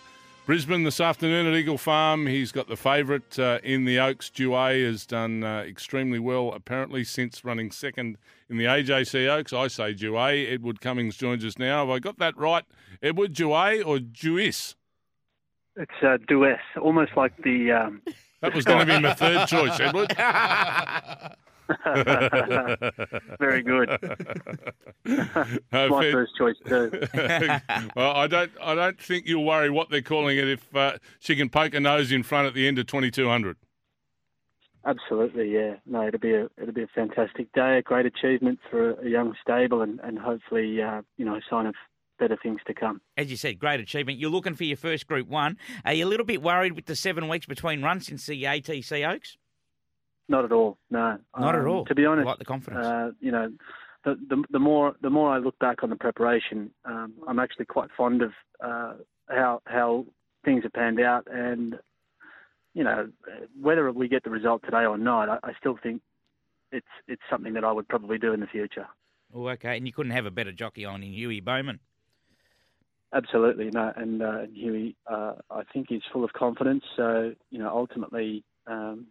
Brisbane 0.48 0.84
this 0.84 1.02
afternoon 1.02 1.46
at 1.46 1.54
Eagle 1.54 1.78
Farm. 1.78 2.26
He's 2.26 2.54
got 2.54 2.70
the 2.70 2.78
favourite 2.78 3.38
uh, 3.38 3.60
in 3.66 3.84
the 3.84 4.00
Oaks. 4.00 4.32
Duay 4.34 4.86
has 4.86 5.06
done 5.06 5.44
uh, 5.44 5.60
extremely 5.68 6.20
well, 6.20 6.54
apparently, 6.54 7.04
since 7.04 7.44
running 7.44 7.70
second 7.70 8.18
in 8.50 8.56
the 8.56 8.64
AJC 8.64 9.28
Oaks. 9.28 9.52
I 9.52 9.68
say 9.68 9.94
Duay. 9.94 10.50
Edward 10.50 10.80
Cummings 10.80 11.18
joins 11.18 11.44
us 11.44 11.60
now. 11.60 11.82
Have 11.86 11.90
I 11.90 12.00
got 12.00 12.18
that 12.20 12.38
right? 12.38 12.64
Edward 13.04 13.34
Duay 13.34 13.86
or 13.86 14.00
Duis? 14.00 14.78
It's 15.76 15.92
uh, 16.02 16.16
duet, 16.30 16.60
almost 16.82 17.12
like 17.18 17.36
the. 17.44 17.74
Um, 17.74 18.02
That 18.40 18.54
was 18.54 18.64
going 18.64 18.86
to 18.86 18.86
be 18.86 19.02
my 19.02 19.16
third 19.16 19.48
choice, 19.48 19.78
Edward. 19.82 20.16
very 23.40 23.62
good. 23.64 23.90
No, 25.06 25.90
My 25.90 26.02
fair- 26.02 26.12
first 26.12 26.32
choice 26.38 26.56
too. 26.66 26.92
well, 27.96 28.16
I 28.16 28.28
don't. 28.28 28.52
I 28.62 28.76
don't 28.76 29.00
think 29.00 29.28
you'll 29.28 29.46
worry 29.46 29.70
what 29.70 29.90
they're 29.90 30.02
calling 30.02 30.38
it 30.38 30.48
if 30.48 30.76
uh, 30.76 30.98
she 31.20 31.36
can 31.36 31.50
poke 31.50 31.74
her 31.74 31.80
nose 31.80 32.12
in 32.12 32.24
front 32.24 32.48
at 32.48 32.54
the 32.54 32.68
end 32.68 32.80
of 32.80 32.88
2200. 32.88 33.58
Absolutely, 34.86 35.54
yeah. 35.54 35.76
No, 35.86 36.08
it'll 36.08 36.20
be 36.20 36.34
a 36.34 36.48
it'll 36.58 36.74
be 36.74 36.84
a 36.84 36.88
fantastic 36.88 37.52
day, 37.52 37.78
a 37.78 37.82
great 37.82 38.06
achievement 38.06 38.60
for 38.70 38.92
a 39.02 39.10
young 39.10 39.36
stable, 39.42 39.82
and 39.82 40.00
and 40.00 40.18
hopefully, 40.18 40.82
uh, 40.82 41.02
you 41.18 41.26
know, 41.26 41.36
a 41.36 41.42
sign 41.50 41.66
of 41.66 41.76
better 42.20 42.38
things 42.42 42.62
to 42.68 42.74
come. 42.74 43.02
As 43.18 43.30
you 43.30 43.38
said, 43.38 43.60
great 43.60 43.80
achievement. 43.80 44.18
You're 44.18 44.32
looking 44.32 44.56
for 44.56 44.64
your 44.64 44.78
first 44.78 45.08
Group 45.08 45.28
One. 45.28 45.58
Are 45.86 45.94
you 45.94 46.06
a 46.06 46.08
little 46.10 46.26
bit 46.26 46.42
worried 46.42 46.74
with 46.74 46.86
the 46.86 46.96
seven 46.96 47.28
weeks 47.28 47.46
between 47.46 47.82
runs 47.82 48.08
since 48.08 48.26
the 48.26 48.44
ATC 48.44 49.08
Oaks? 49.08 49.38
Not 50.30 50.46
at 50.46 50.52
all. 50.52 50.78
No, 50.90 51.18
Not 51.38 51.56
at 51.56 51.62
Um, 51.62 51.68
all. 51.70 51.86
To 51.86 51.96
be 51.96 52.06
honest, 52.06 52.26
I 52.28 52.30
like 52.32 52.40
the 52.40 52.46
confidence. 52.46 52.86
Uh, 52.86 53.12
you 53.20 53.32
know, 53.32 53.52
the, 54.04 54.16
the 54.30 54.44
the 54.52 54.60
more 54.60 54.96
the 55.02 55.10
more 55.10 55.32
I 55.32 55.38
look 55.38 55.58
back 55.60 55.84
on 55.84 55.90
the 55.90 55.96
preparation, 55.96 56.72
um, 56.86 57.14
I'm 57.28 57.40
actually 57.40 57.66
quite 57.66 57.90
fond 57.96 58.22
of 58.22 58.32
uh, 58.64 58.94
how 59.30 59.62
how 59.66 60.06
things 60.44 60.64
have 60.64 60.74
panned 60.74 61.00
out, 61.00 61.28
and 61.32 61.80
you 62.74 62.84
know, 62.84 63.10
whether 63.60 63.92
we 63.92 64.08
get 64.08 64.24
the 64.24 64.30
result 64.30 64.62
today 64.64 64.86
or 64.86 64.98
not, 64.98 65.30
I, 65.30 65.40
I 65.44 65.54
still 65.60 65.78
think 65.82 66.02
it's 66.72 66.86
it's 67.08 67.22
something 67.30 67.54
that 67.54 67.64
I 67.64 67.72
would 67.72 67.88
probably 67.88 68.18
do 68.18 68.34
in 68.34 68.40
the 68.42 68.48
future. 68.48 68.88
oh, 69.34 69.48
okay. 69.50 69.78
And 69.78 69.88
you 69.88 69.94
couldn't 69.94 70.12
have 70.12 70.26
a 70.26 70.32
better 70.32 70.52
jockey 70.52 70.84
on 70.86 71.04
in 71.04 71.12
Huey 71.14 71.40
Bowman. 71.40 71.80
Absolutely, 73.14 73.70
no, 73.72 73.94
and 73.96 74.22
uh, 74.22 74.42
Huey, 74.54 74.98
uh, 75.10 75.36
I 75.50 75.64
think 75.72 75.88
he's 75.88 76.02
full 76.12 76.26
of 76.26 76.34
confidence. 76.34 76.84
So 76.98 77.34
you 77.50 77.58
know, 77.60 77.70
ultimately, 77.70 78.44
um, 78.68 79.08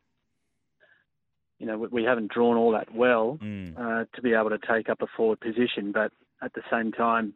you 1.58 1.66
know, 1.66 1.78
we, 1.78 1.88
we 1.88 2.04
haven't 2.04 2.30
drawn 2.32 2.56
all 2.56 2.72
that 2.72 2.94
well 2.94 3.38
Mm. 3.42 3.78
uh, 3.78 4.04
to 4.14 4.22
be 4.22 4.32
able 4.34 4.50
to 4.50 4.58
take 4.58 4.88
up 4.88 5.02
a 5.02 5.06
forward 5.16 5.40
position, 5.40 5.92
but 5.92 6.12
at 6.42 6.52
the 6.54 6.62
same 6.70 6.92
time, 6.92 7.34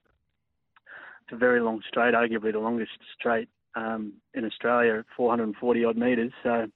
it's 1.23 1.33
a 1.33 1.37
very 1.37 1.61
long 1.61 1.81
straight, 1.89 2.15
arguably 2.15 2.53
the 2.53 2.59
longest 2.59 2.93
straight 3.19 3.49
um, 3.75 4.15
in 4.35 4.45
Australia, 4.45 5.05
440 5.17 5.85
odd 5.85 5.97
metres. 5.97 6.33
So 6.43 6.67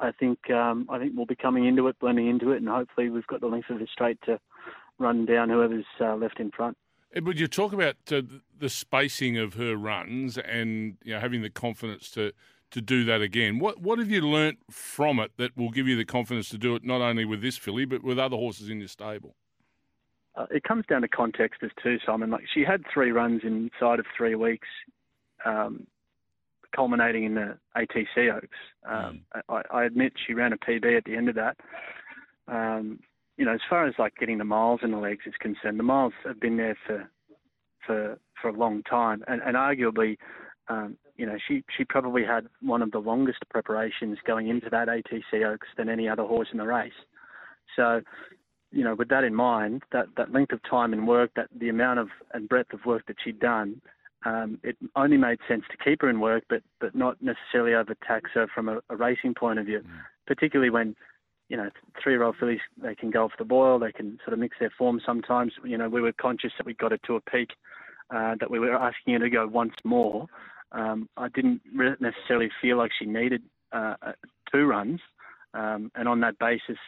I 0.00 0.12
think 0.12 0.50
um, 0.50 0.86
I 0.90 0.98
think 0.98 1.12
we'll 1.16 1.26
be 1.26 1.36
coming 1.36 1.66
into 1.66 1.86
it, 1.88 1.98
blending 1.98 2.28
into 2.28 2.52
it, 2.52 2.58
and 2.58 2.68
hopefully 2.68 3.10
we've 3.10 3.26
got 3.26 3.40
the 3.40 3.46
length 3.48 3.70
of 3.70 3.78
the 3.78 3.86
straight 3.92 4.18
to 4.22 4.40
run 4.98 5.26
down 5.26 5.50
whoever's 5.50 5.84
uh, 6.00 6.16
left 6.16 6.40
in 6.40 6.50
front. 6.50 6.76
Edward, 7.14 7.38
you 7.38 7.46
talk 7.46 7.72
about 7.72 7.96
uh, 8.12 8.22
the 8.58 8.68
spacing 8.68 9.38
of 9.38 9.54
her 9.54 9.76
runs 9.76 10.38
and 10.38 10.96
you 11.04 11.14
know 11.14 11.20
having 11.20 11.42
the 11.42 11.50
confidence 11.50 12.10
to 12.12 12.32
to 12.70 12.80
do 12.80 13.04
that 13.04 13.20
again. 13.20 13.58
What 13.58 13.80
what 13.80 13.98
have 13.98 14.10
you 14.10 14.20
learnt 14.20 14.58
from 14.70 15.18
it 15.18 15.32
that 15.36 15.56
will 15.56 15.70
give 15.70 15.88
you 15.88 15.96
the 15.96 16.04
confidence 16.04 16.48
to 16.50 16.58
do 16.58 16.74
it 16.74 16.84
not 16.84 17.00
only 17.00 17.24
with 17.24 17.42
this 17.42 17.56
filly 17.56 17.84
but 17.84 18.02
with 18.02 18.18
other 18.18 18.36
horses 18.36 18.68
in 18.68 18.78
your 18.78 18.88
stable? 18.88 19.34
Uh, 20.36 20.46
it 20.50 20.62
comes 20.62 20.84
down 20.86 21.02
to 21.02 21.08
context 21.08 21.62
as 21.64 21.70
too, 21.82 21.98
Simon. 22.06 22.30
Like 22.30 22.44
she 22.52 22.64
had 22.64 22.82
three 22.92 23.10
runs 23.10 23.42
inside 23.42 23.98
of 23.98 24.06
three 24.16 24.36
weeks, 24.36 24.68
um, 25.44 25.86
culminating 26.74 27.24
in 27.24 27.34
the 27.34 27.58
ATC 27.76 28.32
Oaks. 28.32 28.48
Um, 28.88 29.22
I, 29.48 29.62
I 29.70 29.84
admit 29.84 30.12
she 30.26 30.34
ran 30.34 30.52
a 30.52 30.56
PB 30.56 30.96
at 30.96 31.04
the 31.04 31.16
end 31.16 31.28
of 31.28 31.34
that. 31.34 31.56
Um, 32.46 33.00
you 33.36 33.44
know, 33.44 33.54
as 33.54 33.60
far 33.68 33.86
as 33.86 33.94
like 33.98 34.14
getting 34.16 34.38
the 34.38 34.44
miles 34.44 34.80
in 34.82 34.90
the 34.90 34.98
legs 34.98 35.24
is 35.26 35.34
concerned, 35.40 35.78
the 35.78 35.84
miles 35.84 36.12
have 36.24 36.40
been 36.40 36.56
there 36.56 36.76
for 36.86 37.08
for 37.86 38.18
for 38.40 38.48
a 38.48 38.52
long 38.52 38.82
time, 38.84 39.24
and, 39.26 39.42
and 39.42 39.56
arguably, 39.56 40.16
um, 40.68 40.96
you 41.18 41.26
know, 41.26 41.36
she 41.46 41.64
she 41.76 41.84
probably 41.84 42.24
had 42.24 42.46
one 42.62 42.80
of 42.80 42.92
the 42.92 43.00
longest 43.00 43.40
preparations 43.50 44.18
going 44.24 44.48
into 44.48 44.70
that 44.70 44.88
ATC 44.88 45.44
Oaks 45.44 45.66
than 45.76 45.88
any 45.88 46.08
other 46.08 46.22
horse 46.22 46.48
in 46.52 46.58
the 46.58 46.66
race. 46.66 46.92
So, 47.76 48.00
you 48.70 48.84
know, 48.84 48.94
with 48.94 49.08
that 49.08 49.24
in 49.24 49.34
mind, 49.34 49.82
that, 49.92 50.06
that 50.16 50.32
length 50.32 50.52
of 50.52 50.60
time 50.62 50.92
and 50.92 51.06
work, 51.06 51.32
that 51.36 51.48
the 51.58 51.68
amount 51.68 51.98
of 51.98 52.08
and 52.32 52.48
breadth 52.48 52.72
of 52.72 52.86
work 52.86 53.04
that 53.06 53.16
she'd 53.22 53.40
done, 53.40 53.80
um, 54.24 54.58
it 54.62 54.76
only 54.94 55.16
made 55.16 55.38
sense 55.48 55.64
to 55.70 55.76
keep 55.84 56.02
her 56.02 56.08
in 56.08 56.20
work, 56.20 56.44
but 56.48 56.62
but 56.80 56.94
not 56.94 57.16
necessarily 57.20 57.74
overtax 57.74 58.30
her 58.34 58.46
from 58.54 58.68
a, 58.68 58.78
a 58.88 58.96
racing 58.96 59.34
point 59.34 59.58
of 59.58 59.66
view, 59.66 59.82
particularly 60.26 60.70
when. 60.70 60.96
You 61.50 61.56
know, 61.56 61.70
three-year-old 62.02 62.36
fillies 62.36 62.60
they 62.76 62.94
can 62.94 63.10
go 63.10 63.24
off 63.24 63.30
the 63.38 63.44
boil. 63.46 63.78
They 63.78 63.90
can 63.90 64.18
sort 64.22 64.34
of 64.34 64.38
mix 64.38 64.58
their 64.60 64.70
form 64.76 65.00
sometimes. 65.06 65.54
You 65.64 65.78
know, 65.78 65.88
we 65.88 66.02
were 66.02 66.12
conscious 66.12 66.52
that 66.58 66.66
we 66.66 66.74
got 66.74 66.92
it 66.92 67.00
to 67.04 67.16
a 67.16 67.22
peak, 67.22 67.52
uh, 68.14 68.34
that 68.38 68.50
we 68.50 68.58
were 68.58 68.74
asking 68.74 69.14
her 69.14 69.20
to 69.20 69.30
go 69.30 69.46
once 69.46 69.72
more. 69.82 70.26
Um, 70.72 71.08
I 71.16 71.28
didn't 71.28 71.62
necessarily 72.00 72.50
feel 72.60 72.76
like 72.76 72.90
she 72.98 73.06
needed 73.06 73.42
uh, 73.72 73.94
uh, 74.02 74.12
two 74.52 74.66
runs, 74.66 75.00
um, 75.54 75.90
and 75.94 76.08
on 76.08 76.20
that 76.20 76.38
basis, 76.38 76.78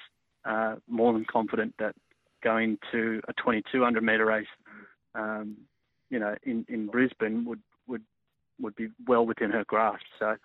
uh, 0.44 0.76
more 0.88 1.12
than 1.12 1.24
confident 1.30 1.74
that 1.78 1.94
going 2.42 2.78
to 2.92 3.20
a 3.28 3.32
2200 3.34 4.02
metre 4.02 4.26
race, 4.26 4.46
um, 5.14 5.56
you 6.10 6.18
know, 6.18 6.34
in, 6.44 6.64
in 6.68 6.86
Brisbane 6.86 7.44
would, 7.44 7.60
would 7.86 8.02
would 8.60 8.76
be 8.76 8.88
well 9.06 9.24
within 9.24 9.50
her 9.50 9.64
grasp. 9.66 10.04
So 10.18 10.36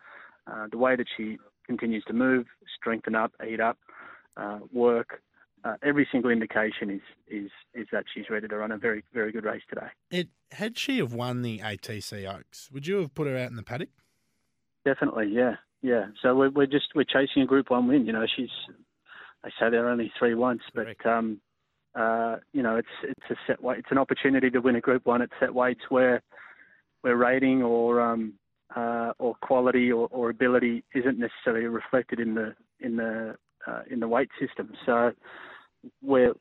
uh, 0.47 0.67
the 0.71 0.77
way 0.77 0.95
that 0.95 1.07
she 1.17 1.37
continues 1.65 2.03
to 2.05 2.13
move, 2.13 2.45
strengthen 2.75 3.15
up, 3.15 3.33
eat 3.45 3.59
up, 3.59 3.77
uh, 4.37 4.59
work, 4.73 5.21
uh, 5.65 5.75
every 5.83 6.07
single 6.11 6.29
indication 6.29 6.89
is, 6.89 7.01
is 7.27 7.51
is 7.73 7.87
that 7.91 8.05
she's 8.13 8.29
ready 8.29 8.47
to 8.47 8.55
run 8.55 8.71
a 8.71 8.77
very 8.77 9.03
very 9.13 9.31
good 9.31 9.43
race 9.43 9.63
today. 9.67 9.87
It 10.11 10.29
had 10.51 10.77
she 10.77 10.99
have 10.99 11.13
won 11.13 11.41
the 11.41 11.59
ATC 11.59 12.31
Oaks, 12.31 12.69
would 12.71 12.85
you 12.85 12.97
have 12.97 13.15
put 13.15 13.27
her 13.27 13.35
out 13.35 13.49
in 13.49 13.55
the 13.55 13.63
paddock? 13.63 13.89
Definitely, 14.85 15.29
yeah, 15.31 15.55
yeah. 15.81 16.05
So 16.21 16.35
we're 16.35 16.51
we're 16.51 16.67
just 16.67 16.87
we're 16.93 17.03
chasing 17.03 17.41
a 17.41 17.45
Group 17.45 17.71
One 17.71 17.87
win. 17.87 18.05
You 18.05 18.13
know, 18.13 18.25
she's 18.35 18.49
they 19.43 19.49
say 19.59 19.69
there 19.71 19.85
are 19.87 19.89
only 19.89 20.11
three 20.19 20.35
once, 20.35 20.61
but 20.73 21.03
um, 21.05 21.41
uh, 21.95 22.37
you 22.53 22.61
know, 22.61 22.75
it's 22.75 22.87
it's 23.03 23.31
a 23.31 23.35
set 23.47 23.63
weight. 23.63 23.79
It's 23.79 23.91
an 23.91 23.97
opportunity 23.97 24.51
to 24.51 24.59
win 24.59 24.75
a 24.75 24.81
Group 24.81 25.07
One 25.07 25.23
at 25.23 25.29
set 25.39 25.53
weights 25.53 25.81
where 25.89 26.21
where 27.01 27.15
rating 27.15 27.63
or 27.63 28.01
um, 28.01 28.33
uh, 28.75 29.13
or 29.17 29.35
quality 29.41 29.91
or, 29.91 30.07
or 30.11 30.29
ability 30.29 30.83
isn't 30.93 31.17
necessarily 31.17 31.65
reflected 31.65 32.19
in 32.19 32.35
the 32.35 32.55
in 32.79 32.97
the 32.97 33.35
uh, 33.65 33.81
in 33.89 33.99
the 33.99 34.07
weight 34.07 34.29
system. 34.39 34.73
So 34.85 35.11
we're 36.01 36.33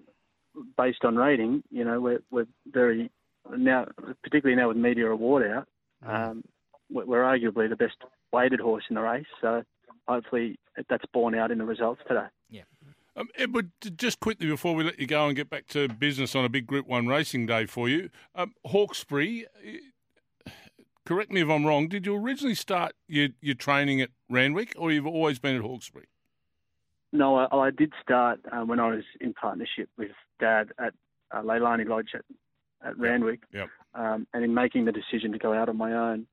based 0.76 1.04
on 1.04 1.16
rating. 1.16 1.62
You 1.70 1.85
know, 1.85 2.00
we're 2.00 2.20
we're 2.30 2.46
very 2.66 3.11
now, 3.57 3.87
particularly 4.22 4.61
now 4.61 4.68
with 4.68 4.76
Media 4.76 5.11
Award 5.11 5.46
out. 5.50 5.68
Um, 6.07 6.44
we're 6.90 7.04
we're 7.07 7.22
arguably 7.22 7.68
the 7.68 7.76
best 7.76 7.96
weighted 8.33 8.61
horse 8.61 8.85
in 8.88 8.96
the 8.96 9.02
race. 9.02 9.26
So 9.40 9.62
hopefully 10.09 10.59
that's 10.88 11.04
borne 11.12 11.35
out 11.35 11.50
in 11.50 11.59
the 11.59 11.64
results 11.64 12.02
today. 12.09 12.26
Um, 13.16 13.28
Edward, 13.37 13.70
just 13.96 14.18
quickly 14.18 14.48
before 14.48 14.74
we 14.74 14.83
let 14.83 14.98
you 14.98 15.07
go 15.07 15.28
and 15.28 15.37
get 15.37 15.48
back 15.48 15.68
to 15.68 15.88
business 15.88 16.35
on 16.35 16.44
a 16.44 16.48
big 16.48 16.66
Group 16.66 16.88
One 16.88 17.07
racing 17.07 17.46
day 17.46 17.64
for 17.66 17.88
you, 17.88 18.11
um, 18.35 18.54
Hawkesbury. 18.66 19.46
eh, 19.64 20.50
Correct 21.07 21.30
me 21.30 21.42
if 21.42 21.48
I'm 21.48 21.66
wrong. 21.66 21.87
Did 21.87 22.07
you 22.07 22.16
originally 22.16 22.54
start 22.54 22.94
your, 23.07 23.28
your 23.40 23.54
training 23.54 24.00
at 24.00 24.09
Randwick, 24.30 24.74
or 24.76 24.90
you've 24.90 25.07
always 25.07 25.38
been 25.38 25.54
at 25.54 25.62
Hawkesbury? 25.62 26.07
No, 27.14 27.37
I, 27.37 27.57
I 27.57 27.70
did 27.70 27.92
start 28.03 28.40
uh, 28.50 28.64
when 28.64 28.81
I 28.81 28.88
was 28.88 29.05
in 29.20 29.33
partnership 29.35 29.88
with 29.96 30.11
Dad 30.40 30.72
at 30.81 30.92
uh, 31.31 31.42
Leilani 31.42 31.88
Lodge 31.88 32.11
at, 32.12 32.24
at 32.85 32.98
Randwick. 32.98 33.40
Yep. 33.52 33.69
Um, 33.94 34.27
and 34.35 34.44
in 34.44 34.52
making 34.52 34.85
the 34.85 34.92
decision 34.92 35.31
to 35.31 35.38
go 35.38 35.54
out 35.54 35.69
on 35.69 35.77
my 35.77 35.92
own, 35.92 36.27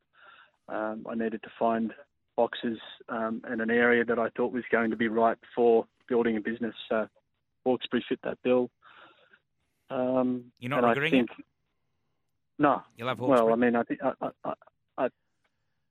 um, 0.68 1.06
I 1.08 1.14
needed 1.14 1.44
to 1.44 1.50
find 1.60 1.94
boxes 2.36 2.80
um, 3.10 3.44
and 3.48 3.62
an 3.62 3.70
area 3.70 4.04
that 4.04 4.18
I 4.18 4.30
thought 4.30 4.52
was 4.52 4.64
going 4.72 4.90
to 4.90 4.98
be 4.98 5.08
right 5.08 5.38
for 5.56 5.86
building 6.10 6.36
a 6.36 6.42
business. 6.42 6.74
So 6.90 7.08
Hawkesbury 7.64 8.04
fit 8.10 8.20
that 8.24 8.40
bill. 8.44 8.72
Um, 9.92 10.46
You're 10.60 10.72
not 10.72 10.84
regretting 10.84 11.20
it? 11.20 11.28
think, 11.28 11.46
No. 12.58 12.82
You 12.98 13.06
love 13.06 13.20
Well, 13.20 13.54
I 13.54 13.56
mean, 13.56 13.76
I 13.76 13.84
think 13.84 14.00
I, 14.04 14.14
I, 14.44 14.54
I, 14.98 15.10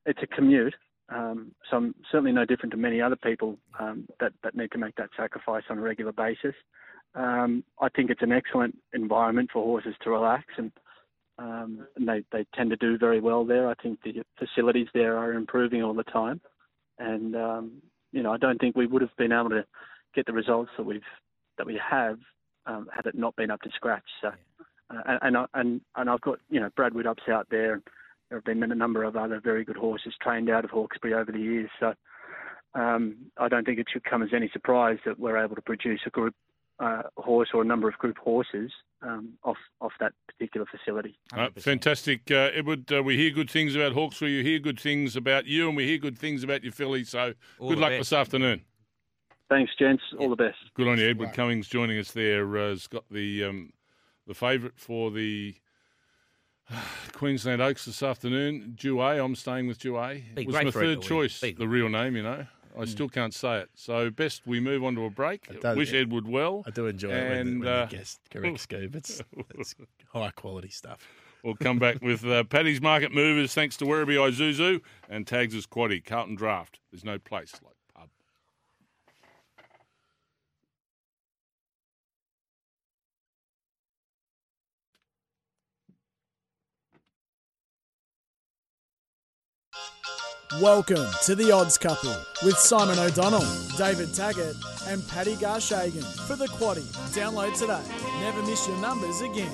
it's 0.05 0.19
a 0.21 0.27
commute. 0.27 0.75
Um, 1.11 1.51
so 1.69 1.77
I'm 1.77 1.95
certainly 2.11 2.31
no 2.31 2.45
different 2.45 2.71
to 2.71 2.77
many 2.77 3.01
other 3.01 3.17
people 3.17 3.57
um, 3.79 4.07
that, 4.19 4.31
that 4.43 4.55
need 4.55 4.71
to 4.71 4.77
make 4.77 4.95
that 4.95 5.09
sacrifice 5.17 5.63
on 5.69 5.77
a 5.77 5.81
regular 5.81 6.13
basis. 6.13 6.55
Um, 7.15 7.63
I 7.81 7.89
think 7.89 8.09
it's 8.09 8.21
an 8.21 8.31
excellent 8.31 8.77
environment 8.93 9.49
for 9.51 9.63
horses 9.63 9.95
to 10.03 10.09
relax 10.09 10.45
and 10.57 10.71
um, 11.37 11.87
and 11.95 12.07
they, 12.07 12.23
they 12.31 12.45
tend 12.53 12.69
to 12.69 12.75
do 12.75 12.97
very 12.97 13.19
well 13.19 13.45
there. 13.45 13.67
I 13.69 13.73
think 13.81 13.99
the 14.03 14.23
facilities 14.37 14.87
there 14.93 15.17
are 15.17 15.33
improving 15.33 15.81
all 15.83 15.93
the 15.93 16.03
time, 16.03 16.39
and 16.99 17.35
um, 17.35 17.71
you 18.11 18.21
know 18.21 18.31
I 18.31 18.37
don't 18.37 18.59
think 18.59 18.75
we 18.75 18.85
would 18.85 19.01
have 19.01 19.15
been 19.17 19.31
able 19.31 19.49
to 19.49 19.65
get 20.13 20.25
the 20.25 20.33
results 20.33 20.71
that 20.77 20.83
we've 20.83 21.01
that 21.57 21.65
we 21.65 21.79
have 21.89 22.19
um, 22.67 22.87
had 22.93 23.07
it 23.07 23.15
not 23.15 23.35
been 23.35 23.49
up 23.51 23.61
to 23.61 23.69
scratch. 23.75 24.03
So, 24.21 24.29
uh, 24.91 25.01
and 25.07 25.19
and 25.23 25.37
I- 25.37 25.59
and 25.59 25.81
and 25.95 26.09
I've 26.09 26.21
got 26.21 26.39
you 26.49 26.59
know 26.59 26.69
Brad 26.75 26.93
Widdup's 26.93 27.27
out 27.31 27.47
there. 27.49 27.81
There 28.31 28.37
have 28.37 28.45
been 28.45 28.63
a 28.63 28.73
number 28.73 29.03
of 29.03 29.17
other 29.17 29.41
very 29.43 29.65
good 29.65 29.75
horses 29.75 30.13
trained 30.21 30.49
out 30.49 30.63
of 30.63 30.71
Hawkesbury 30.71 31.13
over 31.13 31.33
the 31.33 31.39
years. 31.39 31.69
So 31.81 31.93
um, 32.73 33.17
I 33.37 33.49
don't 33.49 33.65
think 33.65 33.77
it 33.77 33.87
should 33.91 34.05
come 34.05 34.23
as 34.23 34.29
any 34.33 34.49
surprise 34.53 34.99
that 35.05 35.19
we're 35.19 35.37
able 35.37 35.55
to 35.55 35.61
produce 35.61 35.99
a 36.05 36.09
group 36.11 36.33
uh, 36.79 37.01
horse 37.17 37.49
or 37.53 37.61
a 37.61 37.65
number 37.65 37.89
of 37.89 37.95
group 37.95 38.17
horses 38.17 38.71
um, 39.01 39.33
off 39.43 39.57
off 39.81 39.91
that 39.99 40.13
particular 40.29 40.65
facility. 40.65 41.19
Uh, 41.35 41.49
fantastic, 41.57 42.31
uh, 42.31 42.51
Edward. 42.53 42.89
Uh, 42.89 43.03
we 43.03 43.17
hear 43.17 43.31
good 43.31 43.49
things 43.49 43.75
about 43.75 43.91
Hawkesbury. 43.91 44.31
You 44.31 44.43
hear 44.43 44.59
good 44.59 44.79
things 44.79 45.17
about 45.17 45.45
you, 45.45 45.67
and 45.67 45.75
we 45.75 45.85
hear 45.85 45.97
good 45.97 46.17
things 46.17 46.41
about 46.41 46.63
your 46.63 46.71
filly. 46.71 47.03
So 47.03 47.33
All 47.59 47.67
good 47.67 47.79
luck 47.79 47.89
best. 47.89 47.99
this 47.99 48.13
afternoon. 48.13 48.61
Thanks, 49.49 49.73
gents. 49.77 50.03
All 50.17 50.29
the 50.29 50.37
best. 50.37 50.57
Good 50.73 50.87
on 50.87 50.97
you, 50.97 51.09
Edward 51.09 51.33
Cummings, 51.33 51.67
joining 51.67 51.99
us 51.99 52.11
there. 52.11 52.57
Uh, 52.57 52.69
has 52.69 52.87
got 52.87 53.03
the 53.11 53.43
um, 53.43 53.73
the 54.25 54.33
favourite 54.33 54.79
for 54.79 55.11
the 55.11 55.55
Queensland 57.13 57.61
Oaks 57.61 57.85
this 57.85 58.03
afternoon. 58.03 58.73
Due 58.77 58.99
I'm 58.99 59.35
staying 59.35 59.67
with 59.67 59.79
Due 59.79 59.93
Be 60.35 60.45
was 60.45 60.55
my 60.55 60.71
third 60.71 61.01
choice, 61.01 61.39
Be 61.39 61.51
the 61.51 61.67
real 61.67 61.89
name, 61.89 62.15
you 62.15 62.23
know. 62.23 62.45
I 62.77 62.85
still 62.85 63.09
can't 63.09 63.33
say 63.33 63.59
it. 63.59 63.69
So 63.75 64.09
best 64.09 64.43
we 64.45 64.59
move 64.59 64.83
on 64.83 64.95
to 64.95 65.05
a 65.05 65.09
break. 65.09 65.47
It 65.49 65.75
Wish 65.75 65.91
yeah. 65.91 66.01
Edward 66.01 66.27
well. 66.27 66.63
I 66.65 66.69
do 66.71 66.87
enjoy 66.87 67.09
it 67.09 67.29
when, 67.29 67.37
And, 67.37 67.61
the, 67.61 67.65
when 67.65 67.67
uh, 67.67 67.87
you 67.91 67.97
guess 67.97 68.19
correct, 68.29 68.69
Scoob. 68.69 68.95
It's, 68.95 69.21
it's 69.55 69.75
high 70.13 70.31
quality 70.31 70.69
stuff. 70.69 71.05
We'll 71.43 71.55
come 71.55 71.79
back 71.79 72.01
with 72.01 72.23
uh, 72.25 72.43
Paddy's 72.45 72.81
Market 72.81 73.13
Movers, 73.13 73.53
thanks 73.53 73.75
to 73.77 73.85
Werribee 73.85 74.15
Isuzu 74.15 74.81
and 75.09 75.25
Tags' 75.25 75.55
as 75.55 75.65
Quaddy, 75.65 76.03
Carlton 76.03 76.35
Draft. 76.35 76.79
There's 76.91 77.03
no 77.03 77.19
place 77.19 77.53
like 77.63 77.70
Welcome 90.59 91.07
to 91.23 91.33
the 91.33 91.49
Odds 91.53 91.77
Couple 91.77 92.13
with 92.43 92.57
Simon 92.57 92.99
O'Donnell, 92.99 93.45
David 93.77 94.13
Taggart, 94.13 94.57
and 94.85 95.07
Paddy 95.07 95.35
Garshagen 95.35 96.03
for 96.27 96.35
the 96.35 96.47
Quaddy. 96.47 96.83
Download 97.15 97.57
today. 97.57 97.81
Never 98.19 98.41
miss 98.41 98.67
your 98.67 98.75
numbers 98.81 99.21
again. 99.21 99.49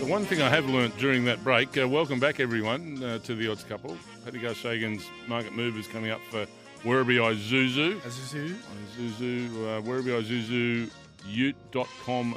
The 0.00 0.06
one 0.06 0.24
thing 0.24 0.42
I 0.42 0.48
have 0.48 0.68
learnt 0.68 0.98
during 0.98 1.24
that 1.26 1.44
break, 1.44 1.78
uh, 1.78 1.86
welcome 1.86 2.18
back 2.18 2.40
everyone 2.40 3.00
uh, 3.04 3.18
to 3.18 3.36
the 3.36 3.48
Odds 3.52 3.62
Couple. 3.62 3.96
Paddy 4.24 4.40
Garshagen's 4.40 5.04
Market 5.28 5.52
Movers 5.52 5.86
coming 5.86 6.10
up 6.10 6.20
for 6.28 6.44
Werribee 6.82 7.20
Isuzu. 7.20 8.00
Isuzu. 8.00 8.56
Isuzu, 8.98 9.78
uh, 9.78 9.80
Werribee 9.82 10.20
Isuzu 10.24 10.90
ute.com.au. 11.28 12.34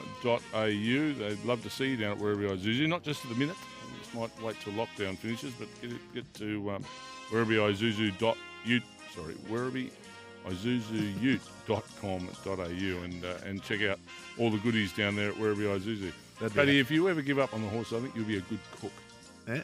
They'd 0.62 1.44
love 1.44 1.64
to 1.64 1.70
see 1.72 1.90
you 1.90 1.98
down 1.98 2.12
at 2.12 2.20
Werribee 2.20 2.56
Isuzu, 2.56 2.88
not 2.88 3.02
just 3.02 3.24
at 3.24 3.32
the 3.32 3.38
minute. 3.38 3.58
You 3.88 4.00
just 4.00 4.14
might 4.14 4.44
wait 4.44 4.58
till 4.62 4.74
lockdown 4.74 5.18
finishes, 5.18 5.54
but 5.58 5.68
get, 5.82 5.92
it, 5.92 6.14
get 6.14 6.34
to 6.36 6.70
um, 6.70 6.86
Werribee 7.34 7.58
Isuzu 7.74 8.18
dot 8.20 8.38
ute, 8.64 8.84
sorry, 9.16 9.34
Werribee 9.50 9.90
Isuzu 10.48 11.20
ute.com.au 11.22 13.04
and, 13.04 13.26
uh, 13.26 13.34
and 13.46 13.62
check 13.64 13.82
out 13.82 14.00
all 14.38 14.52
the 14.52 14.58
goodies 14.60 14.92
down 14.94 15.16
there 15.16 15.30
at 15.30 15.36
Werribee 15.36 15.80
Isuzu. 15.80 16.12
That'd 16.40 16.54
be 16.54 16.60
Paddy, 16.60 16.80
if 16.80 16.92
you 16.92 17.10
ever 17.10 17.22
give 17.22 17.40
up 17.40 17.54
on 17.54 17.62
the 17.64 17.70
horse, 17.70 17.92
I 17.94 18.00
think 18.00 18.16
you'll 18.16 18.26
be 18.26 18.38
a 18.38 18.42
good 18.42 18.60
cook. 18.80 18.92
Yeah. 19.48 19.64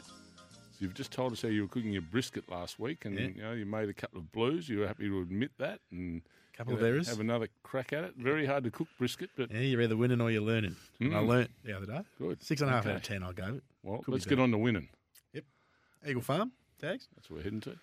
you've 0.80 0.94
just 0.94 1.12
told 1.12 1.32
us 1.32 1.42
how 1.42 1.48
you 1.48 1.62
were 1.62 1.68
cooking 1.68 1.92
your 1.92 2.02
brisket 2.02 2.50
last 2.50 2.78
week, 2.80 3.04
and 3.04 3.18
Yeah. 3.18 3.26
you 3.28 3.42
know 3.42 3.52
you 3.52 3.66
made 3.66 3.88
a 3.88 3.92
couple 3.94 4.18
of 4.18 4.32
blues. 4.32 4.68
You 4.68 4.80
were 4.80 4.86
happy 4.88 5.08
to 5.08 5.20
admit 5.20 5.52
that, 5.58 5.80
and 5.92 6.22
Couple 6.56 6.74
of 6.74 6.80
you 6.80 6.86
know, 6.86 6.92
errors. 6.92 7.08
Have 7.08 7.20
another 7.20 7.48
crack 7.62 7.92
at 7.92 8.04
it. 8.04 8.14
Very 8.16 8.44
hard 8.44 8.64
to 8.64 8.70
cook 8.70 8.88
brisket, 8.98 9.30
but 9.36 9.50
Yeah, 9.50 9.60
you're 9.60 9.80
either 9.82 9.96
winning 9.96 10.20
or 10.20 10.30
you're 10.30 10.42
learning. 10.42 10.76
And 10.98 11.14
I 11.16 11.20
Mm. 11.20 11.26
learnt 11.28 11.50
the 11.64 11.74
other 11.76 11.86
day. 11.86 12.02
good. 12.18 12.42
Six 12.42 12.60
and 12.60 12.68
a 12.70 12.72
half 12.74 12.84
Okay. 12.84 12.90
out 12.90 12.96
of 12.96 13.02
ten, 13.02 13.22
I'll 13.22 13.32
go. 13.32 13.60
Well, 13.82 14.02
Could 14.02 14.12
let's 14.12 14.26
get 14.26 14.38
on 14.40 14.50
to 14.50 14.58
winning. 14.58 14.88
Yep. 15.32 15.44
Eagle 16.06 16.22
Farm, 16.22 16.52
tags. 16.80 17.08
That's 17.14 17.30
what 17.30 17.38
we're 17.38 17.44
heading 17.44 17.60
to. 17.60 17.76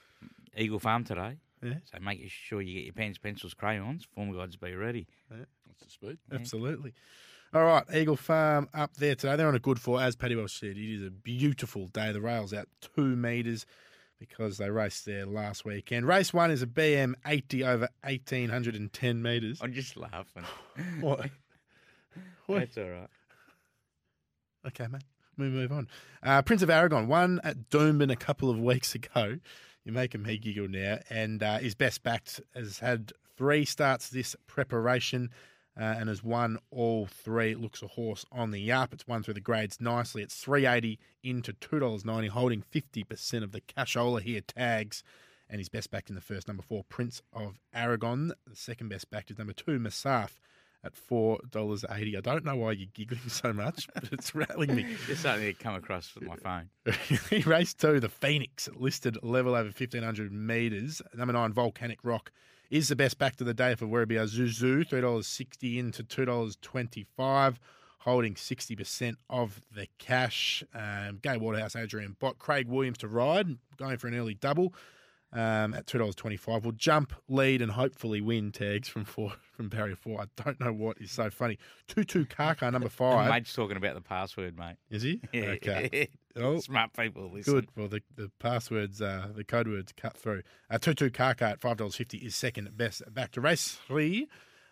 Eagle 0.55 0.79
Farm 0.79 1.03
today. 1.03 1.37
Yeah. 1.61 1.75
So 1.85 1.99
make 1.99 2.21
sure 2.29 2.61
you 2.61 2.75
get 2.75 2.83
your 2.85 2.93
pens, 2.93 3.17
pencils, 3.17 3.53
crayons. 3.53 4.05
Form 4.15 4.31
guides 4.31 4.55
be 4.55 4.75
ready. 4.75 5.07
What's 5.29 5.83
the 5.83 5.89
speed? 5.89 6.17
Absolutely. 6.31 6.93
All 7.53 7.63
right, 7.63 7.83
Eagle 7.93 8.17
Farm 8.17 8.67
up 8.73 8.93
there 8.95 9.15
today. 9.15 9.35
They're 9.37 9.47
on 9.47 9.55
a 9.55 9.59
good 9.59 9.79
four. 9.79 10.01
As 10.01 10.15
Paddy 10.15 10.35
Welsh 10.35 10.59
said, 10.59 10.77
it 10.77 10.95
is 10.95 11.01
a 11.05 11.09
beautiful 11.09 11.87
day. 11.87 12.11
The 12.11 12.21
rail's 12.21 12.53
out 12.53 12.67
two 12.81 13.15
metres 13.15 13.65
because 14.19 14.57
they 14.57 14.69
raced 14.69 15.05
there 15.05 15.25
last 15.25 15.63
weekend. 15.63 16.05
Race 16.07 16.33
one 16.33 16.51
is 16.51 16.61
a 16.61 16.67
BM 16.67 17.13
80 17.25 17.63
over 17.63 17.89
1,810 18.03 19.21
metres. 19.21 19.59
I'm 19.61 19.73
just 19.73 19.95
laughing. 19.97 20.43
What? 20.99 21.29
What? 22.47 22.59
That's 22.59 22.77
all 22.77 22.89
right. 22.89 23.09
Okay, 24.67 24.87
mate. 24.87 25.03
We 25.38 25.49
move 25.49 25.71
on. 25.71 25.88
Uh, 26.23 26.41
Prince 26.41 26.63
of 26.63 26.69
Aragon 26.69 27.07
won 27.07 27.39
at 27.43 27.69
Doomben 27.69 28.11
a 28.11 28.15
couple 28.15 28.49
of 28.49 28.59
weeks 28.71 28.95
ago. 28.95 29.38
You're 29.83 29.93
making 29.93 30.23
me 30.23 30.38
giggle 30.38 30.67
now. 30.67 30.99
And 31.09 31.43
uh, 31.43 31.59
his 31.59 31.75
best 31.75 32.03
backed 32.03 32.41
has 32.55 32.79
had 32.79 33.13
three 33.38 33.63
starts 33.63 34.09
this 34.09 34.35
preparation 34.47 35.29
uh, 35.79 35.83
and 35.83 36.09
has 36.09 36.23
won 36.23 36.57
all 36.71 37.05
three. 37.05 37.51
It 37.51 37.61
looks 37.61 37.83
a 37.83 37.88
horse 37.88 38.25
on 38.31 38.51
the 38.51 38.71
up. 38.71 38.93
It's 38.93 39.07
won 39.07 39.21
through 39.21 39.35
the 39.35 39.41
grades 39.41 39.79
nicely. 39.79 40.23
It's 40.23 40.35
380 40.35 40.99
into 41.23 41.53
$2.90, 41.53 42.29
holding 42.29 42.63
50% 42.63 43.43
of 43.43 43.51
the 43.51 43.61
cashola 43.61 44.21
here 44.21 44.41
tags. 44.41 45.03
And 45.49 45.59
his 45.59 45.69
best 45.69 45.91
backed 45.91 46.09
in 46.09 46.15
the 46.15 46.21
first, 46.21 46.47
number 46.47 46.63
four, 46.63 46.83
Prince 46.89 47.21
of 47.31 47.59
Aragon. 47.73 48.33
The 48.47 48.55
second 48.55 48.89
best 48.89 49.09
backed 49.09 49.31
is 49.31 49.38
number 49.38 49.53
two, 49.53 49.79
Masaf 49.79 50.31
at 50.84 50.95
four 50.95 51.39
dollars 51.49 51.84
eighty. 51.91 52.17
I 52.17 52.21
don't 52.21 52.45
know 52.45 52.55
why 52.55 52.71
you're 52.71 52.89
giggling 52.93 53.28
so 53.28 53.53
much, 53.53 53.88
but 53.93 54.09
it's 54.11 54.34
rattling 54.36 54.75
me. 54.75 54.86
It's 55.09 55.21
something 55.21 55.45
that 55.45 55.59
come 55.59 55.75
across 55.75 56.13
with 56.15 56.28
my 56.28 56.36
phone. 56.36 56.69
he 57.30 57.41
raced 57.41 57.80
two, 57.80 57.99
the 57.99 58.09
Phoenix, 58.09 58.69
listed 58.75 59.17
level 59.23 59.55
over 59.55 59.71
fifteen 59.71 60.03
hundred 60.03 60.32
meters. 60.32 61.01
Number 61.13 61.34
nine, 61.34 61.53
Volcanic 61.53 61.99
Rock, 62.03 62.32
is 62.69 62.88
the 62.88 62.95
best 62.95 63.17
back 63.17 63.36
to 63.38 63.43
the 63.43 63.53
day 63.53 63.75
for 63.75 63.86
Werribee 63.86 64.23
Zuzu, 64.28 64.88
three 64.88 65.01
dollars 65.01 65.28
sixty 65.28 65.80
into 65.80 66.03
two 66.03 66.25
dollars 66.25 66.57
twenty 66.61 67.05
five. 67.15 67.59
Holding 68.01 68.36
60% 68.36 69.15
of 69.30 69.59
the 69.75 69.86
cash. 69.97 70.63
Um, 70.73 71.19
Gay 71.21 71.36
Waterhouse, 71.36 71.75
Adrian 71.75 72.15
Bott, 72.17 72.38
Craig 72.38 72.69
Williams 72.69 72.99
to 72.99 73.09
ride, 73.09 73.57
going 73.75 73.97
for 73.97 74.07
an 74.07 74.15
early 74.15 74.34
double 74.34 74.73
um, 75.34 75.73
at 75.73 75.86
two 75.88 75.97
dollars 75.97 76.15
twenty 76.15 76.38
five. 76.38 76.63
Will 76.65 76.71
jump, 76.71 77.13
lead, 77.28 77.61
and 77.61 77.71
hopefully 77.71 78.21
win 78.21 78.51
tags 78.51 78.88
from 78.88 79.05
four 79.05 79.34
from 79.55 79.69
barrier 79.69 79.95
four. 79.95 80.21
I 80.21 80.25
don't 80.43 80.59
know 80.59 80.71
what 80.73 80.97
is 80.99 81.11
so 81.11 81.30
funny. 81.30 81.57
Tutukaka 81.88 82.71
number 82.71 82.86
My 82.86 82.89
five. 82.89 83.30
mate's 83.30 83.53
talking 83.53 83.78
about 83.78 83.95
the 83.95 84.01
password, 84.01 84.57
mate. 84.57 84.78
Is 84.89 85.03
he? 85.03 85.21
Okay. 85.34 86.09
Oh, 86.39 86.59
Smart 86.59 86.93
people 86.93 87.32
listen. 87.34 87.51
good. 87.53 87.67
Well, 87.75 87.88
the 87.88 88.01
the 88.15 88.30
passwords, 88.39 89.01
uh, 89.01 89.30
the 89.36 89.43
code 89.43 89.67
words 89.67 89.91
cut 89.95 90.15
through. 90.15 90.43
Uh, 90.69 90.78
two 90.78 90.93
two 90.93 91.09
Kaka 91.09 91.45
at 91.45 91.59
five 91.61 91.78
dollars 91.78 91.95
fifty 91.95 92.17
is 92.19 92.36
second 92.36 92.78
best. 92.78 93.01
Back 93.13 93.32
to 93.32 93.41
race 93.41 93.78
three. 93.88 94.28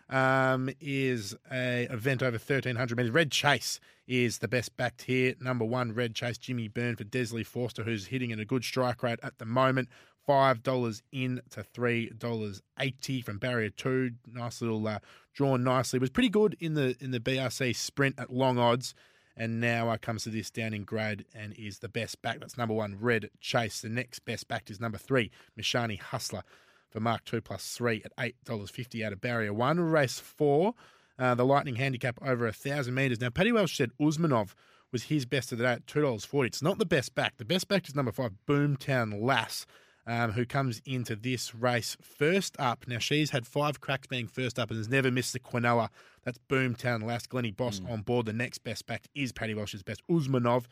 Um, 0.08 0.70
is 0.80 1.34
a 1.50 1.88
event 1.90 2.22
over 2.22 2.38
thirteen 2.38 2.76
hundred 2.76 2.96
meters. 2.98 3.10
Red 3.10 3.32
Chase 3.32 3.80
is 4.06 4.38
the 4.38 4.46
best 4.46 4.76
backed 4.76 5.02
here. 5.02 5.34
Number 5.40 5.64
one, 5.64 5.92
Red 5.92 6.14
Chase, 6.14 6.38
Jimmy 6.38 6.68
Byrne 6.68 6.94
for 6.94 7.02
Desleigh 7.02 7.44
Forster, 7.44 7.82
who's 7.82 8.06
hitting 8.06 8.30
at 8.30 8.38
a 8.38 8.44
good 8.44 8.62
strike 8.62 9.02
rate 9.02 9.18
at 9.24 9.38
the 9.38 9.44
moment. 9.44 9.88
Five 10.26 10.64
dollars 10.64 11.04
in 11.12 11.40
to 11.50 11.62
three 11.62 12.10
dollars 12.10 12.60
eighty 12.80 13.20
from 13.22 13.38
barrier 13.38 13.70
two. 13.70 14.12
Nice 14.26 14.60
little 14.60 14.86
uh, 14.88 14.98
drawn 15.32 15.62
nicely. 15.62 16.00
Was 16.00 16.10
pretty 16.10 16.30
good 16.30 16.56
in 16.58 16.74
the 16.74 16.96
in 17.00 17.12
the 17.12 17.20
BRC 17.20 17.76
sprint 17.76 18.18
at 18.18 18.32
long 18.32 18.58
odds, 18.58 18.92
and 19.36 19.60
now 19.60 19.88
uh, 19.88 19.98
comes 19.98 20.24
to 20.24 20.30
this 20.30 20.50
down 20.50 20.74
in 20.74 20.82
grade 20.82 21.26
and 21.32 21.54
is 21.56 21.78
the 21.78 21.88
best 21.88 22.20
back. 22.22 22.40
That's 22.40 22.58
number 22.58 22.74
one, 22.74 22.96
Red 23.00 23.30
Chase. 23.40 23.80
The 23.80 23.88
next 23.88 24.24
best 24.24 24.48
back 24.48 24.68
is 24.68 24.80
number 24.80 24.98
three, 24.98 25.30
Mishani 25.56 26.00
Hustler 26.00 26.42
for 26.90 26.98
Mark 26.98 27.24
two 27.24 27.40
plus 27.40 27.76
three 27.76 28.02
at 28.04 28.12
eight 28.18 28.34
dollars 28.44 28.70
fifty 28.70 29.04
out 29.04 29.12
of 29.12 29.20
barrier 29.20 29.54
one. 29.54 29.78
Race 29.78 30.18
four, 30.18 30.74
uh, 31.20 31.36
the 31.36 31.44
Lightning 31.44 31.76
handicap 31.76 32.18
over 32.20 32.48
a 32.48 32.52
thousand 32.52 32.94
meters. 32.94 33.20
Now 33.20 33.30
Paddy 33.30 33.52
Welsh 33.52 33.76
said 33.76 33.90
Usmanov 34.00 34.54
was 34.90 35.04
his 35.04 35.24
best 35.24 35.52
of 35.52 35.58
the 35.58 35.64
day 35.64 35.72
at 35.74 35.86
two 35.86 36.00
dollars 36.00 36.24
forty. 36.24 36.48
It's 36.48 36.62
not 36.62 36.78
the 36.78 36.84
best 36.84 37.14
back. 37.14 37.36
The 37.36 37.44
best 37.44 37.68
back 37.68 37.88
is 37.88 37.94
number 37.94 38.10
five, 38.10 38.32
Boomtown 38.48 39.22
Lass. 39.22 39.66
Um, 40.08 40.30
who 40.30 40.46
comes 40.46 40.80
into 40.86 41.16
this 41.16 41.52
race 41.52 41.96
first 42.00 42.54
up. 42.60 42.84
Now, 42.86 42.98
she's 42.98 43.30
had 43.30 43.44
five 43.44 43.80
cracks 43.80 44.06
being 44.06 44.28
first 44.28 44.56
up 44.56 44.70
and 44.70 44.78
has 44.78 44.88
never 44.88 45.10
missed 45.10 45.32
the 45.32 45.40
Quinella. 45.40 45.88
That's 46.24 46.38
Boomtown 46.48 47.02
Lass. 47.02 47.26
Glenny 47.26 47.50
Boss 47.50 47.80
on 47.88 48.02
board. 48.02 48.26
The 48.26 48.32
next 48.32 48.58
best 48.58 48.86
back 48.86 49.08
is 49.16 49.32
Paddy 49.32 49.54
Welsh's 49.54 49.82
best, 49.82 50.02
Usmanov, 50.08 50.66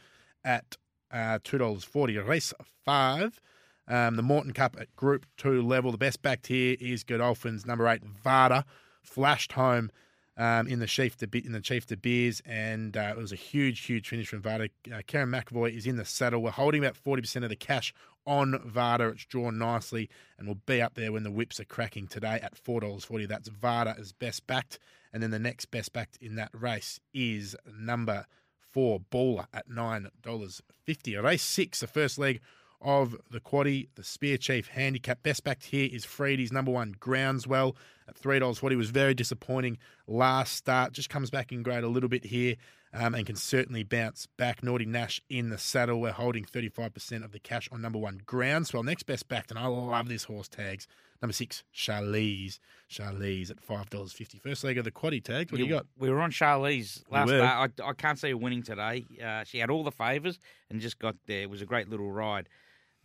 at 0.45 0.77
uh, 1.11 1.41
$2.40. 1.41 2.25
Race 2.25 2.55
five. 2.85 3.41
Um, 3.87 4.17
the 4.17 4.23
Moreton 4.23 4.53
Cup 4.53 4.77
at 4.79 4.95
Group 4.97 5.27
2 5.37 5.63
level. 5.63 5.93
The 5.93 5.99
best 5.99 6.23
backed 6.23 6.47
here 6.47 6.77
is 6.81 7.05
Godolphins, 7.05 7.67
number 7.67 7.87
8, 7.87 8.03
Varda. 8.25 8.65
Flashed 9.03 9.53
home 9.53 9.91
um, 10.37 10.67
in 10.67 10.79
the 10.79 10.87
Chief 10.87 11.17
de 11.17 11.29
in 11.45 11.53
the 11.53 11.61
Chief 11.61 11.87
de 11.87 11.97
Beers, 11.97 12.41
and 12.47 12.97
uh, 12.97 13.13
it 13.15 13.17
was 13.17 13.33
a 13.33 13.37
huge, 13.37 13.81
huge 13.81 14.09
finish 14.09 14.29
from 14.29 14.43
Varda. 14.43 14.71
Uh, 14.91 15.03
Kerrin 15.07 15.29
McEvoy 15.29 15.77
is 15.77 15.87
in 15.87 15.97
the 15.97 16.05
saddle. 16.05 16.43
We're 16.43 16.51
holding 16.51 16.83
about 16.83 16.97
forty 16.97 17.21
percent 17.23 17.45
of 17.45 17.51
the 17.51 17.57
cash 17.57 17.93
on 18.27 18.53
Varda. 18.67 19.13
It's 19.13 19.25
drawn 19.25 19.59
nicely, 19.59 20.09
and 20.39 20.47
will 20.47 20.61
be 20.67 20.81
up 20.83 20.95
there 20.95 21.13
when 21.13 21.23
the 21.23 21.31
whips 21.31 21.61
are 21.61 21.65
cracking 21.65 22.07
today 22.07 22.41
at 22.43 22.57
four 22.57 22.81
dollars 22.81 23.05
forty. 23.05 23.27
That's 23.27 23.49
Varda 23.49 23.99
as 23.99 24.13
best 24.13 24.47
backed, 24.47 24.79
and 25.13 25.23
then 25.23 25.31
the 25.31 25.39
next 25.39 25.67
best 25.67 25.93
backed 25.93 26.17
in 26.21 26.37
that 26.37 26.51
race 26.53 27.01
is 27.13 27.57
number 27.67 28.27
four 28.71 29.01
Baller 29.01 29.47
at 29.53 29.69
nine 29.69 30.09
dollars 30.23 30.63
fifty. 30.85 31.17
Race 31.17 31.43
six, 31.43 31.81
the 31.81 31.87
first 31.87 32.19
leg 32.19 32.41
of 32.85 33.17
the 33.31 33.41
quaddy, 33.41 33.89
the 33.97 34.05
Spear 34.05 34.37
Chief 34.37 34.69
handicap. 34.69 35.23
Best 35.23 35.43
backed 35.43 35.65
here 35.65 35.89
is 35.91 36.05
Freedy's 36.05 36.53
number 36.53 36.71
one 36.71 36.95
Groundswell 37.01 37.75
at 38.07 38.17
three 38.17 38.39
dollars 38.39 38.59
forty. 38.59 38.77
Was 38.77 38.91
very 38.91 39.15
disappointing 39.15 39.79
last 40.07 40.55
start. 40.55 40.93
Just 40.93 41.11
comes 41.11 41.31
back 41.31 41.51
in 41.51 41.63
grade 41.63 41.85
a 41.85 41.89
little 41.89 42.09
bit 42.09 42.27
here. 42.27 42.57
Um, 42.97 43.13
and 43.17 43.27
can 43.27 43.35
certainly 43.35 43.83
bounce 43.83 44.29
back. 44.37 44.63
Naughty 44.63 44.87
Nash 44.87 45.21
in 45.29 45.51
the 45.51 45.59
saddle. 45.59 46.01
We're 46.01 46.13
holding 46.13 46.45
35% 46.45 47.25
of 47.25 47.33
the 47.33 47.41
cash 47.41 47.69
on 47.73 47.83
number 47.83 47.99
one 47.99 48.21
Groundswell. 48.25 48.85
Next 48.85 49.03
best 49.03 49.27
backed, 49.27 49.51
and 49.51 49.59
I 49.59 49.67
love 49.67 50.09
this 50.09 50.23
horse 50.23 50.47
tags. 50.47 50.87
Number 51.21 51.33
six, 51.33 51.65
Charlize. 51.75 52.61
Charlize 52.89 53.51
at 53.51 53.57
$5.50. 53.57 54.41
First 54.41 54.63
leg 54.63 54.79
of 54.79 54.85
the 54.85 54.93
quaddy 54.93 55.25
tags. 55.25 55.51
What 55.51 55.59
do 55.59 55.65
you 55.65 55.71
got? 55.71 55.87
We 55.99 56.09
were 56.09 56.21
on 56.21 56.31
Charlize 56.31 57.03
last 57.11 57.31
were. 57.31 57.39
day. 57.39 57.45
I, 57.45 57.69
I 57.83 57.93
can't 57.95 58.19
see 58.19 58.31
her 58.31 58.37
winning 58.37 58.63
today. 58.63 59.05
Uh, 59.25 59.43
she 59.43 59.59
had 59.59 59.71
all 59.71 59.83
the 59.83 59.91
favours 59.91 60.39
and 60.71 60.81
just 60.81 61.01
got 61.01 61.17
there. 61.27 61.43
It 61.43 61.51
was 61.51 61.63
a 61.63 61.67
great 61.67 61.89
little 61.89 62.13
ride 62.13 62.49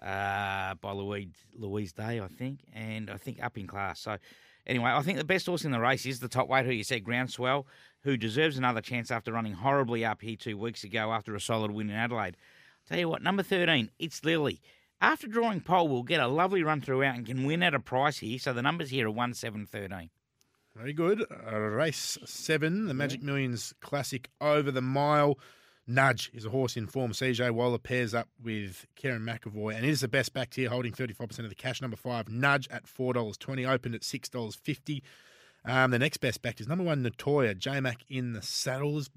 uh, 0.02 0.76
by 0.76 0.92
Louise, 0.92 1.34
Louise 1.56 1.94
Day, 1.94 2.20
I 2.20 2.28
think, 2.28 2.60
and 2.74 3.10
I 3.10 3.18
think 3.18 3.44
up 3.44 3.58
in 3.58 3.68
class. 3.68 4.00
So, 4.00 4.18
anyway, 4.66 4.92
I 4.92 5.02
think 5.02 5.18
the 5.18 5.24
best 5.24 5.46
horse 5.46 5.66
in 5.66 5.72
the 5.72 5.80
race 5.80 6.06
is 6.06 6.20
the 6.20 6.28
top 6.28 6.48
weight, 6.48 6.66
who 6.66 6.72
you 6.72 6.84
said, 6.84 7.04
Groundswell, 7.04 7.66
who 8.04 8.18
deserves 8.18 8.58
another 8.58 8.82
chance 8.82 9.12
after 9.12 9.32
running 9.32 9.54
horribly 9.54 10.06
up 10.06 10.22
here 10.22 10.36
two 10.36 10.58
weeks 10.58 10.84
ago 10.84 11.12
after 11.12 11.36
a 11.36 11.42
solid 11.42 11.72
win 11.72 11.90
in 11.90 11.96
Adelaide. 11.96 12.38
Tell 12.88 13.00
you 13.00 13.10
what, 13.10 13.22
number 13.22 13.44
13, 13.44 13.92
it's 14.00 14.24
Lily. 14.24 14.62
After 15.02 15.28
drawing 15.28 15.62
pole, 15.62 15.88
will 15.88 16.04
get 16.04 16.20
a 16.20 16.28
lovely 16.28 16.64
run 16.64 16.82
throughout 16.82 17.16
and 17.16 17.26
can 17.26 17.46
win 17.46 17.64
at 17.64 17.74
a 17.74 17.80
price 17.80 18.18
here. 18.18 18.38
So 18.38 18.52
the 18.52 18.62
numbers 18.62 18.90
here 18.90 19.08
are 19.08 19.12
1 19.12 19.34
7 19.34 19.66
13. 19.66 20.10
Very 20.76 20.94
good. 20.94 21.26
Uh, 21.30 21.60
race 21.60 22.18
seven, 22.26 22.88
the 22.88 22.94
Magic 22.94 23.22
Millions 23.22 23.74
Classic 23.82 24.30
over 24.40 24.72
the 24.72 24.82
mile. 24.82 25.38
Nudge 25.90 26.30
is 26.34 26.46
a 26.46 26.50
horse 26.50 26.78
in 26.78 26.86
form. 26.88 27.12
CJ 27.14 27.52
Waller 27.52 27.80
pairs 27.80 28.14
up 28.14 28.30
with 28.42 28.86
Kerrin 28.96 29.24
McEvoy, 29.24 29.76
and 29.76 29.84
it 29.84 29.90
is 29.90 30.02
the 30.02 30.08
best 30.08 30.34
back 30.34 30.54
here, 30.54 30.70
holding 30.70 30.94
35% 30.94 31.40
of 31.40 31.50
the 31.50 31.56
cash. 31.56 31.82
Number 31.82 31.98
five, 31.98 32.30
Nudge 32.30 32.68
at 32.70 32.86
$4.20, 32.86 33.68
opened 33.68 33.96
at 33.96 34.02
$6.50. 34.02 35.02
Um, 35.66 35.92
the 35.92 36.00
next 36.00 36.18
best 36.18 36.42
back 36.44 36.62
is 36.62 36.68
number 36.68 36.84
one, 36.84 37.04
Nettoyer. 37.04 37.58
J 37.58 37.80
Mac 37.80 38.04
in 38.08 38.34
the 38.34 38.42
saddles. 38.42 39.10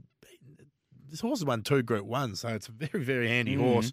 This 1.11 1.21
horse 1.21 1.41
has 1.41 1.45
won 1.45 1.63
two 1.63 1.83
Group 1.83 2.07
One, 2.07 2.35
so 2.37 2.49
it's 2.49 2.69
a 2.69 2.73
very, 2.73 3.05
very 3.05 3.29
handy 3.29 3.55
Mhm. 3.55 3.61
horse. 3.61 3.93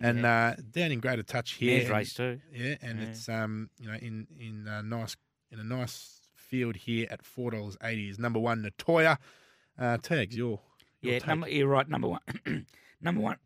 And 0.00 0.26
uh, 0.26 0.56
down 0.72 0.90
in 0.92 1.00
greater 1.00 1.22
touch 1.22 1.52
here. 1.52 1.78
Mares 1.78 1.90
race 1.90 2.14
too. 2.14 2.40
Yeah, 2.52 2.74
and 2.82 3.00
Yeah. 3.00 3.06
it's 3.06 3.28
um 3.30 3.70
you 3.78 3.86
know 3.88 3.94
in 3.94 4.26
in 4.38 4.68
uh, 4.68 4.82
nice 4.82 5.16
in 5.50 5.58
a 5.58 5.64
nice 5.64 6.20
field 6.34 6.76
here 6.76 7.06
at 7.10 7.24
four 7.24 7.50
dollars 7.52 7.78
eighty 7.82 8.10
is 8.10 8.18
number 8.18 8.38
one 8.38 8.62
Nettoyer. 8.62 9.16
Uh, 9.78 9.96
tags 9.96 10.36
your 10.36 10.60
Yeah, 11.06 11.18
number, 11.26 11.48
you're 11.48 11.68
right. 11.68 11.88
Number 11.88 12.08
one. 12.08 12.20
number 13.00 13.20
one. 13.20 13.36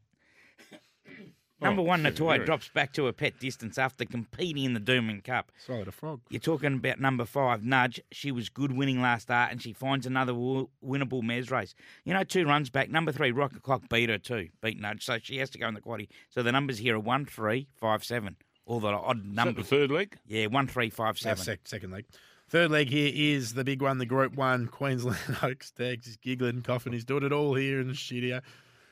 Oh, 1.62 1.66
number 1.66 1.82
Oh, 1.82 1.84
one, 1.84 2.02
Nettoyer 2.02 2.42
drops 2.46 2.70
back 2.70 2.94
to 2.94 3.06
a 3.06 3.12
pet 3.12 3.38
distance 3.38 3.76
after 3.76 4.06
competing 4.06 4.64
in 4.64 4.72
the 4.72 4.80
Doomben 4.80 5.22
Cup. 5.22 5.52
swallowed 5.58 5.88
a 5.88 5.92
frog. 5.92 6.22
You're 6.30 6.40
talking 6.40 6.72
about 6.72 6.98
number 7.00 7.26
five, 7.26 7.62
Nudge. 7.62 8.00
She 8.12 8.32
was 8.32 8.48
good 8.48 8.72
winning 8.72 9.02
last 9.02 9.24
start, 9.24 9.52
and 9.52 9.60
she 9.60 9.74
finds 9.74 10.06
another 10.06 10.32
w- 10.32 10.68
winnable 10.82 11.22
Mez 11.22 11.50
race. 11.50 11.74
You 12.06 12.14
know, 12.14 12.24
two 12.24 12.46
runs 12.46 12.70
back. 12.70 12.88
Number 12.88 13.12
three, 13.12 13.30
Rocket 13.30 13.62
Clock 13.62 13.90
beat 13.90 14.08
her 14.08 14.16
too, 14.16 14.48
beat 14.62 14.80
Nudge, 14.80 15.04
so 15.04 15.18
she 15.22 15.36
has 15.36 15.50
to 15.50 15.58
go 15.58 15.68
in 15.68 15.74
the 15.74 15.82
quaddy. 15.82 16.08
So 16.30 16.42
the 16.42 16.50
numbers 16.50 16.78
here 16.78 16.96
are 16.96 17.00
one, 17.00 17.26
three, 17.26 17.68
five, 17.76 18.04
seven. 18.04 18.36
All 18.64 18.80
the 18.80 18.88
odd 18.88 19.18
that 19.18 19.22
the 19.24 19.34
numbers. 19.34 19.66
third 19.66 19.90
leg? 19.90 20.16
Yeah, 20.26 20.46
one, 20.46 20.66
three, 20.66 20.88
five, 20.88 21.16
That's 21.16 21.22
seven. 21.22 21.44
sec- 21.44 21.68
second 21.68 21.90
leg. 21.90 22.06
Third 22.50 22.72
leg 22.72 22.88
here 22.88 23.12
is 23.14 23.54
the 23.54 23.62
big 23.62 23.80
one, 23.80 23.98
the 23.98 24.06
Group 24.06 24.34
One 24.34 24.66
Queensland 24.66 25.36
Oaks. 25.42 25.70
Tags 25.70 26.08
is 26.08 26.16
giggling, 26.16 26.62
coughing. 26.62 26.92
He's 26.92 27.04
doing 27.04 27.22
it 27.22 27.32
all 27.32 27.54
here 27.54 27.80
in 27.80 27.86
the 27.86 27.94
studio. 27.94 28.40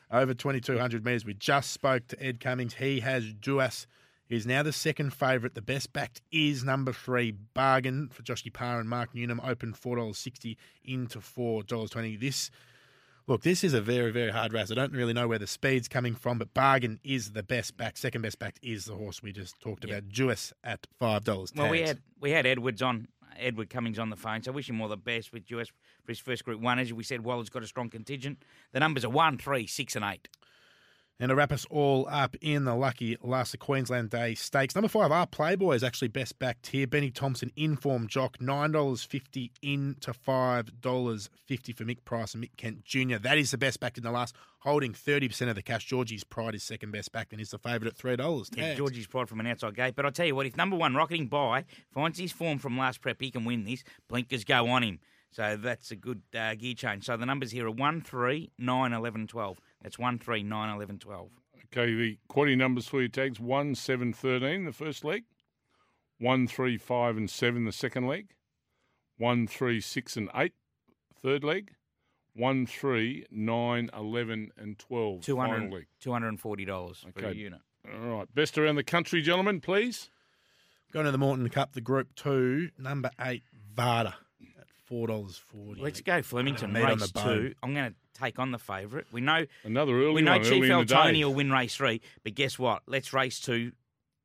Over 0.09 0.33
2,200 0.33 1.03
metres. 1.03 1.25
We 1.25 1.33
just 1.33 1.71
spoke 1.71 2.07
to 2.07 2.23
Ed 2.25 2.39
Cummings. 2.39 2.75
He 2.75 3.01
has 3.01 3.33
Duais. 3.33 3.85
He's 4.29 4.45
now 4.45 4.63
the 4.63 4.71
second 4.71 5.11
favourite. 5.11 5.55
The 5.55 5.61
best 5.61 5.91
backed 5.91 6.21
is 6.31 6.63
number 6.63 6.93
three, 6.93 7.31
Bargain 7.31 8.07
for 8.13 8.21
Josh 8.21 8.45
Parr 8.53 8.79
and 8.79 8.87
Mark 8.87 9.13
Newnham. 9.13 9.41
Open 9.43 9.73
$4.60 9.73 10.55
into 10.85 11.19
$4.20. 11.19 12.17
This, 12.19 12.49
look, 13.27 13.41
this 13.41 13.63
is 13.63 13.73
a 13.73 13.81
very, 13.81 14.11
very 14.11 14.31
hard 14.31 14.53
race. 14.53 14.71
I 14.71 14.75
don't 14.75 14.93
really 14.93 15.13
know 15.13 15.27
where 15.27 15.39
the 15.39 15.47
speed's 15.47 15.87
coming 15.89 16.15
from, 16.15 16.37
but 16.37 16.53
Bargain 16.53 16.99
is 17.03 17.33
the 17.33 17.43
best 17.43 17.75
back. 17.75 17.97
Second 17.97 18.21
best 18.21 18.39
backed 18.39 18.59
is 18.63 18.85
the 18.85 18.95
horse 18.95 19.21
we 19.21 19.33
just 19.33 19.59
talked 19.59 19.83
Yep. 19.83 19.97
about, 19.97 20.09
Duais 20.13 20.53
at 20.63 20.87
$5. 21.01 21.55
Well, 21.57 21.69
we 21.69 21.81
had 21.81 21.99
we 22.21 22.31
had 22.31 22.45
Edwards 22.45 22.81
on 22.81 23.07
Edward 23.37 23.69
Cummings 23.69 23.99
on 23.99 24.09
the 24.09 24.15
phone, 24.15 24.43
so 24.43 24.51
I 24.51 24.55
wish 24.55 24.69
him 24.69 24.81
all 24.81 24.87
the 24.87 24.97
best 24.97 25.31
with 25.33 25.49
US 25.51 25.69
for 26.03 26.11
his 26.11 26.19
first 26.19 26.45
Group 26.45 26.61
One. 26.61 26.79
As 26.79 26.93
we 26.93 27.03
said, 27.03 27.23
Waller's 27.23 27.49
got 27.49 27.63
a 27.63 27.67
strong 27.67 27.89
contingent. 27.89 28.43
The 28.71 28.79
numbers 28.79 29.05
are 29.05 29.09
one, 29.09 29.37
three, 29.37 29.67
six, 29.67 29.95
and 29.95 30.05
eight. 30.05 30.27
And 31.21 31.29
to 31.29 31.35
wrap 31.35 31.51
us 31.51 31.65
all 31.69 32.07
up 32.09 32.37
in 32.39 32.63
the 32.63 32.75
lucky 32.75 33.17
last 33.21 33.53
of 33.53 33.59
Queensland 33.59 34.09
Day 34.09 34.35
Stakes, 34.35 34.73
number 34.73 34.87
five, 34.87 35.11
our 35.11 35.27
Playboy 35.27 35.73
is 35.73 35.83
actually 35.83 36.07
best 36.07 36.39
backed 36.39 36.67
here. 36.67 36.87
Benny 36.87 37.11
Thompson, 37.11 37.51
inform 37.57 38.07
jock, 38.07 38.37
$9.50 38.37 39.51
into 39.61 40.13
$5.50 40.13 41.75
for 41.75 41.83
Mick 41.83 42.05
Price 42.05 42.33
and 42.33 42.41
Mick 42.41 42.55
Kent 42.55 42.85
Jr. 42.85 43.17
That 43.17 43.37
is 43.37 43.51
the 43.51 43.57
best 43.57 43.81
backed 43.81 43.97
in 43.97 44.05
the 44.05 44.11
last, 44.11 44.33
holding 44.59 44.93
30% 44.93 45.49
of 45.49 45.55
the 45.55 45.61
cash. 45.61 45.85
Georgie's 45.85 46.23
Pride 46.23 46.55
is 46.55 46.63
second 46.63 46.91
best 46.91 47.11
backed 47.11 47.33
and 47.33 47.41
is 47.41 47.51
the 47.51 47.57
favourite 47.57 47.87
at 47.87 47.97
$3. 47.97 48.57
Yeah. 48.57 48.75
Georgie's 48.75 49.07
pride 49.07 49.27
from 49.27 49.41
an 49.41 49.47
outside 49.47 49.75
gate. 49.75 49.95
But 49.97 50.05
I'll 50.05 50.13
tell 50.13 50.25
you 50.25 50.35
what, 50.35 50.45
if 50.45 50.55
number 50.55 50.77
one 50.77 50.95
rocketing 50.95 51.27
by 51.27 51.65
finds 51.91 52.17
his 52.17 52.31
form 52.31 52.59
from 52.59 52.77
last 52.77 53.01
prep, 53.01 53.19
he 53.19 53.29
can 53.29 53.43
win 53.43 53.65
this. 53.65 53.83
Blinkers 54.07 54.45
go 54.45 54.69
on 54.69 54.83
him. 54.83 54.99
So 55.31 55.57
that's 55.57 55.91
a 55.91 55.95
good 55.95 56.21
uh, 56.35 56.55
gear 56.55 56.73
change. 56.73 57.05
So 57.05 57.15
the 57.15 57.25
numbers 57.25 57.51
here 57.51 57.67
are 57.67 57.71
1, 57.71 58.01
3, 58.01 58.51
9, 58.57 58.93
11, 58.93 59.27
12. 59.27 59.59
That's 59.83 59.99
1, 59.99 60.19
3, 60.19 60.43
9, 60.43 60.75
11, 60.75 60.99
12. 60.99 61.29
Okay, 61.65 61.93
the 61.93 62.17
quaddy 62.29 62.57
numbers 62.57 62.87
for 62.87 62.99
your 62.99 63.09
tags 63.09 63.39
1, 63.39 63.75
7, 63.75 64.13
13, 64.13 64.65
the 64.65 64.71
first 64.73 65.03
leg. 65.03 65.23
1, 66.17 66.47
3, 66.47 66.77
5, 66.77 67.17
and 67.17 67.29
7, 67.29 67.65
the 67.65 67.71
second 67.71 68.07
leg. 68.07 68.29
1, 69.17 69.47
3, 69.47 69.79
6, 69.79 70.17
and 70.17 70.29
8, 70.35 70.53
third 71.21 71.43
leg. 71.43 71.73
1, 72.35 72.65
3, 72.65 73.25
9, 73.29 73.89
11, 73.95 74.51
and 74.57 74.79
12, 74.79 75.21
200, 75.21 75.55
final 75.57 75.69
leg. 75.75 75.85
$240 76.03 77.01
for 77.01 77.09
Okay. 77.09 77.27
a 77.27 77.31
unit. 77.33 77.59
All 77.93 78.17
right, 78.17 78.33
best 78.35 78.57
around 78.57 78.75
the 78.75 78.83
country, 78.83 79.21
gentlemen, 79.21 79.61
please. 79.61 80.09
Going 80.91 81.05
to 81.05 81.11
the 81.11 81.17
Moreton 81.17 81.49
Cup, 81.49 81.73
the 81.73 81.81
Group 81.81 82.15
2, 82.15 82.71
number 82.79 83.11
8, 83.19 83.43
Varda 83.75 84.15
at 84.91 84.95
$4.40. 84.95 85.79
Let's 85.79 86.01
go 86.01 86.21
Flemington, 86.21 86.73
Meat 86.73 86.83
on 86.83 86.89
race 86.99 87.07
the 87.07 87.13
bone. 87.13 87.25
two. 87.37 87.55
I'm 87.63 87.73
going 87.73 87.91
to 87.91 88.19
take 88.19 88.39
on 88.39 88.51
the 88.51 88.59
favourite. 88.59 89.05
We 89.11 89.21
know 89.21 89.45
Another 89.63 89.93
early 89.99 90.13
we 90.15 90.21
know 90.21 90.33
one, 90.33 90.43
Chief 90.43 90.63
early 90.63 90.69
in 90.71 90.79
the 90.79 90.85
Tony 90.85 91.19
day. 91.19 91.25
will 91.25 91.33
win 91.33 91.51
race 91.51 91.75
three, 91.75 92.01
but 92.23 92.35
guess 92.35 92.57
what? 92.59 92.83
Let's 92.87 93.13
race 93.13 93.39
two. 93.39 93.71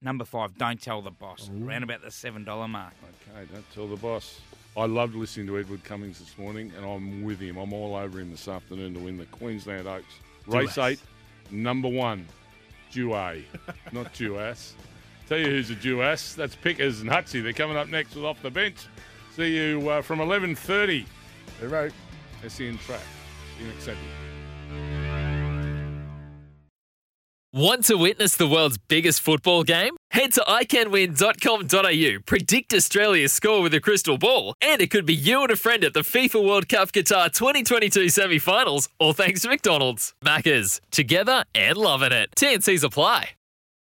Number 0.02 0.24
five, 0.26 0.58
don't 0.58 0.80
tell 0.80 1.00
the 1.00 1.10
boss. 1.10 1.48
Around 1.48 1.82
about 1.84 2.02
the 2.02 2.10
seven 2.10 2.44
dollar 2.44 2.68
mark. 2.68 2.92
Okay, 3.32 3.48
don't 3.52 3.64
tell 3.72 3.86
the 3.88 3.96
boss. 3.96 4.38
I 4.76 4.84
loved 4.86 5.14
listening 5.14 5.46
to 5.46 5.58
Edward 5.58 5.82
Cummings 5.84 6.18
this 6.18 6.36
morning, 6.36 6.72
and 6.76 6.84
I'm 6.84 7.22
with 7.22 7.40
him. 7.40 7.56
I'm 7.56 7.72
all 7.72 7.94
over 7.96 8.20
him 8.20 8.30
this 8.30 8.46
afternoon 8.48 8.92
to 8.94 9.00
win 9.00 9.16
the 9.16 9.24
Queensland 9.26 9.86
Oaks. 9.86 10.04
Race 10.46 10.74
Duas. 10.74 10.78
eight, 10.92 11.00
number 11.50 11.88
one, 11.88 12.26
Dewey, 12.92 13.46
not 13.92 14.12
Duas. 14.12 14.74
Tell 15.26 15.38
you 15.38 15.46
who's 15.46 15.70
a 15.70 15.74
Duas. 15.74 16.34
That's 16.34 16.54
Pickers 16.56 17.00
and 17.00 17.08
Hutsy. 17.08 17.42
They're 17.42 17.54
coming 17.54 17.76
up 17.78 17.88
next 17.88 18.14
with 18.14 18.24
Off 18.26 18.42
the 18.42 18.50
Bench. 18.50 18.76
See 19.36 19.56
you 19.56 19.88
uh, 19.90 20.02
from 20.02 20.20
11.30. 20.20 21.06
They 21.60 21.66
wrote 21.66 21.92
SEN 22.46 22.78
Track. 22.78 23.00
See 23.58 23.64
you 23.64 23.70
next 23.70 23.84
Saturday. 23.84 24.00
Want 27.52 27.84
to 27.84 27.96
witness 27.96 28.36
the 28.36 28.48
world's 28.48 28.78
biggest 28.78 29.20
football 29.20 29.62
game? 29.62 29.96
Head 30.10 30.32
to 30.32 30.40
iCanWin.com.au, 30.40 32.22
predict 32.26 32.74
Australia's 32.74 33.32
score 33.32 33.62
with 33.62 33.72
a 33.74 33.80
crystal 33.80 34.18
ball, 34.18 34.54
and 34.60 34.80
it 34.80 34.90
could 34.90 35.06
be 35.06 35.14
you 35.14 35.42
and 35.42 35.52
a 35.52 35.56
friend 35.56 35.84
at 35.84 35.94
the 35.94 36.00
FIFA 36.00 36.44
World 36.44 36.68
Cup 36.68 36.90
Qatar 36.90 37.32
2022 37.32 38.08
semi 38.08 38.40
finals, 38.40 38.88
all 38.98 39.12
thanks 39.12 39.42
to 39.42 39.48
McDonald's. 39.48 40.14
Maccas, 40.24 40.80
together 40.90 41.44
and 41.54 41.76
loving 41.76 42.10
it. 42.12 42.30
TNCs 42.36 42.82
apply. 42.82 43.30